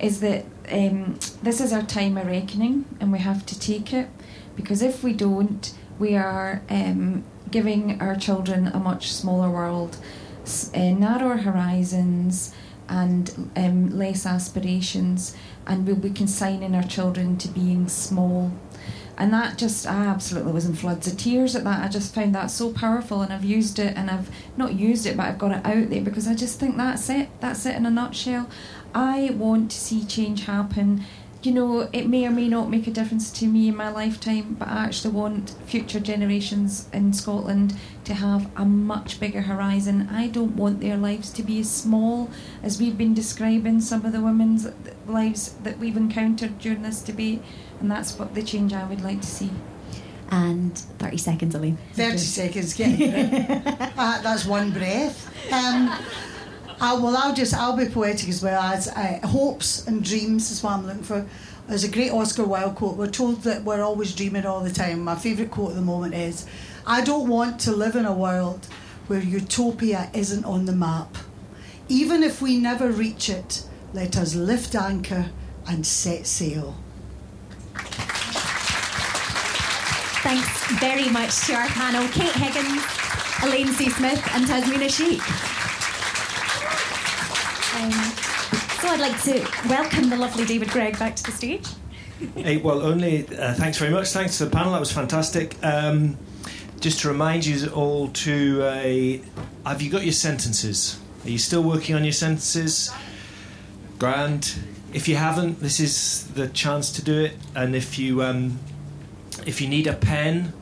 is 0.00 0.20
that 0.20 0.46
um, 0.72 1.18
this 1.42 1.60
is 1.60 1.72
our 1.72 1.82
time 1.82 2.16
of 2.16 2.26
reckoning 2.26 2.84
and 3.00 3.12
we 3.12 3.18
have 3.18 3.44
to 3.46 3.58
take 3.58 3.92
it. 3.92 4.08
Because 4.54 4.80
if 4.82 5.02
we 5.02 5.12
don't, 5.12 5.72
we 5.98 6.16
are 6.16 6.62
um, 6.70 7.24
giving 7.50 8.00
our 8.00 8.14
children 8.16 8.68
a 8.68 8.78
much 8.78 9.12
smaller 9.12 9.50
world, 9.50 9.96
s- 10.44 10.70
uh, 10.74 10.78
narrower 10.92 11.38
horizons, 11.38 12.54
and 12.88 13.50
um, 13.56 13.90
less 13.90 14.26
aspirations, 14.26 15.36
and 15.66 15.86
we'll 15.86 15.96
be 15.96 16.10
consigning 16.10 16.74
our 16.74 16.82
children 16.82 17.36
to 17.38 17.48
being 17.48 17.88
small. 17.88 18.52
And 19.18 19.32
that 19.32 19.56
just, 19.56 19.86
I 19.86 20.04
absolutely 20.04 20.52
was 20.52 20.66
in 20.66 20.74
floods 20.74 21.06
of 21.06 21.16
tears 21.16 21.56
at 21.56 21.64
that. 21.64 21.82
I 21.82 21.88
just 21.88 22.14
found 22.14 22.34
that 22.34 22.50
so 22.50 22.72
powerful, 22.72 23.22
and 23.22 23.32
I've 23.32 23.44
used 23.44 23.78
it, 23.78 23.96
and 23.96 24.10
I've 24.10 24.30
not 24.56 24.74
used 24.74 25.06
it, 25.06 25.16
but 25.16 25.26
I've 25.26 25.38
got 25.38 25.52
it 25.52 25.64
out 25.64 25.88
there 25.88 26.02
because 26.02 26.28
I 26.28 26.34
just 26.34 26.60
think 26.60 26.76
that's 26.76 27.08
it. 27.08 27.28
That's 27.40 27.64
it 27.64 27.76
in 27.76 27.86
a 27.86 27.90
nutshell. 27.90 28.48
I 28.94 29.30
want 29.34 29.70
to 29.70 29.78
see 29.78 30.04
change 30.04 30.44
happen. 30.44 31.04
You 31.46 31.52
know, 31.52 31.88
it 31.92 32.08
may 32.08 32.26
or 32.26 32.32
may 32.32 32.48
not 32.48 32.70
make 32.70 32.88
a 32.88 32.90
difference 32.90 33.30
to 33.38 33.46
me 33.46 33.68
in 33.68 33.76
my 33.76 33.88
lifetime, 33.88 34.56
but 34.58 34.66
I 34.66 34.86
actually 34.86 35.14
want 35.14 35.50
future 35.64 36.00
generations 36.00 36.88
in 36.92 37.12
Scotland 37.12 37.72
to 38.02 38.14
have 38.14 38.50
a 38.56 38.64
much 38.64 39.20
bigger 39.20 39.42
horizon. 39.42 40.08
I 40.10 40.26
don't 40.26 40.56
want 40.56 40.80
their 40.80 40.96
lives 40.96 41.30
to 41.34 41.44
be 41.44 41.60
as 41.60 41.70
small 41.70 42.28
as 42.64 42.80
we've 42.80 42.98
been 42.98 43.14
describing 43.14 43.80
some 43.80 44.04
of 44.04 44.10
the 44.10 44.20
women's 44.20 44.66
lives 45.06 45.52
that 45.62 45.78
we've 45.78 45.96
encountered 45.96 46.58
during 46.58 46.82
this 46.82 47.00
debate, 47.00 47.44
and 47.78 47.88
that's 47.88 48.18
what 48.18 48.34
the 48.34 48.42
change 48.42 48.72
I 48.72 48.84
would 48.84 49.02
like 49.02 49.20
to 49.20 49.28
see. 49.28 49.52
And 50.32 50.76
30 50.98 51.16
seconds, 51.16 51.54
Elaine. 51.54 51.78
30 51.92 52.18
seconds, 52.18 52.74
get 52.74 53.00
it. 53.00 53.50
uh, 53.96 54.20
that's 54.20 54.44
one 54.46 54.72
breath. 54.72 55.30
Um, 55.52 55.96
uh, 56.80 57.00
well, 57.02 57.16
I'll 57.16 57.34
just, 57.34 57.54
I'll 57.54 57.76
be 57.76 57.86
poetic 57.86 58.28
as 58.28 58.42
well 58.42 58.60
as 58.60 58.88
uh, 58.88 59.20
hopes 59.26 59.86
and 59.86 60.04
dreams 60.04 60.50
is 60.50 60.62
what 60.62 60.74
I'm 60.74 60.86
looking 60.86 61.02
for. 61.02 61.26
There's 61.68 61.84
a 61.84 61.88
great 61.90 62.12
Oscar 62.12 62.44
Wilde 62.44 62.76
quote. 62.76 62.96
We're 62.96 63.10
told 63.10 63.42
that 63.42 63.64
we're 63.64 63.82
always 63.82 64.14
dreaming 64.14 64.46
all 64.46 64.60
the 64.60 64.70
time. 64.70 65.02
My 65.02 65.16
favourite 65.16 65.50
quote 65.50 65.70
at 65.70 65.76
the 65.76 65.82
moment 65.82 66.14
is 66.14 66.46
I 66.86 67.02
don't 67.02 67.28
want 67.28 67.58
to 67.60 67.72
live 67.72 67.96
in 67.96 68.04
a 68.04 68.12
world 68.12 68.66
where 69.08 69.20
utopia 69.20 70.10
isn't 70.14 70.44
on 70.44 70.66
the 70.66 70.72
map. 70.72 71.16
Even 71.88 72.22
if 72.22 72.42
we 72.42 72.56
never 72.58 72.90
reach 72.90 73.28
it, 73.28 73.64
let 73.92 74.16
us 74.16 74.34
lift 74.34 74.74
anchor 74.74 75.30
and 75.66 75.86
set 75.86 76.26
sail. 76.26 76.76
Thanks 80.22 80.66
very 80.80 81.08
much 81.10 81.46
to 81.46 81.54
our 81.54 81.68
panel 81.68 82.06
Kate 82.08 82.32
Higgins, 82.32 82.82
Elaine 83.42 83.72
C. 83.72 83.88
Smith, 83.90 84.22
and 84.34 84.44
Tasmina 84.44 84.90
Sheikh. 84.90 85.65
Um, 87.76 87.92
so 87.92 88.88
I'd 88.88 89.00
like 89.00 89.22
to 89.24 89.46
welcome 89.68 90.08
the 90.08 90.16
lovely 90.16 90.46
David 90.46 90.70
Greig 90.70 90.98
back 90.98 91.14
to 91.16 91.22
the 91.24 91.30
stage. 91.30 91.66
Hey, 92.34 92.56
well, 92.56 92.80
only 92.80 93.26
uh, 93.36 93.52
thanks 93.52 93.76
very 93.76 93.90
much. 93.90 94.08
Thanks 94.08 94.38
to 94.38 94.46
the 94.46 94.50
panel. 94.50 94.72
That 94.72 94.80
was 94.80 94.90
fantastic. 94.90 95.56
Um, 95.62 96.16
just 96.80 97.00
to 97.00 97.08
remind 97.08 97.44
you 97.44 97.68
all 97.68 98.08
to 98.08 98.62
uh, 98.62 99.68
have 99.68 99.82
you 99.82 99.90
got 99.90 100.04
your 100.04 100.14
sentences? 100.14 100.98
Are 101.24 101.28
you 101.28 101.36
still 101.36 101.62
working 101.62 101.94
on 101.94 102.02
your 102.02 102.14
sentences? 102.14 102.90
Grand. 103.98 104.54
If 104.94 105.06
you 105.06 105.16
haven't, 105.16 105.60
this 105.60 105.78
is 105.78 106.28
the 106.28 106.48
chance 106.48 106.90
to 106.92 107.02
do 107.02 107.24
it. 107.24 107.34
And 107.54 107.76
if 107.76 107.98
you 107.98 108.22
um, 108.22 108.58
if 109.44 109.60
you 109.60 109.68
need 109.68 109.86
a 109.86 109.92
pen, 109.92 110.54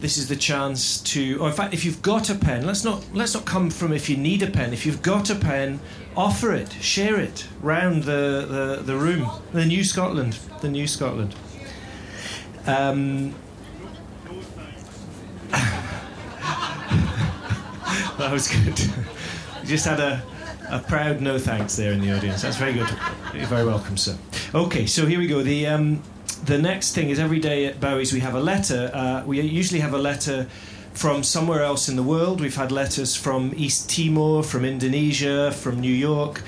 this 0.00 0.16
is 0.16 0.28
the 0.28 0.36
chance 0.36 1.00
to. 1.02 1.38
Or 1.40 1.48
in 1.48 1.54
fact, 1.54 1.74
if 1.74 1.84
you've 1.84 2.02
got 2.02 2.30
a 2.30 2.34
pen, 2.34 2.66
let's 2.66 2.84
not 2.84 3.04
let's 3.12 3.34
not 3.34 3.44
come 3.44 3.70
from 3.70 3.92
if 3.92 4.08
you 4.08 4.16
need 4.16 4.42
a 4.42 4.50
pen. 4.50 4.72
If 4.72 4.86
you've 4.86 5.02
got 5.02 5.30
a 5.30 5.34
pen, 5.34 5.80
offer 6.16 6.52
it, 6.54 6.72
share 6.72 7.20
it 7.20 7.46
round 7.60 8.04
the 8.04 8.46
the, 8.48 8.82
the 8.82 8.96
room. 8.96 9.30
The 9.52 9.66
new 9.66 9.84
Scotland, 9.84 10.38
the 10.60 10.68
new 10.68 10.86
Scotland. 10.86 11.34
Um, 12.66 13.34
that 18.18 18.30
was 18.32 18.48
good. 18.48 18.78
You 18.78 18.92
just 19.64 19.86
had 19.86 20.00
a, 20.00 20.22
a 20.68 20.78
proud 20.80 21.20
no 21.20 21.38
thanks 21.38 21.76
there 21.76 21.92
in 21.92 22.00
the 22.00 22.16
audience. 22.16 22.42
That's 22.42 22.56
very 22.56 22.72
good. 22.72 22.88
You're 23.34 23.46
very 23.46 23.64
welcome, 23.64 23.96
sir. 23.96 24.16
Okay, 24.54 24.86
so 24.86 25.06
here 25.06 25.18
we 25.18 25.26
go. 25.26 25.42
The 25.42 25.66
um, 25.66 26.02
the 26.44 26.58
next 26.58 26.94
thing 26.94 27.10
is 27.10 27.18
every 27.18 27.40
day 27.40 27.66
at 27.66 27.80
Bowie's 27.80 28.12
we 28.12 28.20
have 28.20 28.34
a 28.34 28.40
letter. 28.40 28.90
Uh, 28.92 29.22
we 29.26 29.40
usually 29.40 29.80
have 29.80 29.94
a 29.94 29.98
letter 29.98 30.48
from 30.92 31.22
somewhere 31.22 31.62
else 31.62 31.88
in 31.88 31.96
the 31.96 32.02
world. 32.02 32.40
We've 32.40 32.54
had 32.54 32.72
letters 32.72 33.16
from 33.16 33.52
East 33.56 33.90
Timor, 33.90 34.42
from 34.42 34.64
Indonesia, 34.64 35.52
from 35.52 35.80
New 35.80 35.92
York. 35.92 36.42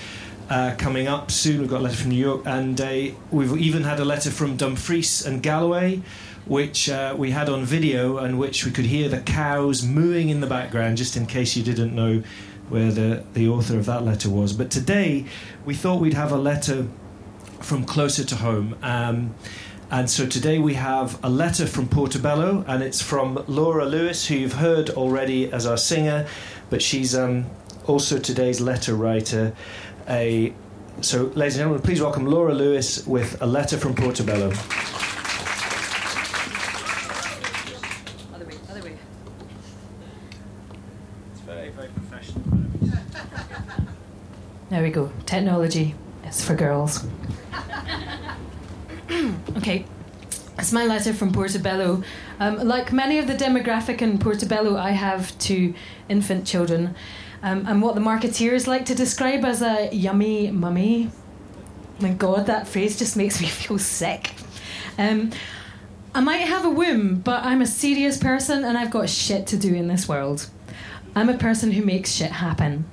Uh, 0.50 0.74
coming 0.76 1.08
up 1.08 1.30
soon, 1.30 1.60
we've 1.60 1.70
got 1.70 1.80
a 1.80 1.84
letter 1.84 1.96
from 1.96 2.10
New 2.10 2.20
York, 2.20 2.42
and 2.44 2.80
uh, 2.80 3.06
we've 3.30 3.56
even 3.56 3.84
had 3.84 4.00
a 4.00 4.04
letter 4.04 4.30
from 4.30 4.56
Dumfries 4.56 5.24
and 5.24 5.42
Galloway, 5.42 6.02
which 6.44 6.90
uh, 6.90 7.14
we 7.16 7.30
had 7.30 7.48
on 7.48 7.64
video, 7.64 8.18
and 8.18 8.38
which 8.38 8.66
we 8.66 8.70
could 8.70 8.84
hear 8.84 9.08
the 9.08 9.20
cows 9.20 9.82
mooing 9.82 10.28
in 10.28 10.40
the 10.40 10.46
background, 10.46 10.98
just 10.98 11.16
in 11.16 11.24
case 11.26 11.56
you 11.56 11.62
didn't 11.62 11.94
know 11.94 12.22
where 12.68 12.90
the, 12.90 13.24
the 13.32 13.48
author 13.48 13.78
of 13.78 13.86
that 13.86 14.04
letter 14.04 14.28
was. 14.28 14.52
But 14.52 14.70
today, 14.70 15.24
we 15.64 15.74
thought 15.74 16.00
we'd 16.00 16.14
have 16.14 16.32
a 16.32 16.38
letter 16.38 16.88
from 17.60 17.84
closer 17.84 18.24
to 18.24 18.36
home. 18.36 18.76
Um, 18.82 19.34
and 19.92 20.08
so 20.08 20.26
today 20.26 20.58
we 20.58 20.72
have 20.72 21.22
a 21.22 21.28
letter 21.28 21.66
from 21.66 21.86
Portobello, 21.86 22.64
and 22.66 22.82
it's 22.82 23.02
from 23.02 23.44
Laura 23.46 23.84
Lewis, 23.84 24.26
who 24.26 24.34
you've 24.34 24.54
heard 24.54 24.88
already 24.88 25.52
as 25.52 25.66
our 25.66 25.76
singer, 25.76 26.26
but 26.70 26.80
she's 26.80 27.14
um, 27.14 27.44
also 27.84 28.18
today's 28.18 28.58
letter 28.58 28.94
writer. 28.94 29.54
A, 30.08 30.54
so, 31.02 31.24
ladies 31.34 31.56
and 31.56 31.60
gentlemen, 31.60 31.82
please 31.82 32.00
welcome 32.00 32.24
Laura 32.24 32.54
Lewis 32.54 33.06
with 33.06 33.36
a 33.42 33.46
letter 33.46 33.76
from 33.76 33.94
Portobello. 33.94 34.46
Other 38.34 38.46
way, 38.46 38.56
other 38.70 38.82
way. 38.82 38.96
It's 41.32 41.40
very, 41.42 41.68
very 41.68 41.88
professional. 41.88 42.42
There 44.70 44.82
we 44.82 44.88
go. 44.88 45.12
Technology 45.26 45.94
is 46.24 46.42
for 46.42 46.54
girls. 46.54 47.04
okay. 49.56 49.84
It's 50.58 50.72
my 50.72 50.86
letter 50.86 51.12
from 51.14 51.32
Portobello. 51.32 52.02
Um, 52.38 52.56
like 52.56 52.92
many 52.92 53.18
of 53.18 53.26
the 53.26 53.34
demographic 53.34 54.02
in 54.02 54.18
Portobello, 54.18 54.76
I 54.76 54.90
have 54.90 55.36
two 55.38 55.74
infant 56.08 56.46
children. 56.46 56.94
Um, 57.42 57.66
and 57.66 57.82
what 57.82 57.94
the 57.94 58.00
marketeers 58.00 58.66
like 58.66 58.84
to 58.86 58.94
describe 58.94 59.44
as 59.44 59.62
a 59.62 59.88
yummy 59.92 60.50
mummy. 60.50 61.10
My 62.00 62.12
God, 62.12 62.46
that 62.46 62.68
phrase 62.68 62.98
just 62.98 63.16
makes 63.16 63.40
me 63.40 63.46
feel 63.48 63.78
sick. 63.78 64.32
Um, 64.98 65.30
I 66.14 66.20
might 66.20 66.46
have 66.46 66.64
a 66.64 66.70
womb, 66.70 67.20
but 67.20 67.42
I'm 67.44 67.62
a 67.62 67.66
serious 67.66 68.18
person 68.18 68.64
and 68.64 68.76
I've 68.76 68.90
got 68.90 69.08
shit 69.08 69.46
to 69.48 69.56
do 69.56 69.74
in 69.74 69.88
this 69.88 70.06
world. 70.08 70.50
I'm 71.14 71.28
a 71.28 71.38
person 71.38 71.72
who 71.72 71.84
makes 71.84 72.12
shit 72.12 72.30
happen. 72.30 72.84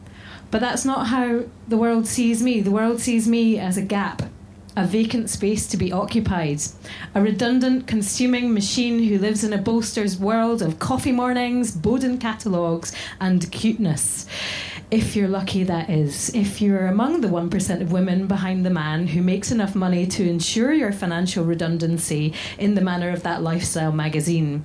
But 0.52 0.62
that's 0.62 0.86
not 0.86 1.08
how 1.08 1.44
the 1.68 1.78
world 1.78 2.08
sees 2.08 2.42
me. 2.42 2.62
The 2.62 2.72
world 2.72 3.00
sees 3.00 3.28
me 3.28 3.60
as 3.60 3.78
a 3.78 3.82
gap, 3.82 4.24
a 4.80 4.86
vacant 4.86 5.30
space 5.30 5.68
to 5.68 5.76
be 5.76 5.92
occupied, 5.92 6.62
a 7.14 7.22
redundant 7.22 7.86
consuming 7.86 8.54
machine 8.54 9.04
who 9.04 9.18
lives 9.18 9.44
in 9.44 9.52
a 9.52 9.58
bolster's 9.58 10.18
world 10.18 10.62
of 10.62 10.80
coffee 10.80 11.12
mornings, 11.12 11.70
Boden 11.70 12.18
catalogues, 12.18 12.96
and 13.20 13.52
cuteness. 13.52 14.26
If 14.90 15.18
you're 15.18 15.28
lucky, 15.28 15.66
that 15.66 15.90
is. 15.90 16.34
If 16.34 16.62
you're 16.62 16.88
among 16.88 17.20
the 17.20 17.28
1% 17.28 17.82
of 17.82 17.92
women 17.92 18.26
behind 18.26 18.66
the 18.66 18.70
man 18.70 19.08
who 19.08 19.22
makes 19.22 19.52
enough 19.52 19.76
money 19.76 20.08
to 20.08 20.28
ensure 20.28 20.72
your 20.72 20.94
financial 20.94 21.44
redundancy 21.44 22.34
in 22.58 22.76
the 22.76 22.82
manner 22.82 23.10
of 23.10 23.24
that 23.24 23.44
lifestyle 23.44 23.92
magazine. 23.92 24.64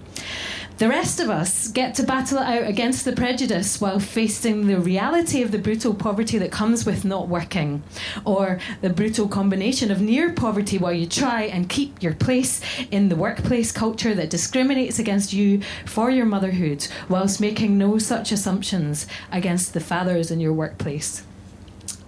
The 0.77 0.89
rest 0.89 1.21
of 1.21 1.31
us 1.31 1.69
get 1.69 1.95
to 1.95 2.03
battle 2.03 2.39
it 2.39 2.47
out 2.47 2.67
against 2.67 3.05
the 3.05 3.13
prejudice 3.13 3.81
while 3.81 4.01
facing 4.01 4.67
the 4.67 4.81
reality 4.81 5.41
of 5.41 5.53
the 5.53 5.59
brutal 5.59 5.95
poverty 5.95 6.37
that 6.39 6.51
comes 6.51 6.85
with 6.85 7.05
not 7.05 7.29
working, 7.29 7.85
or 8.25 8.59
the 8.81 8.91
brutal 8.91 9.29
combination 9.29 9.93
of 9.93 10.01
near 10.01 10.33
poverty 10.33 10.77
while 10.77 10.93
you 10.93 11.07
try 11.07 11.43
and 11.43 11.69
keep 11.69 12.03
your 12.03 12.15
place 12.15 12.61
in 12.91 13.09
the 13.09 13.15
workplace 13.15 13.71
culture 13.71 14.15
that 14.15 14.31
discriminates 14.31 14.99
against 14.99 15.33
you 15.33 15.61
for 15.87 16.11
your 16.11 16.27
motherhood, 16.27 16.89
whilst 17.09 17.41
making 17.41 17.79
no 17.79 17.97
such 17.97 18.33
assumptions 18.33 19.07
against 19.31 19.75
the 19.75 19.81
fathers 19.81 20.33
in 20.33 20.41
your 20.41 20.53
workplace. 20.53 21.23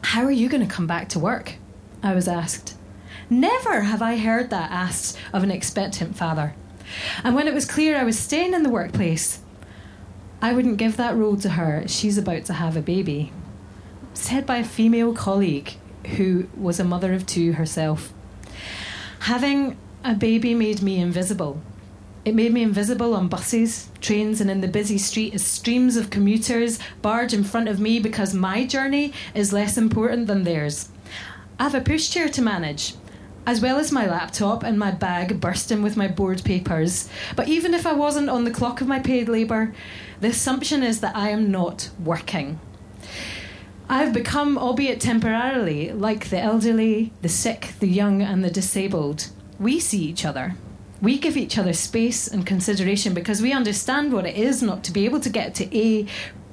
How 0.03 0.25
are 0.25 0.33
you 0.33 0.49
going 0.49 0.67
to 0.67 0.75
come 0.75 0.89
back 0.89 1.09
to 1.11 1.21
work? 1.21 1.55
I 2.03 2.15
was 2.15 2.27
asked. 2.27 2.77
Never 3.31 3.83
have 3.83 4.03
I 4.03 4.17
heard 4.17 4.51
that 4.51 4.73
asked 4.73 5.17
of 5.33 5.45
an 5.45 5.53
expectant 5.53 6.17
father. 6.17 6.57
And 7.25 7.35
when 7.35 7.49
it 7.49 7.55
was 7.55 7.65
clear 7.65 7.97
I 7.97 8.05
was 8.05 8.19
staying 8.19 8.55
in 8.55 8.63
the 8.63 8.71
workplace, 8.71 9.41
I 10.41 10.53
wouldn't 10.53 10.77
give 10.77 10.97
that 10.97 11.17
role 11.17 11.37
to 11.39 11.51
her. 11.51 11.85
She's 11.87 12.19
about 12.19 12.45
to 12.47 12.55
have 12.55 12.77
a 12.77 12.83
baby. 12.83 13.33
Said 14.15 14.47
by 14.47 14.59
a 14.59 14.65
female 14.65 15.15
colleague 15.15 15.75
who 16.17 16.49
was 16.57 16.79
a 16.79 16.85
mother 16.85 17.13
of 17.13 17.27
two 17.27 17.53
herself. 17.53 18.13
Having 19.21 19.77
a 20.05 20.15
baby 20.15 20.55
made 20.55 20.83
me 20.83 21.01
invisible. 21.01 21.61
It 22.25 22.35
made 22.35 22.53
me 22.53 22.63
invisible 22.63 23.15
on 23.15 23.29
buses, 23.29 23.89
trains, 24.01 24.41
and 24.41 24.51
in 24.51 24.61
the 24.61 24.69
busy 24.69 24.99
street 24.99 25.35
as 25.35 25.47
streams 25.47 25.97
of 25.97 26.11
commuters 26.11 26.79
barge 27.01 27.33
in 27.33 27.45
front 27.45 27.69
of 27.69 27.81
me 27.81 28.01
because 28.01 28.35
my 28.35 28.67
journey 28.67 29.13
is 29.35 29.53
less 29.53 29.79
important 29.79 30.27
than 30.27 30.45
theirs. 30.45 30.89
I 31.59 31.65
have 31.65 31.75
a 31.75 31.81
pushchair 31.81 32.31
to 32.33 32.43
manage, 32.43 32.95
as 33.47 33.61
well 33.61 33.79
as 33.79 33.93
my 33.93 34.07
laptop 34.07 34.65
and 34.65 34.79
my 34.79 34.91
bag 34.91 35.41
bursting 35.41 35.83
with 35.83 35.97
my 35.97 36.09
board 36.09 36.43
papers. 36.45 37.09
But 37.37 37.49
even 37.49 37.73
if 37.73 37.87
I 37.87 37.93
wasn't 37.93 38.29
on 38.29 38.45
the 38.45 38.51
clock 38.51 38.81
of 38.81 38.89
my 38.89 38.99
paid 38.99 39.29
labour, 39.29 39.73
the 40.21 40.29
assumption 40.29 40.83
is 40.83 41.01
that 41.01 41.17
I 41.17 41.31
am 41.31 41.51
not 41.51 41.91
working. 42.03 42.59
I've 43.89 44.13
become, 44.13 44.59
albeit 44.59 45.01
temporarily, 45.01 45.93
like 45.93 46.29
the 46.29 46.41
elderly, 46.41 47.13
the 47.23 47.29
sick, 47.29 47.75
the 47.79 47.87
young, 47.87 48.21
and 48.21 48.43
the 48.43 48.51
disabled. 48.51 49.29
We 49.61 49.79
see 49.79 50.03
each 50.03 50.25
other. 50.25 50.57
We 51.01 51.19
give 51.19 51.37
each 51.37 51.57
other 51.57 51.73
space 51.73 52.27
and 52.27 52.45
consideration 52.45 53.15
because 53.15 53.41
we 53.41 53.53
understand 53.53 54.13
what 54.13 54.27
it 54.27 54.35
is 54.35 54.61
not 54.61 54.83
to 54.85 54.93
be 54.93 55.05
able 55.05 55.21
to 55.21 55.31
get 55.31 55.55
to 55.57 55.77
A 55.77 56.07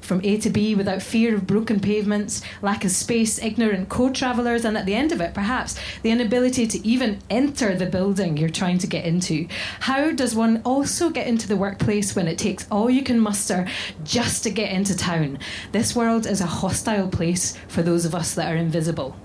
from 0.04 0.22
A 0.24 0.38
to 0.38 0.49
B 0.49 0.76
without 0.76 1.01
fear 1.01 1.36
of 1.36 1.47
broken 1.47 1.80
pavements, 1.80 2.41
lack 2.62 2.84
of 2.86 2.91
space, 2.91 3.41
ignorant 3.41 3.89
co 3.89 4.12
travellers, 4.12 4.66
and 4.66 4.78
at 4.78 4.86
the 4.86 4.93
end 4.93 5.12
of 5.12 5.22
it, 5.22 5.34
perhaps 5.34 5.80
the 6.01 6.12
inability 6.12 6.68
to 6.68 6.88
even 6.88 7.20
enter 7.30 7.76
the 7.76 7.86
building 7.86 8.38
you're 8.38 8.49
trying 8.49 8.78
to 8.80 8.88
get 8.88 9.06
into. 9.06 9.47
How 9.80 10.12
does 10.12 10.36
one 10.36 10.62
also 10.66 11.10
get 11.10 11.28
into 11.28 11.47
the 11.47 11.58
workplace 11.58 12.16
when 12.16 12.28
it 12.28 12.38
takes 12.38 12.68
all 12.70 12.89
you 12.89 13.04
can 13.04 13.20
muster 13.20 13.68
just 14.04 14.43
to 14.43 14.49
get 14.49 14.72
into 14.72 14.95
town? 14.95 15.39
This 15.72 15.95
world 15.95 16.26
is 16.26 16.41
a 16.41 16.45
hostile 16.45 17.08
place 17.08 17.58
for 17.68 17.82
those 17.82 18.06
of 18.06 18.14
us 18.14 18.36
that 18.36 18.51
are 18.51 18.58
invisible. 18.58 19.16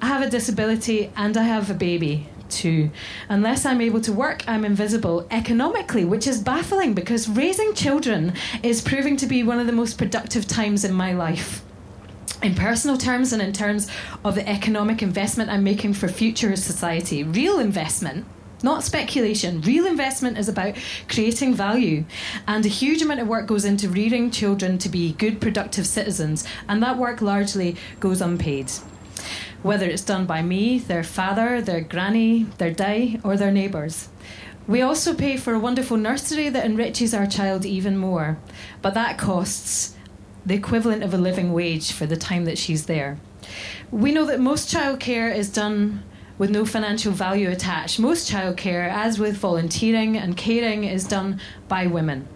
I 0.00 0.06
have 0.06 0.22
a 0.22 0.30
disability 0.30 1.10
and 1.16 1.36
I 1.36 1.42
have 1.42 1.70
a 1.70 1.74
baby 1.74 2.28
too. 2.50 2.90
Unless 3.28 3.64
I'm 3.64 3.80
able 3.80 4.00
to 4.02 4.12
work, 4.12 4.42
I'm 4.48 4.64
invisible 4.64 5.26
economically, 5.30 6.04
which 6.04 6.26
is 6.26 6.40
baffling 6.40 6.94
because 6.94 7.28
raising 7.28 7.74
children 7.74 8.34
is 8.62 8.80
proving 8.80 9.16
to 9.18 9.26
be 9.26 9.42
one 9.42 9.58
of 9.58 9.66
the 9.66 9.72
most 9.72 9.98
productive 9.98 10.46
times 10.46 10.84
in 10.84 10.92
my 10.92 11.12
life. 11.12 11.62
In 12.42 12.54
personal 12.54 12.96
terms 12.96 13.32
and 13.32 13.42
in 13.42 13.52
terms 13.52 13.88
of 14.24 14.34
the 14.36 14.48
economic 14.48 15.02
investment 15.02 15.50
I'm 15.50 15.64
making 15.64 15.94
for 15.94 16.08
future 16.08 16.54
society, 16.56 17.24
real 17.24 17.58
investment. 17.58 18.26
Not 18.62 18.82
speculation. 18.82 19.60
Real 19.60 19.86
investment 19.86 20.36
is 20.36 20.48
about 20.48 20.76
creating 21.08 21.54
value. 21.54 22.04
And 22.46 22.64
a 22.66 22.68
huge 22.68 23.02
amount 23.02 23.20
of 23.20 23.28
work 23.28 23.46
goes 23.46 23.64
into 23.64 23.88
rearing 23.88 24.30
children 24.30 24.78
to 24.78 24.88
be 24.88 25.12
good, 25.12 25.40
productive 25.40 25.86
citizens. 25.86 26.44
And 26.68 26.82
that 26.82 26.98
work 26.98 27.22
largely 27.22 27.76
goes 28.00 28.20
unpaid 28.20 28.72
whether 29.62 29.86
it's 29.86 30.04
done 30.04 30.26
by 30.26 30.42
me, 30.42 30.78
their 30.78 31.04
father, 31.04 31.60
their 31.60 31.80
granny, 31.80 32.44
their 32.58 32.72
dad, 32.72 33.20
or 33.24 33.36
their 33.36 33.50
neighbours. 33.50 34.08
We 34.66 34.82
also 34.82 35.14
pay 35.14 35.36
for 35.36 35.54
a 35.54 35.58
wonderful 35.58 35.96
nursery 35.96 36.48
that 36.50 36.64
enriches 36.64 37.14
our 37.14 37.26
child 37.26 37.64
even 37.64 37.96
more, 37.96 38.38
but 38.82 38.94
that 38.94 39.18
costs 39.18 39.96
the 40.44 40.54
equivalent 40.54 41.02
of 41.02 41.14
a 41.14 41.18
living 41.18 41.52
wage 41.52 41.92
for 41.92 42.06
the 42.06 42.16
time 42.16 42.44
that 42.44 42.58
she's 42.58 42.86
there. 42.86 43.18
We 43.90 44.12
know 44.12 44.26
that 44.26 44.40
most 44.40 44.72
childcare 44.72 45.34
is 45.34 45.50
done 45.50 46.02
with 46.38 46.50
no 46.50 46.64
financial 46.64 47.12
value 47.12 47.50
attached. 47.50 47.98
Most 47.98 48.30
childcare, 48.30 48.88
as 48.88 49.18
with 49.18 49.36
volunteering 49.36 50.16
and 50.16 50.36
caring, 50.36 50.84
is 50.84 51.04
done 51.04 51.40
by 51.66 51.86
women. 51.86 52.28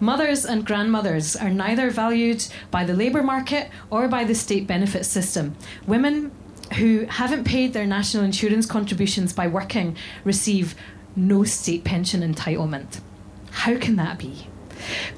Mothers 0.00 0.46
and 0.46 0.64
grandmothers 0.64 1.36
are 1.36 1.50
neither 1.50 1.90
valued 1.90 2.46
by 2.70 2.84
the 2.84 2.94
labour 2.94 3.22
market 3.22 3.68
or 3.90 4.08
by 4.08 4.24
the 4.24 4.34
state 4.34 4.66
benefit 4.66 5.04
system. 5.04 5.56
Women 5.86 6.32
who 6.74 7.06
haven't 7.06 7.44
paid 7.44 7.72
their 7.72 7.86
national 7.86 8.24
insurance 8.24 8.66
contributions 8.66 9.32
by 9.32 9.46
working 9.46 9.96
receive 10.24 10.74
no 11.16 11.44
state 11.44 11.84
pension 11.84 12.20
entitlement. 12.22 13.00
How 13.50 13.76
can 13.76 13.96
that 13.96 14.18
be? 14.18 14.46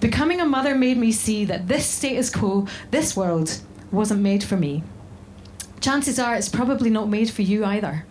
Becoming 0.01 0.41
a 0.41 0.47
mother 0.47 0.75
made 0.75 0.97
me 0.97 1.13
see 1.13 1.45
that 1.45 1.69
this 1.69 1.87
status 1.87 2.31
quo, 2.31 2.67
this 2.91 3.17
world, 3.17 3.61
wasn't 3.91 4.21
made 4.21 4.43
for 4.43 4.57
me. 4.57 4.83
Chances 5.81 6.19
are 6.19 6.35
it's 6.35 6.49
probably 6.49 6.91
not 6.91 7.09
made 7.09 7.31
for 7.31 7.43
you 7.43 7.65
either. 7.65 8.05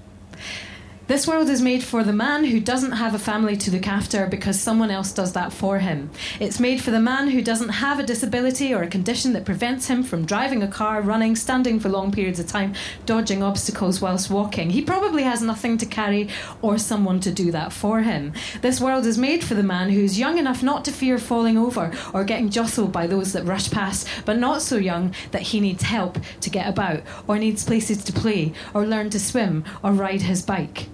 This 1.11 1.27
world 1.27 1.49
is 1.49 1.61
made 1.61 1.83
for 1.83 2.05
the 2.05 2.13
man 2.13 2.45
who 2.45 2.61
doesn't 2.61 2.93
have 2.93 3.13
a 3.13 3.19
family 3.19 3.57
to 3.57 3.71
look 3.71 3.85
after 3.85 4.27
because 4.27 4.57
someone 4.57 4.89
else 4.89 5.11
does 5.11 5.33
that 5.33 5.51
for 5.51 5.77
him. 5.79 6.09
It's 6.39 6.57
made 6.57 6.81
for 6.81 6.91
the 6.91 7.01
man 7.01 7.27
who 7.27 7.41
doesn't 7.41 7.67
have 7.67 7.99
a 7.99 8.03
disability 8.03 8.73
or 8.73 8.83
a 8.83 8.87
condition 8.87 9.33
that 9.33 9.43
prevents 9.43 9.87
him 9.87 10.03
from 10.03 10.25
driving 10.25 10.63
a 10.63 10.69
car, 10.69 11.01
running, 11.01 11.35
standing 11.35 11.81
for 11.81 11.89
long 11.89 12.13
periods 12.13 12.39
of 12.39 12.47
time, 12.47 12.75
dodging 13.05 13.43
obstacles 13.43 13.99
whilst 13.99 14.29
walking. 14.29 14.69
He 14.69 14.81
probably 14.81 15.23
has 15.23 15.41
nothing 15.41 15.77
to 15.79 15.85
carry 15.85 16.29
or 16.61 16.77
someone 16.77 17.19
to 17.19 17.31
do 17.33 17.51
that 17.51 17.73
for 17.73 17.99
him. 17.99 18.31
This 18.61 18.79
world 18.79 19.05
is 19.05 19.17
made 19.17 19.43
for 19.43 19.53
the 19.53 19.63
man 19.63 19.89
who's 19.89 20.17
young 20.17 20.37
enough 20.37 20.63
not 20.63 20.85
to 20.85 20.93
fear 20.93 21.17
falling 21.17 21.57
over 21.57 21.91
or 22.13 22.23
getting 22.23 22.49
jostled 22.49 22.93
by 22.93 23.05
those 23.05 23.33
that 23.33 23.43
rush 23.43 23.69
past, 23.69 24.07
but 24.23 24.39
not 24.39 24.61
so 24.61 24.77
young 24.77 25.13
that 25.31 25.41
he 25.41 25.59
needs 25.59 25.83
help 25.83 26.19
to 26.39 26.49
get 26.49 26.69
about 26.69 27.01
or 27.27 27.37
needs 27.37 27.65
places 27.65 28.01
to 28.05 28.13
play 28.13 28.53
or 28.73 28.87
learn 28.87 29.09
to 29.09 29.19
swim 29.19 29.65
or 29.83 29.91
ride 29.91 30.21
his 30.21 30.41
bike. 30.41 30.87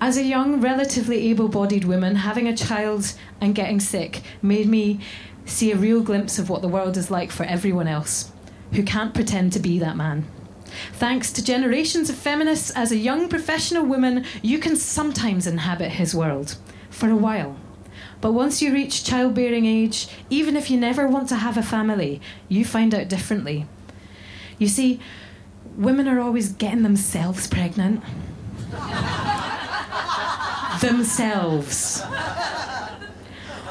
As 0.00 0.16
a 0.16 0.22
young, 0.22 0.60
relatively 0.60 1.28
able 1.28 1.48
bodied 1.48 1.84
woman, 1.84 2.14
having 2.14 2.46
a 2.46 2.56
child 2.56 3.14
and 3.40 3.54
getting 3.54 3.80
sick 3.80 4.22
made 4.40 4.68
me 4.68 5.00
see 5.44 5.72
a 5.72 5.76
real 5.76 6.02
glimpse 6.02 6.38
of 6.38 6.48
what 6.48 6.62
the 6.62 6.68
world 6.68 6.96
is 6.96 7.10
like 7.10 7.32
for 7.32 7.42
everyone 7.44 7.88
else 7.88 8.30
who 8.72 8.84
can't 8.84 9.14
pretend 9.14 9.52
to 9.52 9.58
be 9.58 9.78
that 9.80 9.96
man. 9.96 10.24
Thanks 10.92 11.32
to 11.32 11.44
generations 11.44 12.10
of 12.10 12.16
feminists, 12.16 12.70
as 12.70 12.92
a 12.92 12.96
young 12.96 13.28
professional 13.28 13.84
woman, 13.84 14.24
you 14.40 14.58
can 14.58 14.76
sometimes 14.76 15.46
inhabit 15.46 15.90
his 15.90 16.14
world 16.14 16.56
for 16.90 17.08
a 17.08 17.16
while. 17.16 17.56
But 18.20 18.32
once 18.32 18.62
you 18.62 18.72
reach 18.72 19.04
childbearing 19.04 19.66
age, 19.66 20.08
even 20.30 20.56
if 20.56 20.70
you 20.70 20.78
never 20.78 21.08
want 21.08 21.28
to 21.30 21.36
have 21.36 21.56
a 21.56 21.62
family, 21.62 22.20
you 22.48 22.64
find 22.64 22.94
out 22.94 23.08
differently. 23.08 23.66
You 24.58 24.68
see, 24.68 25.00
women 25.76 26.06
are 26.06 26.20
always 26.20 26.52
getting 26.52 26.82
themselves 26.82 27.48
pregnant 27.48 28.04
themselves. 30.80 32.02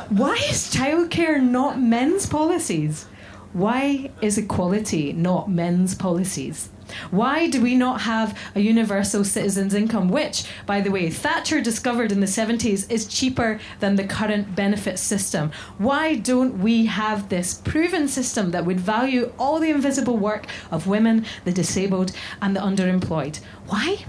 Why 0.10 0.36
is 0.36 0.72
childcare 0.74 1.42
not 1.42 1.80
men's 1.80 2.26
policies? 2.26 3.06
Why 3.54 4.12
is 4.22 4.38
equality 4.38 5.14
not 5.14 5.50
men's 5.50 5.96
policies? 5.96 6.70
Why 7.12 7.48
do 7.48 7.62
we 7.62 7.76
not 7.76 8.02
have 8.02 8.38
a 8.56 8.62
universal 8.62 9.24
citizens' 9.24 9.74
income, 9.74 10.10
which, 10.10 10.46
by 10.66 10.80
the 10.82 10.92
way, 10.92 11.10
Thatcher 11.10 11.60
discovered 11.62 12.12
in 12.12 12.22
the 12.22 12.28
70s 12.28 12.90
is 12.90 13.08
cheaper 13.08 13.60
than 13.80 13.96
the 13.96 14.08
current 14.08 14.56
benefit 14.56 14.98
system? 14.98 15.52
Why 15.78 16.16
don't 16.16 16.60
we 16.60 16.86
have 16.86 17.30
this 17.30 17.56
proven 17.56 18.08
system 18.08 18.52
that 18.52 18.66
would 18.66 18.80
value 18.80 19.34
all 19.38 19.60
the 19.60 19.70
invisible 19.70 20.18
work 20.18 20.46
of 20.72 20.88
women, 20.88 21.26
the 21.44 21.52
disabled, 21.52 22.12
and 22.42 22.56
the 22.56 22.62
underemployed? 22.62 23.40
Why? 23.68 24.06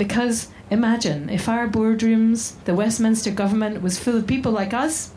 Because 0.00 0.48
imagine 0.70 1.28
if 1.28 1.48
our 1.48 1.68
boardrooms, 1.68 2.54
the 2.64 2.74
Westminster 2.74 3.30
government, 3.30 3.82
was 3.82 3.98
full 3.98 4.16
of 4.16 4.26
people 4.26 4.50
like 4.50 4.72
us, 4.72 5.12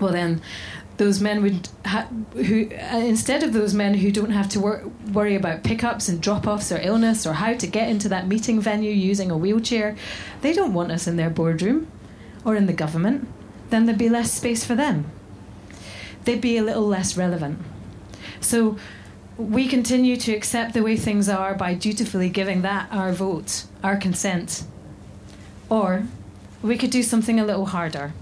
well 0.00 0.12
then 0.12 0.42
those 0.96 1.20
men 1.20 1.42
would 1.42 1.68
ha- 1.86 2.08
who 2.34 2.68
uh, 2.72 2.98
instead 2.98 3.42
of 3.42 3.52
those 3.52 3.72
men 3.72 3.94
who 3.94 4.10
don't 4.10 4.32
have 4.32 4.48
to 4.50 4.60
wor- 4.60 4.90
worry 5.12 5.34
about 5.34 5.62
pickups 5.62 6.08
and 6.08 6.20
drop-offs 6.20 6.72
or 6.72 6.80
illness 6.82 7.26
or 7.26 7.34
how 7.34 7.54
to 7.54 7.66
get 7.66 7.88
into 7.88 8.08
that 8.08 8.26
meeting 8.26 8.60
venue 8.60 8.92
using 8.92 9.30
a 9.30 9.36
wheelchair 9.36 9.96
they 10.42 10.52
don't 10.52 10.74
want 10.74 10.92
us 10.92 11.06
in 11.06 11.16
their 11.16 11.30
boardroom 11.30 11.90
or 12.44 12.54
in 12.54 12.66
the 12.66 12.72
government 12.74 13.26
then 13.70 13.86
there'd 13.86 13.98
be 13.98 14.08
less 14.08 14.32
space 14.32 14.64
for 14.64 14.74
them. 14.74 15.10
They'd 16.24 16.40
be 16.40 16.56
a 16.58 16.62
little 16.62 16.86
less 16.86 17.16
relevant. 17.16 17.58
So 18.40 18.76
we 19.40 19.66
continue 19.66 20.16
to 20.18 20.34
accept 20.34 20.74
the 20.74 20.82
way 20.82 20.96
things 20.96 21.28
are 21.28 21.54
by 21.54 21.72
dutifully 21.72 22.28
giving 22.28 22.60
that 22.60 22.86
our 22.92 23.10
vote 23.10 23.64
our 23.82 23.96
consent 23.96 24.64
or 25.70 26.04
we 26.62 26.76
could 26.76 26.90
do 26.90 27.02
something 27.02 27.40
a 27.40 27.44
little 27.46 27.66
harder 27.66 28.12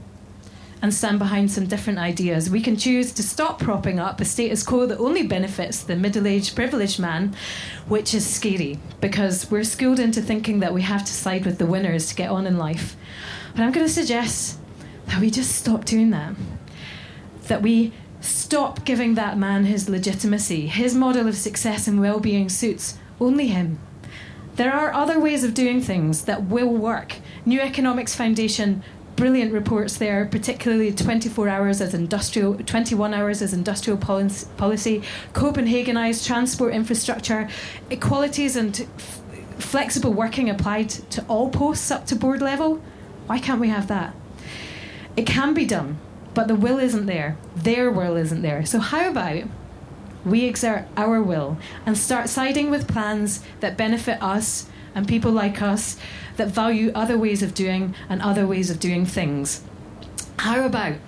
and 0.80 0.94
stand 0.94 1.18
behind 1.18 1.50
some 1.50 1.66
different 1.66 1.98
ideas. 1.98 2.48
We 2.48 2.60
can 2.60 2.76
choose 2.76 3.10
to 3.14 3.22
stop 3.24 3.58
propping 3.58 3.98
up 3.98 4.20
a 4.20 4.24
status 4.24 4.62
quo 4.62 4.86
that 4.86 4.98
only 4.98 5.26
benefits 5.26 5.82
the 5.82 5.96
middle 5.96 6.28
aged 6.28 6.54
privileged 6.54 7.00
man, 7.00 7.34
which 7.88 8.14
is 8.14 8.24
scary 8.24 8.78
because 9.00 9.50
we're 9.50 9.64
schooled 9.64 9.98
into 9.98 10.22
thinking 10.22 10.60
that 10.60 10.72
we 10.72 10.82
have 10.82 11.04
to 11.04 11.12
side 11.12 11.44
with 11.44 11.58
the 11.58 11.66
winners 11.66 12.10
to 12.10 12.14
get 12.14 12.30
on 12.30 12.46
in 12.46 12.58
life. 12.58 12.94
But 13.56 13.62
I'm 13.62 13.72
going 13.72 13.86
to 13.86 13.92
suggest 13.92 14.60
that 15.06 15.20
we 15.20 15.30
just 15.30 15.56
stop 15.56 15.84
doing 15.84 16.10
that. 16.10 16.36
That 17.48 17.60
we 17.60 17.92
stop 18.20 18.84
giving 18.84 19.14
that 19.14 19.38
man 19.38 19.64
his 19.64 19.88
legitimacy. 19.88 20.66
His 20.66 20.94
model 20.94 21.28
of 21.28 21.36
success 21.36 21.86
and 21.86 22.00
well 22.00 22.20
being 22.20 22.48
suits 22.48 22.98
only 23.20 23.48
him. 23.48 23.78
There 24.56 24.72
are 24.72 24.92
other 24.92 25.20
ways 25.20 25.44
of 25.44 25.54
doing 25.54 25.80
things 25.80 26.24
that 26.24 26.44
will 26.44 26.72
work. 26.72 27.16
New 27.46 27.60
Economics 27.60 28.14
Foundation 28.14 28.82
brilliant 29.18 29.52
reports 29.52 29.96
there, 29.96 30.24
particularly 30.24 30.92
24 30.92 31.48
hours 31.48 31.80
as 31.80 31.92
industrial, 31.92 32.54
21 32.54 33.12
hours 33.12 33.42
as 33.42 33.52
industrial 33.52 33.98
policy, 33.98 35.02
Copenhagenized 35.32 36.24
transport 36.24 36.72
infrastructure, 36.72 37.48
equalities 37.90 38.54
and 38.54 38.86
f- 38.96 39.20
flexible 39.58 40.12
working 40.12 40.48
applied 40.48 40.88
to 40.88 41.24
all 41.26 41.50
posts 41.50 41.90
up 41.90 42.06
to 42.06 42.14
board 42.14 42.40
level. 42.40 42.80
Why 43.26 43.40
can't 43.40 43.60
we 43.60 43.68
have 43.70 43.88
that? 43.88 44.14
It 45.16 45.26
can 45.26 45.52
be 45.52 45.66
done, 45.66 45.98
but 46.38 46.46
the 46.46 46.54
will 46.54 46.78
isn't 46.78 47.06
there. 47.06 47.36
Their 47.56 47.90
will 47.90 48.14
isn't 48.14 48.42
there. 48.42 48.64
So, 48.64 48.78
how 48.78 49.10
about 49.10 49.42
we 50.24 50.44
exert 50.44 50.86
our 50.96 51.20
will 51.20 51.58
and 51.84 51.98
start 51.98 52.28
siding 52.28 52.70
with 52.70 52.86
plans 52.86 53.44
that 53.58 53.76
benefit 53.76 54.22
us 54.22 54.70
and 54.94 55.08
people 55.08 55.32
like 55.32 55.60
us 55.60 55.98
that 56.36 56.46
value 56.46 56.92
other 56.94 57.18
ways 57.18 57.42
of 57.42 57.54
doing 57.54 57.92
and 58.08 58.22
other 58.22 58.46
ways 58.46 58.70
of 58.70 58.78
doing 58.78 59.04
things. 59.04 59.64
How 60.38 60.64
about 60.64 60.98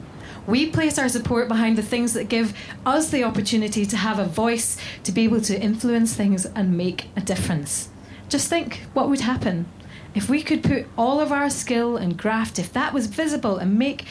we 0.49 0.69
place 0.69 0.99
our 0.99 1.09
support 1.09 1.47
behind 1.47 1.79
the 1.79 1.83
things 1.83 2.13
that 2.15 2.29
give 2.29 2.53
us 2.85 3.11
the 3.11 3.23
opportunity 3.23 3.87
to 3.87 3.97
have 3.97 4.19
a 4.19 4.25
voice, 4.25 4.79
to 5.05 5.13
be 5.13 5.23
able 5.23 5.43
to 5.43 5.61
influence 5.61 6.13
things 6.13 6.45
and 6.45 6.77
make 6.77 7.07
a 7.15 7.21
difference? 7.21 7.89
Just 8.29 8.49
think 8.49 8.81
what 8.95 9.09
would 9.09 9.21
happen 9.21 9.69
if 10.13 10.29
we 10.29 10.43
could 10.43 10.65
put 10.65 10.87
all 10.99 11.21
of 11.21 11.31
our 11.31 11.49
skill 11.49 11.97
and 11.97 12.17
graft, 12.19 12.59
if 12.59 12.73
that 12.73 12.93
was 12.93 13.07
visible, 13.07 13.59
and 13.59 13.79
make 13.79 14.07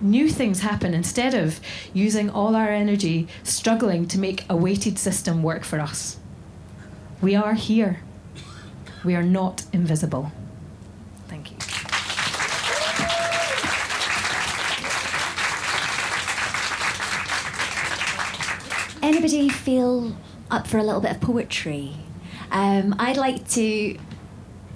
new 0.00 0.28
things 0.28 0.60
happen 0.60 0.94
instead 0.94 1.34
of 1.34 1.60
using 1.92 2.30
all 2.30 2.56
our 2.56 2.68
energy 2.68 3.28
struggling 3.42 4.06
to 4.08 4.18
make 4.18 4.44
a 4.48 4.56
weighted 4.56 4.98
system 4.98 5.42
work 5.42 5.64
for 5.64 5.80
us. 5.80 6.18
We 7.20 7.34
are 7.34 7.54
here. 7.54 8.00
We 9.04 9.14
are 9.14 9.22
not 9.22 9.64
invisible. 9.72 10.32
Thank 11.28 11.50
you. 11.50 11.56
Anybody 19.02 19.48
feel 19.48 20.16
up 20.50 20.66
for 20.66 20.78
a 20.78 20.82
little 20.82 21.00
bit 21.00 21.10
of 21.10 21.20
poetry? 21.20 21.96
Um, 22.50 22.94
I'd 22.98 23.16
like 23.16 23.46
to. 23.50 23.98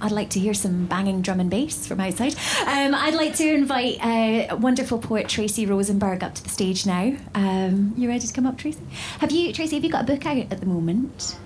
I'd 0.01 0.13
like 0.13 0.31
to 0.31 0.41
hear 0.41 0.55
some 0.55 0.87
banging 0.87 1.23
drum 1.23 1.41
and 1.41 1.51
bass 1.51 1.87
from 1.87 2.01
outside. 2.01 2.35
Um, 2.67 2.95
I'd 2.95 3.15
like 3.15 3.35
to 3.37 3.55
invite 3.55 3.99
uh, 4.05 4.57
wonderful 4.57 4.99
poet 4.99 5.29
Tracy 5.29 5.67
Rosenberg 5.67 6.23
up 6.23 6.35
to 6.37 6.43
the 6.43 6.49
stage 6.49 6.87
now. 6.87 7.17
Um, 7.35 7.95
you 7.97 8.09
ready 8.09 8.27
to 8.27 8.33
come 8.33 8.47
up, 8.47 8.59
Tracy? 8.59 8.81
Have 9.19 9.33
you, 9.33 9.53
Tracy? 9.53 9.77
Have 9.77 9.85
you 9.85 9.91
got 9.91 10.09
a 10.09 10.13
book 10.13 10.25
out 10.27 10.39
at 10.39 10.61
the 10.61 10.67
moment? 10.67 11.37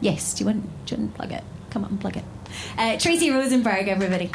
Yes. 0.00 0.34
Do 0.34 0.44
you 0.44 0.46
want? 0.46 0.86
Do 0.86 0.94
you 0.94 1.00
want 1.00 1.14
to 1.14 1.18
plug 1.18 1.32
it? 1.32 1.44
Come 1.70 1.84
up 1.84 1.90
and 1.90 2.00
plug 2.00 2.16
it. 2.16 2.24
Uh, 2.76 2.98
Tracy 2.98 3.30
Rosenberg, 3.30 3.88
everybody. 3.88 4.30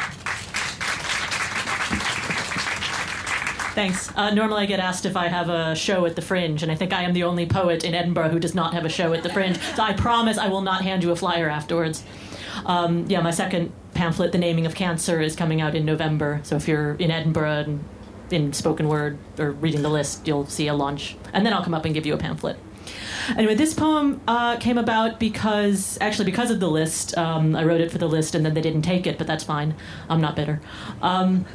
Thanks. 3.74 4.16
Uh, 4.16 4.30
normally, 4.32 4.62
I 4.62 4.66
get 4.66 4.78
asked 4.78 5.04
if 5.04 5.16
I 5.16 5.26
have 5.26 5.48
a 5.48 5.74
show 5.74 6.06
at 6.06 6.14
the 6.14 6.22
Fringe, 6.22 6.62
and 6.62 6.70
I 6.70 6.76
think 6.76 6.92
I 6.92 7.02
am 7.02 7.12
the 7.12 7.24
only 7.24 7.44
poet 7.44 7.82
in 7.82 7.92
Edinburgh 7.92 8.28
who 8.28 8.38
does 8.38 8.54
not 8.54 8.72
have 8.72 8.84
a 8.84 8.88
show 8.88 9.12
at 9.12 9.24
the 9.24 9.30
Fringe. 9.30 9.58
So 9.74 9.82
I 9.82 9.94
promise 9.94 10.38
I 10.38 10.46
will 10.46 10.60
not 10.60 10.82
hand 10.82 11.02
you 11.02 11.10
a 11.10 11.16
flyer 11.16 11.48
afterwards. 11.48 12.04
Um, 12.66 13.06
yeah, 13.08 13.20
my 13.20 13.30
second 13.30 13.72
pamphlet, 13.94 14.32
The 14.32 14.38
Naming 14.38 14.66
of 14.66 14.74
Cancer, 14.74 15.20
is 15.20 15.36
coming 15.36 15.60
out 15.60 15.74
in 15.74 15.84
November. 15.84 16.40
So 16.42 16.56
if 16.56 16.66
you're 16.68 16.94
in 16.94 17.10
Edinburgh 17.10 17.64
and 17.66 17.84
in 18.30 18.52
spoken 18.52 18.88
word 18.88 19.18
or 19.38 19.52
reading 19.52 19.82
the 19.82 19.88
list, 19.88 20.26
you'll 20.26 20.46
see 20.46 20.66
a 20.66 20.74
launch, 20.74 21.16
and 21.32 21.44
then 21.44 21.52
I'll 21.52 21.62
come 21.62 21.74
up 21.74 21.84
and 21.84 21.94
give 21.94 22.06
you 22.06 22.14
a 22.14 22.18
pamphlet. 22.18 22.56
Anyway, 23.36 23.54
this 23.54 23.72
poem 23.72 24.20
uh, 24.28 24.56
came 24.56 24.76
about 24.76 25.18
because, 25.18 25.96
actually, 26.00 26.26
because 26.26 26.50
of 26.50 26.60
the 26.60 26.68
list. 26.68 27.16
Um, 27.16 27.56
I 27.56 27.64
wrote 27.64 27.80
it 27.80 27.90
for 27.90 27.98
the 27.98 28.08
list, 28.08 28.34
and 28.34 28.44
then 28.44 28.54
they 28.54 28.60
didn't 28.60 28.82
take 28.82 29.06
it, 29.06 29.16
but 29.18 29.26
that's 29.26 29.44
fine. 29.44 29.74
I'm 30.08 30.20
not 30.20 30.36
bitter. 30.36 30.60
Um, 31.00 31.46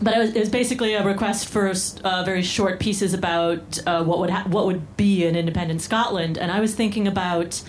but 0.00 0.14
it 0.14 0.18
was, 0.18 0.36
it 0.36 0.40
was 0.40 0.48
basically 0.50 0.94
a 0.94 1.04
request 1.04 1.48
for 1.48 1.72
uh, 2.04 2.22
very 2.24 2.42
short 2.42 2.78
pieces 2.78 3.14
about 3.14 3.78
uh, 3.86 4.04
what 4.04 4.18
would 4.18 4.30
ha- 4.30 4.44
what 4.46 4.66
would 4.66 4.96
be 4.96 5.26
an 5.26 5.36
independent 5.36 5.80
Scotland, 5.80 6.38
and 6.38 6.52
I 6.52 6.60
was 6.60 6.74
thinking 6.74 7.08
about 7.08 7.62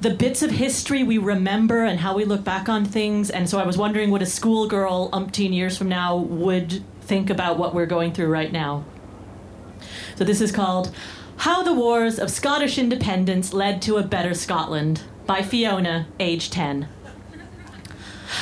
the 0.00 0.10
bits 0.10 0.42
of 0.42 0.50
history 0.50 1.02
we 1.02 1.18
remember 1.18 1.84
and 1.84 2.00
how 2.00 2.14
we 2.14 2.24
look 2.24 2.44
back 2.44 2.68
on 2.68 2.84
things, 2.84 3.30
and 3.30 3.48
so 3.48 3.58
I 3.58 3.64
was 3.64 3.78
wondering 3.78 4.10
what 4.10 4.22
a 4.22 4.26
schoolgirl 4.26 5.10
umpteen 5.10 5.54
years 5.54 5.78
from 5.78 5.88
now 5.88 6.16
would 6.16 6.82
think 7.00 7.30
about 7.30 7.58
what 7.58 7.74
we're 7.74 7.86
going 7.86 8.12
through 8.12 8.28
right 8.28 8.52
now. 8.52 8.84
So 10.16 10.24
this 10.24 10.40
is 10.40 10.52
called 10.52 10.94
"How 11.38 11.62
the 11.62 11.72
Wars 11.72 12.18
of 12.18 12.30
Scottish 12.30 12.78
Independence 12.78 13.52
Led 13.52 13.80
to 13.82 13.96
a 13.96 14.02
Better 14.02 14.34
Scotland" 14.34 15.02
by 15.26 15.42
Fiona, 15.42 16.06
age 16.20 16.50
ten. 16.50 16.88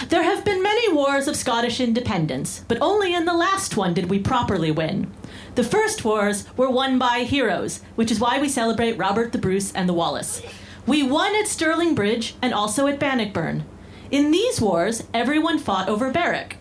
There 0.08 0.22
have 0.22 0.44
been 0.44 0.62
many 0.62 0.92
wars 0.92 1.28
of 1.28 1.36
Scottish 1.36 1.78
independence, 1.78 2.64
but 2.66 2.78
only 2.80 3.14
in 3.14 3.26
the 3.26 3.34
last 3.34 3.76
one 3.76 3.94
did 3.94 4.10
we 4.10 4.18
properly 4.18 4.70
win. 4.70 5.12
The 5.54 5.62
first 5.62 6.04
wars 6.04 6.46
were 6.56 6.70
won 6.70 6.98
by 6.98 7.20
heroes, 7.20 7.80
which 7.94 8.10
is 8.10 8.18
why 8.18 8.40
we 8.40 8.48
celebrate 8.48 8.98
Robert 8.98 9.30
the 9.30 9.38
Bruce 9.38 9.72
and 9.72 9.88
the 9.88 9.92
Wallace. 9.92 10.42
We 10.86 11.02
won 11.02 11.34
at 11.34 11.48
Stirling 11.48 11.94
Bridge 11.94 12.34
and 12.42 12.52
also 12.52 12.86
at 12.86 13.00
Bannockburn. 13.00 13.64
In 14.10 14.30
these 14.30 14.60
wars, 14.60 15.04
everyone 15.14 15.58
fought 15.58 15.88
over 15.88 16.10
Berwick, 16.10 16.58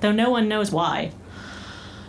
though 0.00 0.12
no 0.12 0.30
one 0.30 0.48
knows 0.48 0.70
why. 0.70 1.10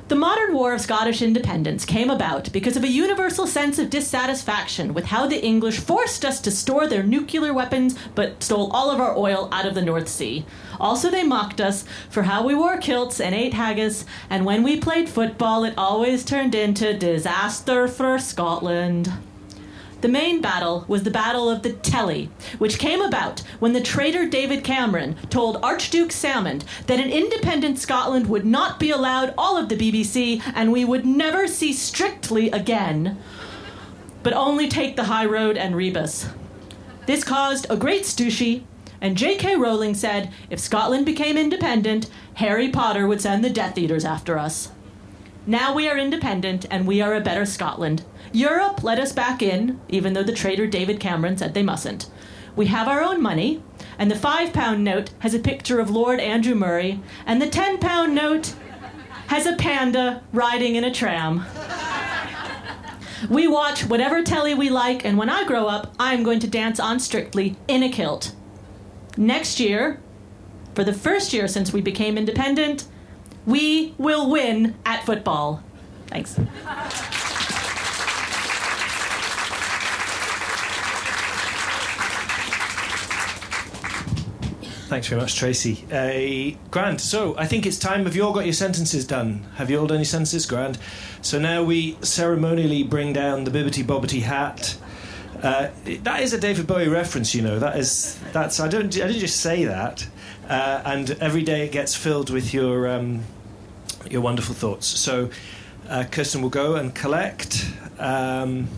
The 0.07 0.15
modern 0.15 0.53
War 0.53 0.75
of 0.75 0.81
Scottish 0.81 1.23
Independence 1.23 1.83
came 1.83 2.11
about 2.11 2.53
because 2.53 2.77
of 2.77 2.83
a 2.83 2.87
universal 2.87 3.47
sense 3.47 3.79
of 3.79 3.89
dissatisfaction 3.89 4.93
with 4.93 5.05
how 5.05 5.25
the 5.25 5.43
English 5.43 5.79
forced 5.79 6.23
us 6.23 6.39
to 6.41 6.51
store 6.51 6.85
their 6.85 7.01
nuclear 7.01 7.51
weapons 7.51 7.95
but 8.13 8.43
stole 8.43 8.71
all 8.71 8.91
of 8.91 8.99
our 8.99 9.17
oil 9.17 9.49
out 9.51 9.65
of 9.65 9.73
the 9.73 9.81
North 9.81 10.07
Sea. 10.07 10.45
Also, 10.79 11.09
they 11.09 11.23
mocked 11.23 11.59
us 11.59 11.85
for 12.07 12.21
how 12.21 12.45
we 12.45 12.53
wore 12.53 12.77
kilts 12.77 13.19
and 13.19 13.33
ate 13.33 13.55
haggis, 13.55 14.05
and 14.29 14.45
when 14.45 14.61
we 14.61 14.79
played 14.79 15.09
football, 15.09 15.63
it 15.63 15.73
always 15.75 16.23
turned 16.23 16.53
into 16.53 16.95
disaster 16.95 17.87
for 17.87 18.19
Scotland. 18.19 19.11
The 20.05 20.11
main 20.11 20.39
battle 20.39 20.85
was 20.87 21.01
the 21.01 21.09
Battle 21.09 21.49
of 21.49 21.63
the 21.63 21.73
Telly, 21.73 22.29
which 22.59 22.77
came 22.77 23.01
about 23.01 23.39
when 23.57 23.73
the 23.73 23.81
traitor 23.81 24.29
David 24.29 24.63
Cameron 24.63 25.15
told 25.31 25.57
Archduke 25.63 26.11
Salmond 26.11 26.63
that 26.85 26.99
an 26.99 27.09
independent 27.09 27.79
Scotland 27.79 28.27
would 28.27 28.45
not 28.45 28.79
be 28.79 28.91
allowed 28.91 29.33
all 29.35 29.57
of 29.57 29.67
the 29.67 29.75
BBC 29.75 30.43
and 30.53 30.71
we 30.71 30.85
would 30.85 31.07
never 31.07 31.47
see 31.47 31.73
Strictly 31.73 32.51
again, 32.51 33.17
but 34.21 34.33
only 34.33 34.67
take 34.67 34.95
the 34.95 35.05
high 35.05 35.25
road 35.25 35.57
and 35.57 35.75
Rebus. 35.75 36.29
This 37.07 37.23
caused 37.23 37.65
a 37.71 37.75
great 37.75 38.03
stooshy, 38.03 38.61
and 39.01 39.17
J.K. 39.17 39.55
Rowling 39.55 39.95
said 39.95 40.31
if 40.51 40.59
Scotland 40.59 41.07
became 41.07 41.35
independent, 41.35 42.11
Harry 42.35 42.69
Potter 42.69 43.07
would 43.07 43.21
send 43.21 43.43
the 43.43 43.49
Death 43.49 43.75
Eaters 43.75 44.05
after 44.05 44.37
us. 44.37 44.69
Now 45.47 45.73
we 45.73 45.89
are 45.89 45.97
independent 45.97 46.67
and 46.69 46.85
we 46.85 47.01
are 47.01 47.15
a 47.15 47.21
better 47.21 47.47
Scotland. 47.47 48.03
Europe 48.31 48.83
let 48.83 48.99
us 48.99 49.11
back 49.11 49.41
in, 49.41 49.79
even 49.89 50.13
though 50.13 50.23
the 50.23 50.33
traitor 50.33 50.67
David 50.67 50.99
Cameron 50.99 51.37
said 51.37 51.53
they 51.53 51.63
mustn't. 51.63 52.09
We 52.55 52.67
have 52.67 52.87
our 52.87 53.01
own 53.01 53.21
money, 53.21 53.63
and 53.97 54.09
the 54.09 54.15
five 54.15 54.53
pound 54.53 54.83
note 54.83 55.11
has 55.19 55.33
a 55.33 55.39
picture 55.39 55.79
of 55.79 55.89
Lord 55.89 56.19
Andrew 56.19 56.55
Murray, 56.55 57.01
and 57.25 57.41
the 57.41 57.49
ten 57.49 57.79
pound 57.79 58.15
note 58.15 58.53
has 59.27 59.45
a 59.45 59.55
panda 59.55 60.23
riding 60.31 60.75
in 60.75 60.83
a 60.83 60.93
tram. 60.93 61.45
We 63.29 63.47
watch 63.47 63.85
whatever 63.85 64.21
telly 64.21 64.53
we 64.53 64.69
like, 64.69 65.03
and 65.03 65.17
when 65.17 65.29
I 65.29 65.45
grow 65.45 65.67
up, 65.67 65.95
I'm 65.99 66.23
going 66.23 66.39
to 66.41 66.47
dance 66.47 66.79
on 66.79 66.99
Strictly 66.99 67.55
in 67.67 67.81
a 67.81 67.89
kilt. 67.89 68.35
Next 69.17 69.59
year, 69.59 69.99
for 70.75 70.83
the 70.83 70.93
first 70.93 71.33
year 71.33 71.47
since 71.47 71.73
we 71.73 71.81
became 71.81 72.17
independent, 72.17 72.85
we 73.45 73.93
will 73.97 74.29
win 74.29 74.75
at 74.85 75.05
football. 75.05 75.63
Thanks. 76.07 76.39
Thanks 84.95 85.09
very 85.09 85.19
much, 85.19 85.35
Tracy. 85.35 85.83
Uh, 85.91 86.57
Grant, 86.71 87.01
so 87.01 87.37
I 87.37 87.47
think 87.47 87.65
it's 87.65 87.77
time. 87.77 88.05
Have 88.05 88.15
you 88.15 88.23
all 88.23 88.31
got 88.31 88.45
your 88.45 88.53
sentences 88.53 89.05
done? 89.05 89.45
Have 89.55 89.69
you 89.69 89.77
all 89.77 89.87
done 89.87 89.97
your 89.97 90.05
sentences, 90.05 90.45
Grant? 90.45 90.77
So 91.21 91.37
now 91.37 91.63
we 91.63 91.97
ceremonially 91.99 92.81
bring 92.81 93.11
down 93.11 93.43
the 93.43 93.51
Bibbity 93.51 93.83
Bobbity 93.83 94.21
hat. 94.21 94.77
Uh, 95.43 95.67
that 96.03 96.21
is 96.21 96.31
a 96.31 96.39
David 96.39 96.65
Bowie 96.65 96.87
reference, 96.87 97.35
you 97.35 97.41
know. 97.41 97.59
That 97.59 97.77
is 97.77 98.17
that's 98.31 98.61
I 98.61 98.69
don't 98.69 98.85
I 98.85 99.07
didn't 99.07 99.19
just 99.19 99.41
say 99.41 99.65
that. 99.65 100.07
Uh, 100.47 100.81
and 100.85 101.11
every 101.19 101.43
day 101.43 101.65
it 101.65 101.73
gets 101.73 101.93
filled 101.93 102.29
with 102.29 102.53
your 102.53 102.87
um, 102.87 103.23
your 104.09 104.21
wonderful 104.21 104.55
thoughts. 104.55 104.87
So 104.87 105.29
uh, 105.89 106.05
Kirstin 106.09 106.41
will 106.41 106.49
go 106.49 106.75
and 106.75 106.95
collect 106.95 107.69
um, 107.99 108.69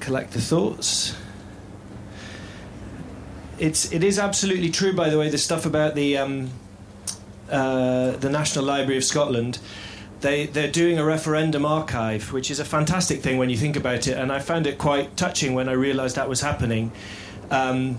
collect 0.00 0.30
the 0.30 0.40
thoughts 0.40 1.14
it's 3.58 3.92
it 3.92 4.04
is 4.04 4.18
absolutely 4.18 4.70
true, 4.70 4.94
by 4.94 5.10
the 5.10 5.18
way, 5.18 5.28
the 5.28 5.38
stuff 5.38 5.66
about 5.66 5.94
the 5.94 6.16
um, 6.16 6.50
uh, 7.50 8.12
the 8.12 8.30
National 8.30 8.64
Library 8.64 8.96
of 8.98 9.04
Scotland. 9.04 9.58
They 10.20 10.46
they're 10.46 10.70
doing 10.70 10.98
a 10.98 11.04
referendum 11.04 11.64
archive, 11.64 12.32
which 12.32 12.50
is 12.50 12.60
a 12.60 12.64
fantastic 12.64 13.20
thing 13.20 13.38
when 13.38 13.50
you 13.50 13.56
think 13.56 13.76
about 13.76 14.06
it. 14.06 14.16
And 14.16 14.32
I 14.32 14.40
found 14.40 14.66
it 14.66 14.78
quite 14.78 15.16
touching 15.16 15.54
when 15.54 15.68
I 15.68 15.72
realised 15.72 16.16
that 16.16 16.28
was 16.28 16.40
happening. 16.40 16.92
Um, 17.50 17.98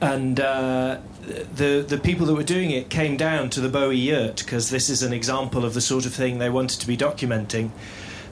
and 0.00 0.40
uh, 0.40 0.98
the 1.22 1.84
the 1.86 1.98
people 1.98 2.26
that 2.26 2.34
were 2.34 2.42
doing 2.42 2.70
it 2.70 2.90
came 2.90 3.16
down 3.16 3.50
to 3.50 3.60
the 3.60 3.68
Bowie 3.68 3.96
yurt 3.96 4.38
because 4.38 4.70
this 4.70 4.90
is 4.90 5.02
an 5.02 5.12
example 5.12 5.64
of 5.64 5.74
the 5.74 5.80
sort 5.80 6.06
of 6.06 6.12
thing 6.12 6.38
they 6.38 6.50
wanted 6.50 6.80
to 6.80 6.86
be 6.86 6.96
documenting, 6.96 7.70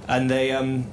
and 0.08 0.30
they 0.30 0.50
um, 0.50 0.86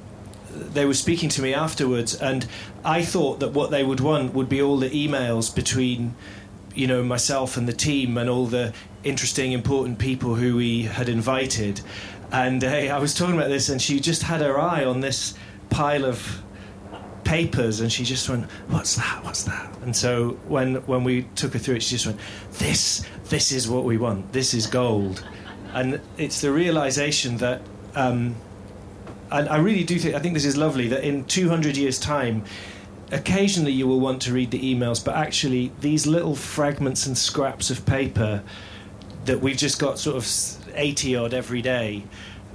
they 0.58 0.84
were 0.84 0.94
speaking 0.94 1.28
to 1.30 1.42
me 1.42 1.54
afterwards, 1.54 2.14
and 2.14 2.46
I 2.84 3.02
thought 3.02 3.40
that 3.40 3.52
what 3.52 3.70
they 3.70 3.82
would 3.82 4.00
want 4.00 4.34
would 4.34 4.48
be 4.48 4.60
all 4.60 4.78
the 4.78 4.90
emails 4.90 5.54
between, 5.54 6.14
you 6.74 6.86
know, 6.86 7.02
myself 7.02 7.56
and 7.56 7.66
the 7.68 7.72
team 7.72 8.18
and 8.18 8.28
all 8.28 8.46
the 8.46 8.72
interesting, 9.04 9.52
important 9.52 9.98
people 9.98 10.34
who 10.34 10.56
we 10.56 10.82
had 10.82 11.08
invited. 11.08 11.80
And 12.30 12.62
uh, 12.62 12.68
I 12.68 12.98
was 12.98 13.14
talking 13.14 13.34
about 13.34 13.48
this, 13.48 13.68
and 13.68 13.80
she 13.80 14.00
just 14.00 14.22
had 14.22 14.40
her 14.40 14.58
eye 14.58 14.84
on 14.84 15.00
this 15.00 15.34
pile 15.70 16.04
of 16.04 16.42
papers, 17.24 17.80
and 17.80 17.92
she 17.92 18.04
just 18.04 18.28
went, 18.28 18.50
"What's 18.68 18.96
that? 18.96 19.24
What's 19.24 19.44
that?" 19.44 19.74
And 19.82 19.94
so 19.94 20.38
when 20.46 20.76
when 20.86 21.04
we 21.04 21.22
took 21.34 21.52
her 21.52 21.58
through 21.58 21.76
it, 21.76 21.82
she 21.82 21.96
just 21.96 22.06
went, 22.06 22.20
"This, 22.58 23.04
this 23.24 23.52
is 23.52 23.68
what 23.68 23.84
we 23.84 23.96
want. 23.96 24.32
This 24.32 24.54
is 24.54 24.66
gold." 24.66 25.24
And 25.72 26.00
it's 26.16 26.40
the 26.40 26.52
realization 26.52 27.38
that. 27.38 27.62
Um, 27.94 28.36
and 29.30 29.48
I 29.48 29.58
really 29.58 29.84
do 29.84 29.98
think 29.98 30.14
I 30.14 30.18
think 30.18 30.34
this 30.34 30.44
is 30.44 30.56
lovely 30.56 30.88
that 30.88 31.04
in 31.04 31.24
200 31.24 31.76
years' 31.76 31.98
time, 31.98 32.44
occasionally 33.12 33.72
you 33.72 33.86
will 33.86 34.00
want 34.00 34.22
to 34.22 34.32
read 34.32 34.50
the 34.50 34.60
emails, 34.74 35.04
but 35.04 35.16
actually 35.16 35.72
these 35.80 36.06
little 36.06 36.34
fragments 36.34 37.06
and 37.06 37.16
scraps 37.16 37.70
of 37.70 37.84
paper 37.86 38.42
that 39.24 39.40
we've 39.40 39.56
just 39.56 39.78
got 39.78 39.98
sort 39.98 40.16
of 40.16 40.74
80 40.74 41.16
odd 41.16 41.34
every 41.34 41.60
day 41.62 42.04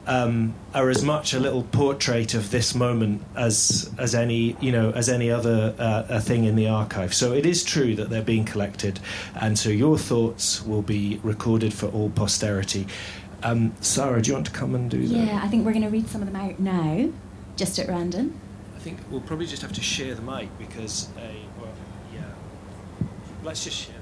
um, 0.06 0.54
are 0.74 0.90
as 0.90 1.04
much 1.04 1.34
a 1.34 1.40
little 1.40 1.64
portrait 1.64 2.34
of 2.34 2.52
this 2.52 2.76
moment 2.76 3.22
as 3.36 3.90
as 3.98 4.14
any 4.14 4.56
you 4.60 4.72
know 4.72 4.92
as 4.92 5.08
any 5.08 5.32
other 5.32 5.74
uh, 5.80 6.20
thing 6.20 6.44
in 6.44 6.56
the 6.56 6.68
archive. 6.68 7.14
So 7.14 7.34
it 7.34 7.46
is 7.46 7.64
true 7.64 7.96
that 7.96 8.10
they're 8.10 8.22
being 8.22 8.46
collected, 8.46 9.00
and 9.36 9.58
so 9.58 9.70
your 9.70 9.98
thoughts 9.98 10.64
will 10.66 10.82
be 10.82 11.20
recorded 11.24 11.74
for 11.74 11.88
all 11.88 12.10
posterity. 12.10 12.88
Um, 13.44 13.74
Sarah, 13.82 14.22
do 14.22 14.30
you 14.30 14.34
want 14.36 14.46
to 14.46 14.52
come 14.54 14.74
and 14.74 14.90
do 14.90 15.06
that? 15.06 15.14
Yeah, 15.14 15.42
I 15.44 15.48
think 15.50 15.66
we're 15.66 15.74
going 15.74 15.84
to 15.84 15.90
read 15.90 16.08
some 16.08 16.22
of 16.22 16.32
them 16.32 16.36
out 16.36 16.60
now, 16.60 17.12
just 17.58 17.78
at 17.78 17.90
random. 17.90 18.40
I 18.76 18.80
think 18.80 19.00
we'll 19.10 19.22
probably 19.22 19.48
just 19.48 19.62
have 19.62 19.74
to 19.74 19.82
share 19.82 20.16
the 20.16 20.22
mic 20.22 20.50
because, 20.58 21.10
uh, 21.18 21.22
well, 21.60 21.70
yeah. 22.14 22.22
Let's 23.44 23.66
just 23.66 23.76
share. 23.76 23.96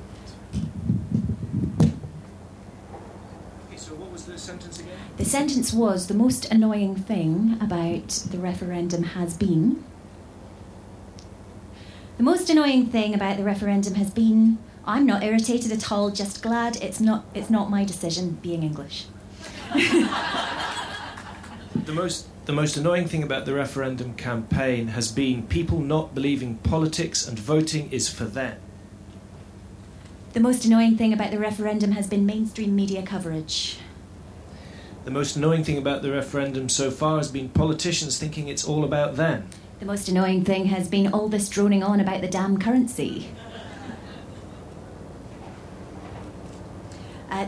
Okay, 3.68 3.78
so 3.78 3.96
what 3.96 4.12
was 4.12 4.26
the 4.26 4.38
sentence 4.38 4.80
again? 4.80 4.98
The 5.18 5.26
sentence 5.26 5.74
was 5.74 6.06
the 6.06 6.14
most 6.14 6.46
annoying 6.52 6.96
thing 6.96 7.58
about 7.60 8.10
the 8.30 8.38
referendum 8.38 9.04
has 9.04 9.36
been. 9.36 9.84
The 12.18 12.24
most 12.24 12.52
annoying 12.52 12.86
thing 12.88 13.16
about 13.16 13.38
the 13.38 13.44
referendum 13.44 13.96
has 13.96 14.12
been 14.12 14.60
I'm 14.86 15.06
not 15.06 15.24
irritated 15.24 15.72
at 15.72 15.92
all, 15.92 16.10
just 16.10 16.42
glad 16.42 16.76
it's 16.78 17.00
not 17.00 17.26
it's 17.34 17.50
not 17.50 17.70
my 17.70 17.84
decision 17.84 18.40
being 18.42 18.64
English. 18.64 19.06
The 21.86 21.94
most 21.94 22.28
the 22.46 22.54
most 22.54 22.78
annoying 22.78 23.08
thing 23.08 23.22
about 23.22 23.46
the 23.46 23.54
referendum 23.54 24.14
campaign 24.14 24.88
has 24.90 25.12
been 25.12 25.44
people 25.48 25.80
not 25.80 26.16
believing 26.16 26.56
politics 26.58 27.28
and 27.28 27.38
voting 27.38 27.92
is 27.92 28.08
for 28.08 28.26
them. 28.26 28.58
The 30.34 30.40
most 30.40 30.64
annoying 30.64 30.98
thing 30.98 31.12
about 31.12 31.32
the 31.32 31.38
referendum 31.38 31.92
has 31.92 32.08
been 32.08 32.26
mainstream 32.26 32.76
media 32.76 33.04
coverage. 33.04 33.78
The 35.06 35.12
most 35.12 35.36
annoying 35.36 35.64
thing 35.64 35.78
about 35.78 36.02
the 36.02 36.12
referendum 36.12 36.70
so 36.70 36.92
far 36.92 37.18
has 37.18 37.32
been 37.32 37.50
politicians 37.50 38.18
thinking 38.18 38.48
it's 38.48 38.66
all 38.66 38.84
about 38.84 39.16
them. 39.16 39.48
The 39.80 39.86
most 39.86 40.08
annoying 40.08 40.46
thing 40.46 40.66
has 40.66 40.88
been 40.88 41.12
all 41.12 41.28
this 41.28 41.50
droning 41.50 41.84
on 41.84 42.00
about 42.00 42.22
the 42.22 42.28
damn 42.28 42.58
currency. 42.58 43.30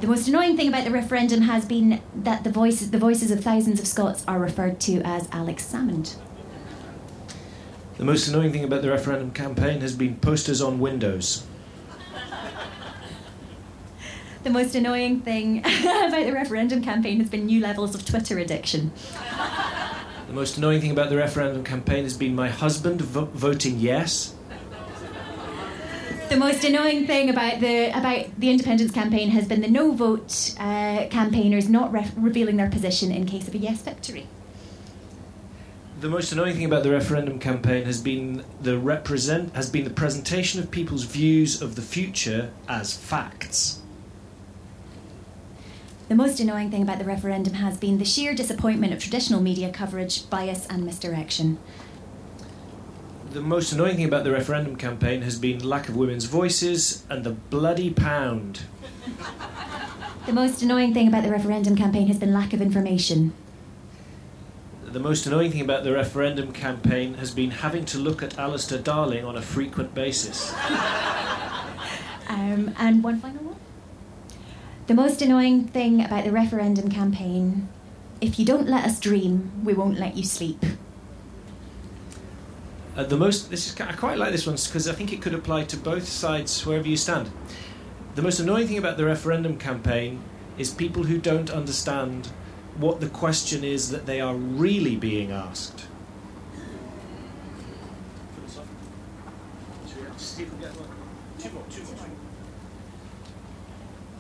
The 0.04 0.10
most 0.10 0.28
annoying 0.28 0.58
thing 0.58 0.68
about 0.68 0.84
the 0.84 0.92
referendum 0.92 1.44
has 1.44 1.64
been 1.64 2.02
that 2.14 2.44
the 2.44 2.50
voices, 2.50 2.92
the 2.92 2.98
voices 2.98 3.32
of 3.32 3.42
thousands 3.42 3.80
of 3.80 3.88
Scots 3.88 4.26
are 4.28 4.38
referred 4.38 4.82
to 4.82 5.00
as 5.06 5.30
Alex 5.32 5.64
Salmond. 5.64 6.16
The 7.96 8.04
most 8.04 8.28
annoying 8.28 8.52
thing 8.52 8.66
about 8.66 8.82
the 8.82 8.90
referendum 8.90 9.32
campaign 9.32 9.80
has 9.80 9.96
been 9.96 10.18
posters 10.18 10.62
on 10.62 10.82
windows. 10.82 11.46
The 14.44 14.50
most 14.50 14.76
annoying 14.76 15.22
thing 15.22 15.60
about 15.66 16.26
the 16.26 16.34
referendum 16.34 16.84
campaign 16.84 17.22
has 17.22 17.30
been 17.30 17.46
new 17.46 17.62
levels 17.62 17.96
of 17.96 18.04
Twitter 18.06 18.40
addiction. 18.40 18.92
The 20.28 20.34
most 20.34 20.58
annoying 20.58 20.82
thing 20.82 20.92
about 20.92 21.12
the 21.12 21.16
referendum 21.16 21.64
campaign 21.64 22.04
has 22.04 22.18
been 22.18 22.36
my 22.36 22.50
husband 22.50 23.00
vo- 23.00 23.30
voting 23.34 23.80
yes. 23.80 24.36
The 26.34 26.40
most 26.40 26.64
annoying 26.64 27.06
thing 27.06 27.30
about 27.30 27.60
the 27.60 27.96
about 27.96 28.40
the 28.40 28.50
independence 28.50 28.92
campaign 28.92 29.30
has 29.30 29.48
been 29.48 29.62
the 29.62 29.68
no 29.68 29.92
vote 29.92 30.56
uh, 30.60 31.06
campaigners 31.12 31.70
not 31.70 31.94
re- 31.94 32.10
revealing 32.16 32.58
their 32.58 32.72
position 32.72 33.12
in 33.12 33.28
case 33.28 33.48
of 33.48 33.54
a 33.54 33.60
yes 33.60 33.84
victory. 33.84 34.26
The 36.02 36.10
most 36.10 36.32
annoying 36.32 36.56
thing 36.56 36.66
about 36.66 36.82
the 36.82 36.90
referendum 36.90 37.38
campaign 37.38 37.86
has 37.86 38.02
been 38.02 38.44
the 38.60 38.80
represent 38.80 39.56
has 39.56 39.70
been 39.70 39.84
the 39.84 39.92
presentation 39.92 40.60
of 40.60 40.72
people's 40.72 41.04
views 41.04 41.62
of 41.62 41.76
the 41.76 41.84
future 41.84 42.50
as 42.68 42.98
facts. 42.98 43.82
The 46.10 46.16
most 46.16 46.40
annoying 46.40 46.72
thing 46.72 46.82
about 46.82 46.98
the 46.98 47.06
referendum 47.06 47.54
has 47.54 47.78
been 47.78 48.00
the 48.00 48.06
sheer 48.06 48.34
disappointment 48.34 48.92
of 48.92 49.00
traditional 49.00 49.40
media 49.40 49.72
coverage, 49.72 50.28
bias, 50.32 50.66
and 50.66 50.84
misdirection. 50.84 51.60
The 53.34 53.42
most 53.42 53.72
annoying 53.72 53.96
thing 53.96 54.06
about 54.06 54.24
the 54.26 54.32
referendum 54.32 54.76
campaign 54.76 55.24
has 55.24 55.40
been 55.40 55.68
lack 55.68 55.90
of 55.90 55.96
women's 55.96 56.26
voices 56.26 57.04
and 57.10 57.24
the 57.24 57.32
bloody 57.32 57.90
pound. 57.90 58.62
The 60.28 60.34
most 60.34 60.62
annoying 60.62 60.94
thing 60.94 61.08
about 61.08 61.24
the 61.24 61.32
referendum 61.32 61.76
campaign 61.76 62.06
has 62.10 62.20
been 62.20 62.32
lack 62.32 62.54
of 62.54 62.62
information. 62.62 63.34
The 64.86 65.00
most 65.00 65.26
annoying 65.26 65.52
thing 65.52 65.62
about 65.62 65.84
the 65.84 65.92
referendum 65.92 66.54
campaign 66.54 67.16
has 67.16 67.32
been 67.32 67.50
having 67.50 67.86
to 67.86 67.98
look 67.98 68.22
at 68.22 68.38
Alistair 68.38 68.78
Darling 68.78 69.26
on 69.26 69.36
a 69.36 69.42
frequent 69.42 69.96
basis. 69.96 70.54
Um, 72.30 72.76
and 72.78 73.04
one 73.04 73.20
final 73.20 73.44
one. 73.44 73.56
The 74.86 74.94
most 74.94 75.24
annoying 75.24 75.68
thing 75.70 76.06
about 76.06 76.24
the 76.24 76.32
referendum 76.32 76.88
campaign 76.92 77.68
if 78.22 78.40
you 78.40 78.46
don't 78.46 78.70
let 78.70 78.86
us 78.86 79.00
dream, 79.00 79.52
we 79.66 79.74
won't 79.74 80.00
let 80.00 80.16
you 80.16 80.24
sleep. 80.24 80.64
Uh, 82.96 83.04
the 83.04 83.18
most 83.18 83.50
this 83.50 83.68
is 83.68 83.82
I 83.82 83.94
quite 83.94 84.18
like 84.20 84.32
this 84.32 84.46
one 84.46 84.56
because 84.56 84.88
I 84.88 84.94
think 84.94 85.12
it 85.12 85.22
could 85.22 85.34
apply 85.34 85.64
to 85.66 85.78
both 85.78 86.08
sides 86.08 86.64
wherever 86.66 86.88
you 86.88 86.98
stand. 86.98 87.32
The 88.16 88.22
most 88.22 88.40
annoying 88.40 88.68
thing 88.68 88.78
about 88.78 88.98
the 88.98 89.06
referendum 89.06 89.58
campaign 89.58 90.22
is 90.60 90.72
people 90.72 91.04
who 91.04 91.18
don't 91.18 91.50
understand 91.50 92.28
what 92.78 93.00
the 93.00 93.10
question 93.10 93.64
is 93.64 93.90
that 93.90 94.06
they 94.06 94.22
are 94.22 94.36
really 94.36 94.96
being 94.96 95.32
asked. 95.32 95.86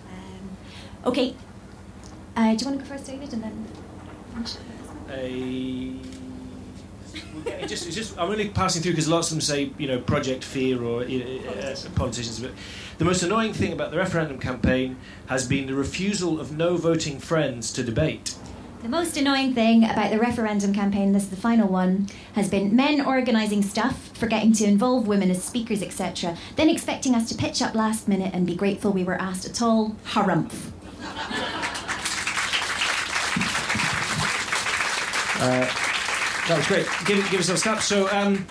Um, 0.09 0.57
okay. 1.05 1.35
Uh, 2.35 2.55
do 2.55 2.65
you 2.65 2.71
want 2.71 2.79
to 2.79 2.85
go 2.85 2.85
first, 2.85 3.05
David, 3.05 3.33
and 3.33 3.43
then? 3.43 3.67
a 5.09 5.99
it 7.45 7.67
just, 7.67 7.85
it's 7.87 7.95
just 7.95 8.17
I'm 8.17 8.29
only 8.29 8.49
passing 8.49 8.81
through 8.81 8.93
because 8.93 9.07
lots 9.07 9.29
of 9.29 9.35
them 9.35 9.41
say 9.41 9.71
you 9.77 9.87
know 9.87 9.99
Project 9.99 10.43
Fear 10.43 10.83
or 10.83 11.01
uh, 11.01 11.05
uh, 11.05 11.75
politicians. 11.95 12.39
But 12.39 12.51
the 12.97 13.05
most 13.05 13.23
annoying 13.23 13.53
thing 13.53 13.73
about 13.73 13.91
the 13.91 13.97
referendum 13.97 14.39
campaign 14.39 14.97
has 15.27 15.47
been 15.47 15.67
the 15.67 15.73
refusal 15.73 16.39
of 16.39 16.55
no 16.55 16.77
voting 16.77 17.19
friends 17.19 17.71
to 17.73 17.83
debate. 17.83 18.35
The 18.83 18.89
most 18.89 19.15
annoying 19.15 19.53
thing 19.53 19.85
about 19.85 20.11
the 20.11 20.19
referendum 20.19 20.73
campaign, 20.73 21.13
this 21.13 21.23
is 21.23 21.29
the 21.29 21.37
final 21.37 21.69
one, 21.69 22.07
has 22.33 22.49
been 22.49 22.75
men 22.75 22.99
organising 22.99 23.61
stuff, 23.61 24.09
forgetting 24.13 24.51
to 24.53 24.65
involve 24.65 25.07
women 25.07 25.31
as 25.31 25.41
speakers, 25.41 25.81
etc., 25.81 26.37
then 26.57 26.69
expecting 26.69 27.15
us 27.15 27.29
to 27.29 27.35
pitch 27.35 27.61
up 27.61 27.75
last 27.75 28.09
minute 28.09 28.33
and 28.33 28.45
be 28.45 28.55
grateful 28.55 28.91
we 28.91 29.05
were 29.05 29.15
asked 29.15 29.45
at 29.45 29.61
all. 29.61 29.95
Harumph. 30.07 30.71
That 36.47 36.57
was 36.57 36.67
great. 36.67 36.85
Give, 37.05 37.23
give 37.23 37.33
yourself 37.33 37.57
a 37.57 37.61
snap. 37.61 37.81
So, 37.81 38.09
um, 38.11 38.45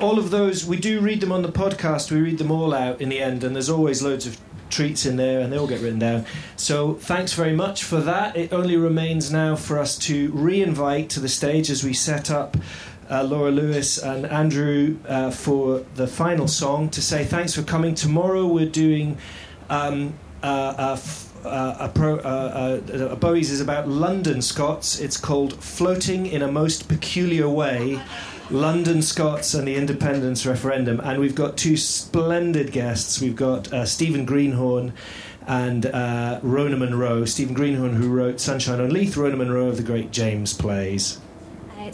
all 0.00 0.18
of 0.18 0.30
those, 0.30 0.66
we 0.66 0.76
do 0.76 1.00
read 1.00 1.20
them 1.20 1.32
on 1.32 1.42
the 1.42 1.50
podcast. 1.50 2.10
We 2.10 2.20
read 2.20 2.38
them 2.38 2.50
all 2.50 2.74
out 2.74 3.00
in 3.00 3.08
the 3.08 3.20
end, 3.20 3.42
and 3.42 3.54
there's 3.54 3.70
always 3.70 4.02
loads 4.02 4.26
of 4.26 4.38
treats 4.68 5.06
in 5.06 5.16
there, 5.16 5.40
and 5.40 5.50
they 5.50 5.56
all 5.56 5.66
get 5.66 5.80
written 5.80 5.98
down. 5.98 6.26
So, 6.56 6.94
thanks 6.94 7.32
very 7.32 7.54
much 7.56 7.84
for 7.84 8.00
that. 8.02 8.36
It 8.36 8.52
only 8.52 8.76
remains 8.76 9.32
now 9.32 9.56
for 9.56 9.78
us 9.78 9.96
to 10.00 10.30
re 10.32 10.60
invite 10.62 11.08
to 11.10 11.20
the 11.20 11.28
stage 11.28 11.70
as 11.70 11.82
we 11.82 11.94
set 11.94 12.30
up. 12.30 12.56
Uh, 13.10 13.22
Laura 13.22 13.50
Lewis 13.50 13.96
and 13.96 14.26
Andrew 14.26 14.98
uh, 15.08 15.30
for 15.30 15.86
the 15.94 16.06
final 16.06 16.46
song 16.46 16.90
to 16.90 17.00
say 17.00 17.24
thanks 17.24 17.54
for 17.54 17.62
coming. 17.62 17.94
Tomorrow 17.94 18.46
we're 18.46 18.68
doing 18.68 19.16
um, 19.70 20.12
uh, 20.42 20.96
uh, 21.44 21.76
a, 21.80 21.88
pro, 21.88 22.16
uh, 22.18 22.80
uh, 22.92 23.14
Bowie's 23.16 23.50
is 23.50 23.60
about 23.60 23.88
London 23.88 24.42
Scots. 24.42 25.00
It's 25.00 25.16
called 25.16 25.54
Floating 25.62 26.26
in 26.26 26.42
a 26.42 26.50
Most 26.50 26.88
Peculiar 26.88 27.48
Way 27.48 28.00
London 28.50 29.02
Scots 29.02 29.54
and 29.54 29.68
the 29.68 29.76
Independence 29.76 30.46
Referendum. 30.46 31.00
And 31.00 31.20
we've 31.20 31.34
got 31.34 31.56
two 31.56 31.76
splendid 31.76 32.72
guests. 32.72 33.20
We've 33.20 33.36
got 33.36 33.72
uh, 33.72 33.84
Stephen 33.84 34.24
Greenhorn 34.24 34.92
and 35.46 35.86
uh, 35.86 36.40
Rona 36.42 36.76
Munro. 36.76 37.24
Stephen 37.24 37.54
Greenhorn, 37.54 37.94
who 37.94 38.08
wrote 38.08 38.40
Sunshine 38.40 38.80
on 38.80 38.90
Leith, 38.90 39.16
Rona 39.16 39.36
Munro 39.36 39.68
of 39.68 39.76
the 39.76 39.82
great 39.82 40.10
James 40.10 40.54
plays. 40.54 41.20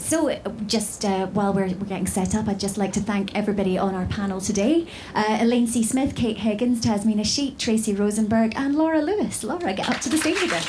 So, 0.01 0.39
just 0.67 1.05
uh, 1.05 1.27
while 1.27 1.53
we're, 1.53 1.67
we're 1.67 1.87
getting 1.87 2.07
set 2.07 2.35
up, 2.35 2.47
I'd 2.47 2.59
just 2.59 2.77
like 2.77 2.93
to 2.93 2.99
thank 2.99 3.35
everybody 3.35 3.77
on 3.77 3.95
our 3.95 4.05
panel 4.05 4.41
today 4.41 4.87
uh, 5.13 5.37
Elaine 5.39 5.67
C. 5.67 5.83
Smith, 5.83 6.15
Kate 6.15 6.37
Higgins, 6.37 6.81
Tasmina 6.83 7.25
Sheikh, 7.25 7.57
Tracy 7.57 7.93
Rosenberg, 7.93 8.53
and 8.55 8.75
Laura 8.75 9.01
Lewis. 9.01 9.43
Laura, 9.43 9.73
get 9.73 9.89
up 9.89 9.99
to 10.01 10.09
the 10.09 10.17
stage 10.17 10.41
again. 10.41 10.63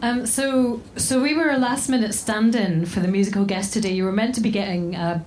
Um, 0.00 0.26
so, 0.26 0.80
so 0.96 1.20
we 1.20 1.34
were 1.34 1.50
a 1.50 1.58
last 1.58 1.88
minute 1.88 2.14
stand 2.14 2.54
in 2.54 2.86
for 2.86 3.00
the 3.00 3.08
musical 3.08 3.44
guest 3.44 3.72
today. 3.72 3.92
You 3.92 4.04
were 4.04 4.12
meant 4.12 4.34
to 4.36 4.40
be 4.40 4.50
getting 4.50 4.94
uh, 4.94 5.22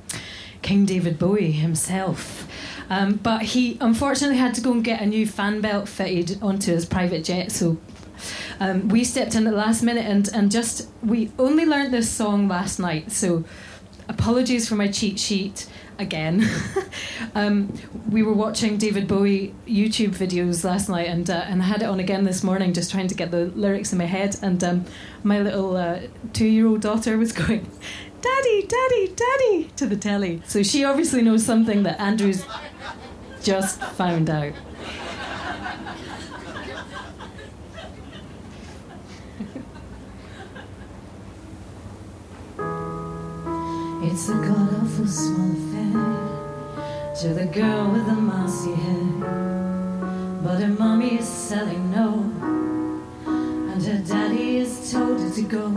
King 0.62 0.86
David 0.86 1.20
Bowie 1.20 1.52
himself. 1.52 2.48
Um, 2.92 3.14
but 3.14 3.42
he 3.42 3.78
unfortunately 3.80 4.36
had 4.36 4.54
to 4.56 4.62
go 4.62 4.74
and 4.74 4.84
get 4.84 5.02
a 5.02 5.06
new 5.06 5.26
fan 5.26 5.62
belt 5.62 5.88
fitted 5.88 6.38
onto 6.42 6.74
his 6.74 6.86
private 6.86 7.24
jet. 7.24 7.50
So 7.50 7.78
um, 8.60 8.90
we 8.90 9.06
stepped 9.06 9.34
in 9.34 9.48
at 9.48 9.52
the 9.52 9.56
last 9.56 9.82
minute 9.82 10.06
and, 10.06 10.28
and 10.34 10.52
just, 10.52 10.90
we 11.02 11.32
only 11.40 11.66
learned 11.66 11.94
this 11.94 12.12
song 12.12 12.50
last 12.50 12.80
night. 12.80 13.14
So 13.14 13.46
apologies 14.10 14.68
for 14.68 14.76
my 14.76 14.90
cheat 14.90 15.20
sheet 15.20 15.68
again. 16.02 16.50
um, 17.36 17.74
we 18.10 18.24
were 18.24 18.34
watching 18.34 18.78
David 18.78 19.08
Bowie 19.08 19.54
YouTube 19.66 20.10
videos 20.10 20.64
last 20.64 20.90
night, 20.90 21.08
and 21.08 21.30
uh, 21.30 21.46
and 21.48 21.62
I 21.62 21.66
had 21.66 21.82
it 21.82 21.86
on 21.86 22.00
again 22.00 22.26
this 22.26 22.44
morning, 22.44 22.74
just 22.74 22.92
trying 22.92 23.08
to 23.08 23.16
get 23.16 23.32
the 23.32 23.46
lyrics 23.46 23.92
in 23.94 23.98
my 23.98 24.06
head. 24.06 24.36
And 24.42 24.62
um, 24.64 24.86
my 25.24 25.40
little 25.40 25.78
uh, 25.78 26.02
two-year-old 26.34 26.82
daughter 26.82 27.18
was 27.18 27.32
going, 27.42 27.70
"Daddy, 28.22 28.68
Daddy, 28.68 29.16
Daddy" 29.16 29.72
to 29.78 29.86
the 29.86 29.96
telly. 29.96 30.42
So 30.46 30.64
she 30.64 30.84
obviously 30.84 31.22
knows 31.22 31.46
something 31.46 31.84
that 31.84 32.00
Andrew's 32.00 32.44
just 33.42 33.82
found 33.82 34.30
out. 34.30 34.54
It's 44.04 44.30
a 44.30 44.34
god 44.34 44.72
awful 44.82 45.08
small 45.08 45.71
to 47.22 47.36
the 47.36 47.46
girl 47.46 47.92
with 47.92 48.08
the 48.08 48.16
mossy 48.16 48.74
hair. 48.74 49.04
But 50.42 50.60
her 50.60 50.70
mommy 50.70 51.20
is 51.20 51.28
selling 51.28 51.92
no, 51.92 52.14
and 53.28 53.84
her 53.84 54.00
daddy 54.00 54.58
has 54.58 54.92
told 54.92 55.20
her 55.20 55.30
to 55.30 55.42
go. 55.44 55.70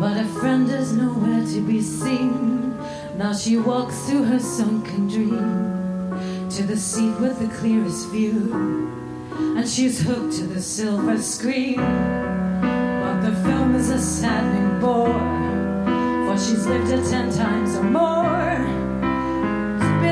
But 0.00 0.14
her 0.14 0.40
friend 0.40 0.70
is 0.70 0.94
nowhere 0.94 1.44
to 1.44 1.60
be 1.60 1.82
seen. 1.82 2.78
Now 3.18 3.34
she 3.34 3.58
walks 3.58 4.08
through 4.08 4.24
her 4.24 4.38
sunken 4.38 5.06
dream 5.06 6.48
to 6.48 6.62
the 6.62 6.78
seat 6.78 7.20
with 7.20 7.38
the 7.38 7.54
clearest 7.58 8.08
view, 8.08 8.54
and 9.54 9.68
she's 9.68 10.00
hooked 10.00 10.34
to 10.38 10.46
the 10.46 10.62
silver 10.62 11.20
screen. 11.20 11.76
But 11.76 13.20
the 13.20 13.36
film 13.44 13.74
is 13.74 13.90
a 13.90 14.00
saddening 14.00 14.80
bore. 14.80 15.12
For 16.24 16.38
she's 16.42 16.66
lived 16.66 16.90
it 16.90 17.06
ten 17.10 17.30
times 17.30 17.76
or 17.76 17.84
more. 17.84 18.75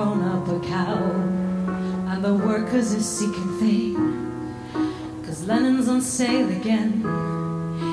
grown 0.00 0.22
up 0.22 0.48
a 0.48 0.58
cow, 0.66 0.96
and 2.10 2.24
the 2.24 2.34
workers 2.34 2.94
are 2.94 3.02
seeking 3.02 3.58
fame. 3.60 4.54
Cause 5.26 5.46
Lennon's 5.46 5.88
on 5.88 6.00
sale 6.00 6.48
again. 6.48 7.02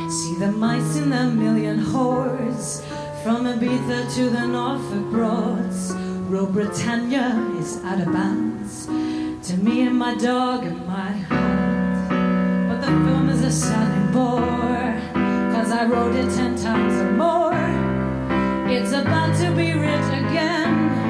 See 0.09 0.35
the 0.39 0.53
mice 0.53 0.95
in 0.95 1.09
their 1.09 1.27
million 1.27 1.79
hordes 1.79 2.81
from 3.23 3.43
Ibiza 3.45 4.15
to 4.15 4.29
the 4.29 4.45
Norfolk 4.47 5.11
Broads. 5.11 5.93
Rule 6.29 6.45
Britannia 6.45 7.27
is 7.59 7.83
out 7.83 7.99
of 7.99 8.13
bounds 8.13 8.85
to 9.47 9.57
me 9.57 9.81
and 9.81 9.97
my 9.99 10.15
dog 10.15 10.63
and 10.63 10.87
my 10.87 11.11
heart. 11.29 12.69
But 12.69 12.79
the 12.85 12.93
film 13.05 13.27
is 13.27 13.43
a 13.43 13.51
sad 13.51 14.13
bore, 14.13 14.93
cause 15.53 15.71
I 15.73 15.83
wrote 15.83 16.15
it 16.15 16.33
ten 16.33 16.55
times 16.55 16.93
or 17.01 17.11
more. 17.11 17.67
It's 18.71 18.93
about 18.93 19.35
to 19.41 19.51
be 19.51 19.73
writ 19.73 20.07
again. 20.23 21.06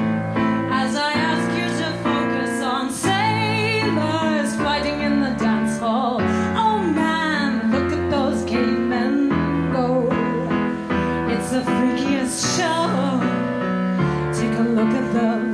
The 15.12 15.47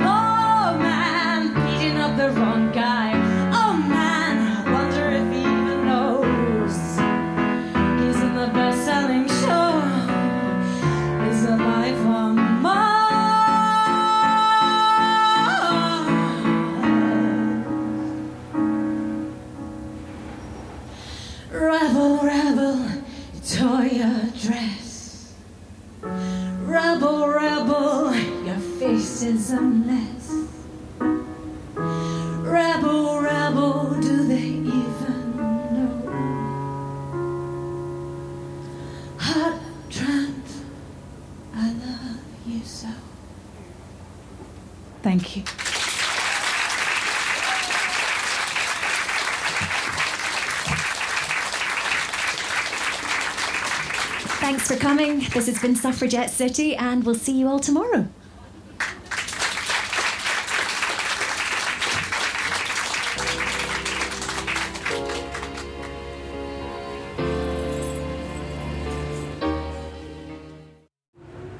has 55.55 55.61
been 55.61 55.75
Suffragette 55.75 56.31
City, 56.31 56.75
and 56.75 57.05
we'll 57.05 57.15
see 57.15 57.31
you 57.31 57.47
all 57.47 57.59
tomorrow. 57.59 58.09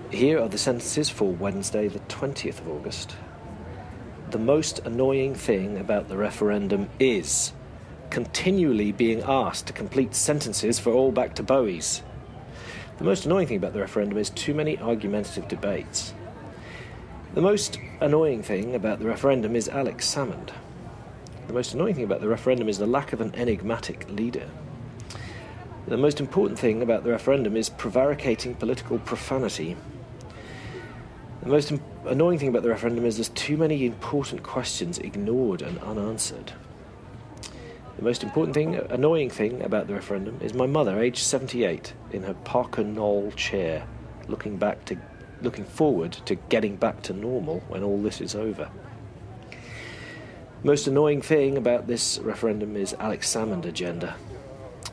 Here 0.09 0.41
are 0.41 0.49
the 0.49 0.57
sentences 0.57 1.09
for 1.09 1.31
Wednesday, 1.31 1.87
the 1.87 1.99
20th 1.99 2.59
of 2.59 2.67
August. 2.67 3.15
The 4.31 4.39
most 4.39 4.79
annoying 4.79 5.35
thing 5.35 5.77
about 5.77 6.09
the 6.09 6.17
referendum 6.17 6.89
is 6.99 7.53
continually 8.09 8.91
being 8.91 9.23
asked 9.25 9.67
to 9.67 9.73
complete 9.73 10.13
sentences 10.13 10.79
for 10.79 10.91
all 10.91 11.13
back 11.13 11.35
to 11.35 11.43
Bowie's. 11.43 12.01
The 12.97 13.03
most 13.03 13.25
annoying 13.25 13.47
thing 13.47 13.57
about 13.57 13.73
the 13.73 13.81
referendum 13.81 14.17
is 14.17 14.29
too 14.29 14.53
many 14.53 14.77
argumentative 14.77 15.49
debates. 15.49 16.13
The 17.33 17.41
most 17.41 17.77
annoying 17.99 18.41
thing 18.41 18.73
about 18.73 18.99
the 18.99 19.05
referendum 19.05 19.53
is 19.53 19.67
Alex 19.67 20.07
Salmond. 20.07 20.51
The 21.47 21.53
most 21.53 21.73
annoying 21.73 21.95
thing 21.95 22.05
about 22.05 22.21
the 22.21 22.29
referendum 22.29 22.69
is 22.69 22.77
the 22.77 22.87
lack 22.87 23.11
of 23.11 23.19
an 23.19 23.35
enigmatic 23.35 24.09
leader. 24.09 24.49
The 25.87 25.97
most 25.97 26.21
important 26.21 26.57
thing 26.57 26.81
about 26.81 27.03
the 27.03 27.11
referendum 27.11 27.57
is 27.57 27.69
prevaricating 27.69 28.55
political 28.55 28.97
profanity. 28.99 29.75
The 31.43 31.49
most 31.49 31.73
annoying 32.05 32.39
thing 32.39 32.47
about 32.47 32.63
the 32.63 32.69
referendum 32.69 33.05
is 33.05 33.17
there's 33.17 33.27
too 33.29 33.57
many 33.57 33.85
important 33.85 34.41
questions 34.41 34.99
ignored 34.99 35.61
and 35.61 35.79
unanswered. 35.79 36.53
The 37.97 38.03
most 38.03 38.23
important 38.23 38.53
thing, 38.53 38.75
annoying 38.75 39.29
thing 39.29 39.61
about 39.61 39.87
the 39.87 39.93
referendum 39.93 40.39
is 40.41 40.53
my 40.53 40.65
mother, 40.65 40.99
aged 40.99 41.23
78, 41.23 41.93
in 42.11 42.23
her 42.23 42.33
Parker 42.33 42.83
Knoll 42.83 43.31
chair, 43.31 43.87
looking 44.27 44.57
back 44.57 44.83
to, 44.85 44.97
looking 45.41 45.63
forward 45.63 46.11
to 46.25 46.35
getting 46.35 46.75
back 46.75 47.01
to 47.03 47.13
normal 47.13 47.61
when 47.69 47.83
all 47.83 48.01
this 48.01 48.19
is 48.19 48.35
over. 48.35 48.69
Most 50.61 50.87
annoying 50.87 51.21
thing 51.21 51.57
about 51.57 51.87
this 51.87 52.19
referendum 52.19 52.75
is 52.75 52.93
Alex 52.99 53.33
Salmond 53.33 53.65
agenda. 53.65 54.15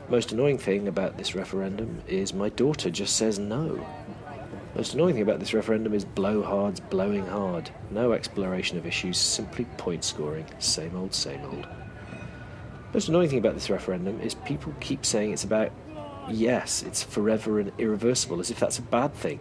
Most 0.07 0.31
annoying 0.31 0.57
thing 0.57 0.87
about 0.87 1.17
this 1.17 1.35
referendum 1.35 2.03
is 2.07 2.33
my 2.33 2.49
daughter 2.49 2.89
just 2.89 3.17
says 3.17 3.37
no. 3.37 3.85
Most 4.75 4.93
annoying 4.93 5.15
thing 5.15 5.23
about 5.23 5.39
this 5.39 5.53
referendum 5.53 5.93
is 5.93 6.05
blowhards 6.05 6.79
blowing 6.89 7.25
hard. 7.25 7.69
No 7.91 8.13
exploration 8.13 8.77
of 8.77 8.85
issues, 8.85 9.17
simply 9.17 9.65
point 9.77 10.03
scoring. 10.05 10.45
Same 10.59 10.95
old, 10.95 11.13
same 11.13 11.41
old. 11.45 11.67
The 12.93 12.97
most 12.97 13.09
annoying 13.09 13.29
thing 13.29 13.39
about 13.39 13.55
this 13.55 13.71
referendum 13.71 14.21
is 14.21 14.35
people 14.35 14.71
keep 14.79 15.03
saying 15.03 15.33
it's 15.33 15.43
about 15.43 15.71
yes, 16.29 16.83
it's 16.83 17.01
forever 17.01 17.59
and 17.59 17.71
irreversible, 17.79 18.39
as 18.39 18.51
if 18.51 18.59
that's 18.59 18.77
a 18.77 18.83
bad 18.83 19.15
thing. 19.15 19.39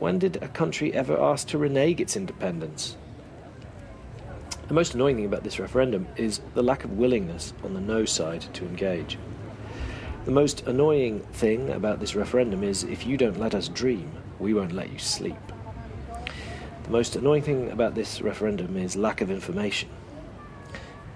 When 0.00 0.18
did 0.18 0.42
a 0.42 0.48
country 0.48 0.92
ever 0.92 1.16
ask 1.16 1.46
to 1.48 1.58
renege 1.58 2.00
its 2.00 2.16
independence? 2.16 2.96
The 4.66 4.74
most 4.74 4.94
annoying 4.94 5.14
thing 5.14 5.26
about 5.26 5.44
this 5.44 5.60
referendum 5.60 6.08
is 6.16 6.40
the 6.54 6.62
lack 6.64 6.82
of 6.82 6.98
willingness 6.98 7.54
on 7.62 7.74
the 7.74 7.80
no 7.80 8.04
side 8.04 8.46
to 8.54 8.66
engage. 8.66 9.16
The 10.24 10.32
most 10.32 10.66
annoying 10.66 11.20
thing 11.34 11.70
about 11.70 12.00
this 12.00 12.16
referendum 12.16 12.64
is 12.64 12.82
if 12.82 13.06
you 13.06 13.16
don't 13.16 13.38
let 13.38 13.54
us 13.54 13.68
dream, 13.68 14.10
we 14.40 14.54
won't 14.54 14.72
let 14.72 14.90
you 14.90 14.98
sleep. 14.98 15.36
The 16.82 16.90
most 16.90 17.14
annoying 17.14 17.42
thing 17.44 17.70
about 17.70 17.94
this 17.94 18.20
referendum 18.20 18.76
is 18.76 18.96
lack 18.96 19.20
of 19.20 19.30
information. 19.30 19.88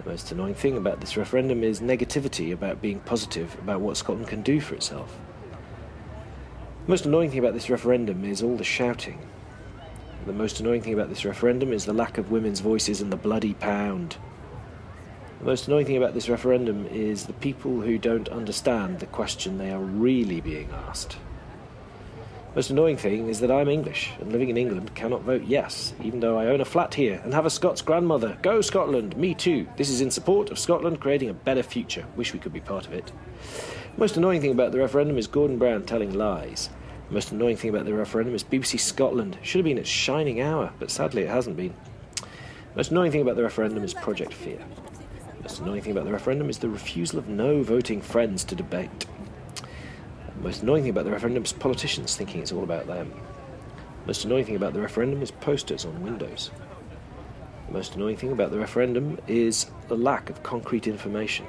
Most 0.07 0.31
annoying 0.31 0.55
thing 0.55 0.77
about 0.77 1.01
this 1.01 1.17
referendum 1.17 1.65
is 1.65 1.81
negativity 1.81 2.53
about 2.53 2.81
being 2.81 3.01
positive 3.01 3.59
about 3.59 3.81
what 3.81 3.97
Scotland 3.97 4.29
can 4.29 4.41
do 4.41 4.61
for 4.61 4.77
itself. 4.77 5.19
The 6.85 6.91
most 6.93 7.07
annoying 7.07 7.31
thing 7.31 7.41
about 7.41 7.55
this 7.55 7.69
referendum 7.69 8.25
is 8.25 8.41
all 8.41 8.57
the 8.57 8.63
shouting. 8.63 9.19
The 10.25 10.33
most 10.33 10.61
annoying 10.61 10.83
thing 10.83 10.95
about 10.95 11.09
this 11.09 11.25
referendum 11.25 11.73
is 11.73 11.87
the 11.87 11.93
lack 11.93 12.19
of 12.19 12.31
women's 12.31 12.61
voices 12.61 13.01
and 13.01 13.13
the 13.13 13.17
bloody 13.17 13.55
pound. 13.55 14.17
The 15.41 15.45
most 15.45 15.67
annoying 15.67 15.87
thing 15.87 15.97
about 15.97 16.15
this 16.15 16.29
referendum 16.29 16.87
is 16.87 17.27
the 17.27 17.33
people 17.33 17.81
who 17.81 17.99
don't 17.99 18.29
understand 18.29 19.01
the 19.01 19.07
question 19.07 19.59
they 19.59 19.73
are 19.73 19.83
really 19.83 20.41
being 20.41 20.71
asked. 20.71 21.17
Most 22.57 22.71
annoying 22.71 22.97
thing 22.97 23.29
is 23.29 23.41
that 23.41 23.51
I'm 23.51 23.69
English 23.69 24.13
and 24.19 24.33
living 24.33 24.49
in 24.49 24.57
England 24.57 24.95
cannot 24.95 25.21
vote 25.21 25.43
yes, 25.47 25.93
even 26.03 26.21
though 26.21 26.39
I 26.39 26.47
own 26.47 26.63
a 26.63 26.65
flat 26.65 26.95
here 26.95 27.21
and 27.23 27.35
have 27.35 27.45
a 27.45 27.51
Scots 27.51 27.83
grandmother. 27.83 28.39
Go 28.41 28.63
Scotland, 28.63 29.15
me 29.15 29.35
too. 29.35 29.69
This 29.77 29.91
is 29.91 30.01
in 30.01 30.11
support 30.11 30.49
of 30.49 30.59
Scotland 30.59 30.99
creating 30.99 31.29
a 31.29 31.35
better 31.35 31.63
future. 31.63 32.07
Wish 32.17 32.33
we 32.33 32.39
could 32.39 32.55
be 32.55 32.63
part 32.63 32.87
of 32.87 32.95
it. 32.95 33.13
Most 33.99 34.17
annoying 34.17 34.41
thing 34.41 34.53
about 34.53 34.73
the 34.73 34.79
referendum 34.79 35.19
is 35.19 35.27
Gordon 35.27 35.59
Brown 35.59 35.85
telling 35.85 36.15
lies. 36.15 36.71
The 37.09 37.15
most 37.15 37.31
annoying 37.31 37.59
thing 37.59 37.69
about 37.69 37.85
the 37.85 37.93
referendum 37.93 38.35
is 38.35 38.43
BBC 38.43 38.81
Scotland. 38.81 39.37
Should 39.43 39.59
have 39.59 39.67
been 39.67 39.77
its 39.77 39.91
shining 39.91 40.41
hour, 40.41 40.73
but 40.79 40.91
sadly 40.91 41.25
it 41.25 41.29
hasn't 41.29 41.59
been. 41.59 41.75
The 42.15 42.77
most 42.77 42.91
annoying 42.91 43.13
thing 43.13 43.21
about 43.21 43.37
the 43.37 43.43
referendum 43.43 43.85
is 43.85 43.93
Project 43.93 44.33
Fear. 44.33 44.65
The 45.37 45.43
most 45.43 45.61
annoying 45.61 45.83
thing 45.83 45.93
about 45.93 46.07
the 46.07 46.13
referendum 46.13 46.49
is 46.49 46.57
the 46.57 46.71
refusal 46.71 47.19
of 47.19 47.29
no 47.29 47.63
voting 47.63 48.01
friends 48.01 48.45
to 48.45 48.55
debate. 48.55 49.05
The 50.37 50.43
most 50.43 50.62
annoying 50.62 50.82
thing 50.82 50.91
about 50.91 51.05
the 51.05 51.11
referendum 51.11 51.45
is 51.45 51.53
politicians 51.53 52.14
thinking 52.14 52.41
it's 52.41 52.53
all 52.53 52.62
about 52.62 52.87
them. 52.87 53.11
The 54.03 54.07
most 54.07 54.24
annoying 54.24 54.45
thing 54.45 54.57
about 54.57 54.74
the 54.74 54.80
referendum 54.80 55.22
is 55.22 55.30
posters 55.30 55.84
on 55.84 56.03
windows. 56.03 56.51
The 57.66 57.72
most 57.72 57.97
annoying 57.97 58.16
thing 58.16 58.32
about 58.32 58.51
the 58.51 58.59
referendum 58.59 59.18
is 59.26 59.66
the 59.89 59.97
lack 59.97 60.30
of 60.30 60.43
concrete 60.43 60.87
information. 60.87 61.47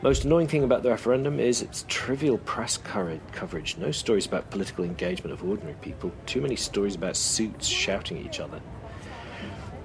Most 0.00 0.24
annoying 0.24 0.48
thing 0.48 0.64
about 0.64 0.82
the 0.82 0.90
referendum 0.90 1.38
is 1.38 1.62
its 1.62 1.84
trivial 1.86 2.38
press 2.38 2.76
coverage. 2.76 3.76
No 3.76 3.90
stories 3.90 4.26
about 4.26 4.50
political 4.50 4.84
engagement 4.84 5.32
of 5.32 5.44
ordinary 5.44 5.76
people. 5.80 6.10
Too 6.26 6.40
many 6.40 6.56
stories 6.56 6.94
about 6.94 7.16
suits 7.16 7.66
shouting 7.66 8.18
at 8.18 8.26
each 8.26 8.40
other. 8.40 8.60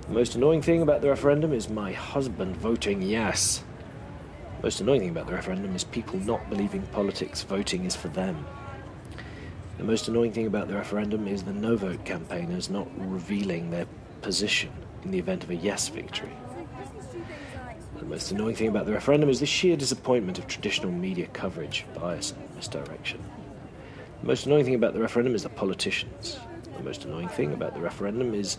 The 0.07 0.13
most 0.13 0.35
annoying 0.35 0.61
thing 0.61 0.81
about 0.81 1.01
the 1.01 1.09
referendum 1.09 1.51
is 1.51 1.69
my 1.69 1.91
husband 1.91 2.55
voting 2.57 3.01
yes. 3.01 3.63
Most 4.63 4.81
annoying 4.81 5.01
thing 5.01 5.09
about 5.11 5.27
the 5.27 5.33
referendum 5.33 5.75
is 5.75 5.83
people 5.83 6.19
not 6.21 6.49
believing 6.49 6.81
politics 6.87 7.43
voting 7.43 7.85
is 7.85 7.95
for 7.95 8.07
them. 8.07 8.43
The 9.77 9.83
most 9.83 10.07
annoying 10.07 10.31
thing 10.31 10.47
about 10.47 10.67
the 10.67 10.73
referendum 10.73 11.27
is 11.27 11.43
the 11.43 11.53
no 11.53 11.75
vote 11.75 12.03
campaigners 12.05 12.67
not 12.67 12.87
revealing 12.97 13.69
their 13.69 13.85
position 14.21 14.71
in 15.03 15.11
the 15.11 15.19
event 15.19 15.43
of 15.43 15.51
a 15.51 15.55
yes 15.55 15.89
victory. 15.89 16.35
The 17.99 18.05
most 18.05 18.31
annoying 18.31 18.55
thing 18.55 18.69
about 18.69 18.87
the 18.87 18.93
referendum 18.93 19.29
is 19.29 19.39
the 19.39 19.45
sheer 19.45 19.77
disappointment 19.77 20.39
of 20.39 20.47
traditional 20.47 20.91
media 20.91 21.27
coverage, 21.27 21.85
bias, 21.93 22.31
and 22.31 22.55
misdirection. 22.55 23.23
The 24.21 24.27
most 24.27 24.47
annoying 24.47 24.65
thing 24.65 24.75
about 24.75 24.95
the 24.95 24.99
referendum 24.99 25.35
is 25.35 25.43
the 25.43 25.49
politicians. 25.49 26.39
The 26.77 26.83
most 26.83 27.05
annoying 27.05 27.29
thing 27.29 27.53
about 27.53 27.75
the 27.75 27.81
referendum 27.81 28.33
is 28.33 28.57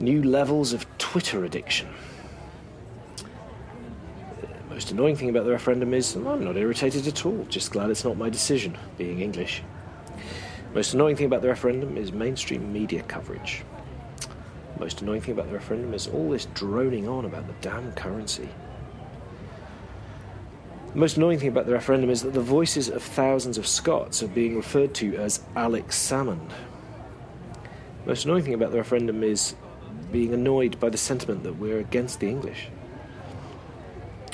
new 0.00 0.22
levels 0.22 0.74
of 0.74 0.86
Twitter 0.98 1.46
addiction. 1.46 1.88
Most 4.80 4.92
annoying 4.92 5.14
thing 5.16 5.28
about 5.28 5.44
the 5.44 5.50
referendum 5.50 5.92
is 5.92 6.16
I'm 6.16 6.42
not 6.42 6.56
irritated 6.56 7.06
at 7.06 7.26
all, 7.26 7.44
just 7.50 7.70
glad 7.70 7.90
it's 7.90 8.02
not 8.02 8.16
my 8.16 8.30
decision, 8.30 8.78
being 8.96 9.20
English. 9.20 9.62
Most 10.72 10.94
annoying 10.94 11.16
thing 11.16 11.26
about 11.26 11.42
the 11.42 11.48
referendum 11.48 11.98
is 11.98 12.12
mainstream 12.12 12.72
media 12.72 13.02
coverage. 13.02 13.62
Most 14.78 15.02
annoying 15.02 15.20
thing 15.20 15.34
about 15.34 15.48
the 15.48 15.52
referendum 15.52 15.92
is 15.92 16.06
all 16.06 16.30
this 16.30 16.46
droning 16.54 17.06
on 17.06 17.26
about 17.26 17.46
the 17.46 17.52
damn 17.60 17.92
currency. 17.92 18.48
The 20.94 20.98
most 20.98 21.18
annoying 21.18 21.40
thing 21.40 21.50
about 21.50 21.66
the 21.66 21.74
referendum 21.74 22.08
is 22.08 22.22
that 22.22 22.32
the 22.32 22.40
voices 22.40 22.88
of 22.88 23.02
thousands 23.02 23.58
of 23.58 23.66
Scots 23.66 24.22
are 24.22 24.28
being 24.28 24.56
referred 24.56 24.94
to 24.94 25.14
as 25.16 25.42
Alex 25.56 25.94
Salmond. 25.98 26.52
Most 28.06 28.24
annoying 28.24 28.44
thing 28.44 28.54
about 28.54 28.70
the 28.70 28.78
referendum 28.78 29.22
is 29.24 29.56
being 30.10 30.32
annoyed 30.32 30.80
by 30.80 30.88
the 30.88 30.96
sentiment 30.96 31.42
that 31.42 31.58
we're 31.58 31.80
against 31.80 32.20
the 32.20 32.30
English. 32.30 32.70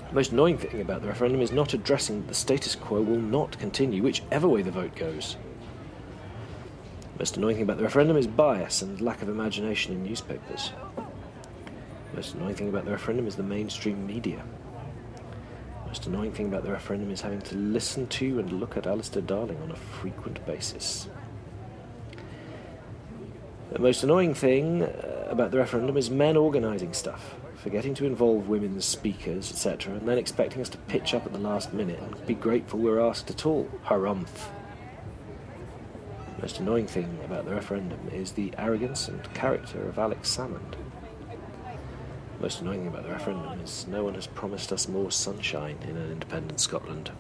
The 0.08 0.14
most 0.14 0.32
annoying 0.32 0.58
thing 0.58 0.80
about 0.80 1.02
the 1.02 1.08
referendum 1.08 1.40
is 1.42 1.52
not 1.52 1.74
addressing 1.74 2.20
that 2.20 2.28
the 2.28 2.34
status 2.34 2.76
quo 2.76 3.02
will 3.02 3.20
not 3.20 3.58
continue, 3.58 4.02
whichever 4.02 4.46
way 4.48 4.62
the 4.62 4.70
vote 4.70 4.94
goes. 4.94 5.36
The 7.14 7.18
most 7.18 7.36
annoying 7.36 7.56
thing 7.56 7.64
about 7.64 7.78
the 7.78 7.84
referendum 7.84 8.16
is 8.16 8.26
bias 8.26 8.82
and 8.82 9.00
lack 9.00 9.22
of 9.22 9.28
imagination 9.28 9.94
in 9.94 10.04
newspapers. 10.04 10.72
The 10.96 12.16
most 12.16 12.34
annoying 12.34 12.54
thing 12.54 12.68
about 12.68 12.84
the 12.84 12.92
referendum 12.92 13.26
is 13.26 13.36
the 13.36 13.42
mainstream 13.42 14.06
media. 14.06 14.44
The 15.82 15.88
most 15.88 16.06
annoying 16.06 16.32
thing 16.32 16.46
about 16.46 16.62
the 16.62 16.72
referendum 16.72 17.10
is 17.10 17.20
having 17.20 17.40
to 17.42 17.56
listen 17.56 18.06
to 18.08 18.38
and 18.38 18.52
look 18.52 18.76
at 18.76 18.86
Alistair 18.86 19.22
Darling 19.22 19.60
on 19.62 19.70
a 19.70 19.76
frequent 19.76 20.44
basis. 20.46 21.08
The 23.72 23.78
most 23.80 24.04
annoying 24.04 24.34
thing 24.34 24.82
uh, 24.82 25.26
about 25.28 25.50
the 25.50 25.58
referendum 25.58 25.96
is 25.96 26.10
men 26.10 26.36
organising 26.36 26.92
stuff, 26.92 27.34
forgetting 27.66 27.94
to 27.94 28.06
involve 28.06 28.48
women 28.48 28.76
as 28.76 28.84
speakers, 28.84 29.50
etc., 29.50 29.92
and 29.92 30.06
then 30.06 30.18
expecting 30.18 30.62
us 30.62 30.68
to 30.68 30.78
pitch 30.86 31.14
up 31.14 31.26
at 31.26 31.32
the 31.32 31.38
last 31.40 31.72
minute 31.72 31.98
and 32.00 32.24
be 32.24 32.32
grateful 32.32 32.78
we're 32.78 33.00
asked 33.00 33.28
at 33.28 33.44
all. 33.44 33.68
Harumph. 33.84 34.50
The 36.36 36.42
most 36.42 36.60
annoying 36.60 36.86
thing 36.86 37.18
about 37.24 37.44
the 37.44 37.52
referendum 37.52 38.08
is 38.12 38.30
the 38.30 38.52
arrogance 38.56 39.08
and 39.08 39.34
character 39.34 39.82
of 39.88 39.98
Alex 39.98 40.30
Salmond. 40.36 40.76
The 42.36 42.42
most 42.42 42.60
annoying 42.60 42.82
thing 42.82 42.88
about 42.88 43.02
the 43.02 43.10
referendum 43.10 43.58
is 43.58 43.84
no 43.88 44.04
one 44.04 44.14
has 44.14 44.28
promised 44.28 44.72
us 44.72 44.86
more 44.86 45.10
sunshine 45.10 45.78
in 45.82 45.96
an 45.96 46.12
independent 46.12 46.60
Scotland. 46.60 47.10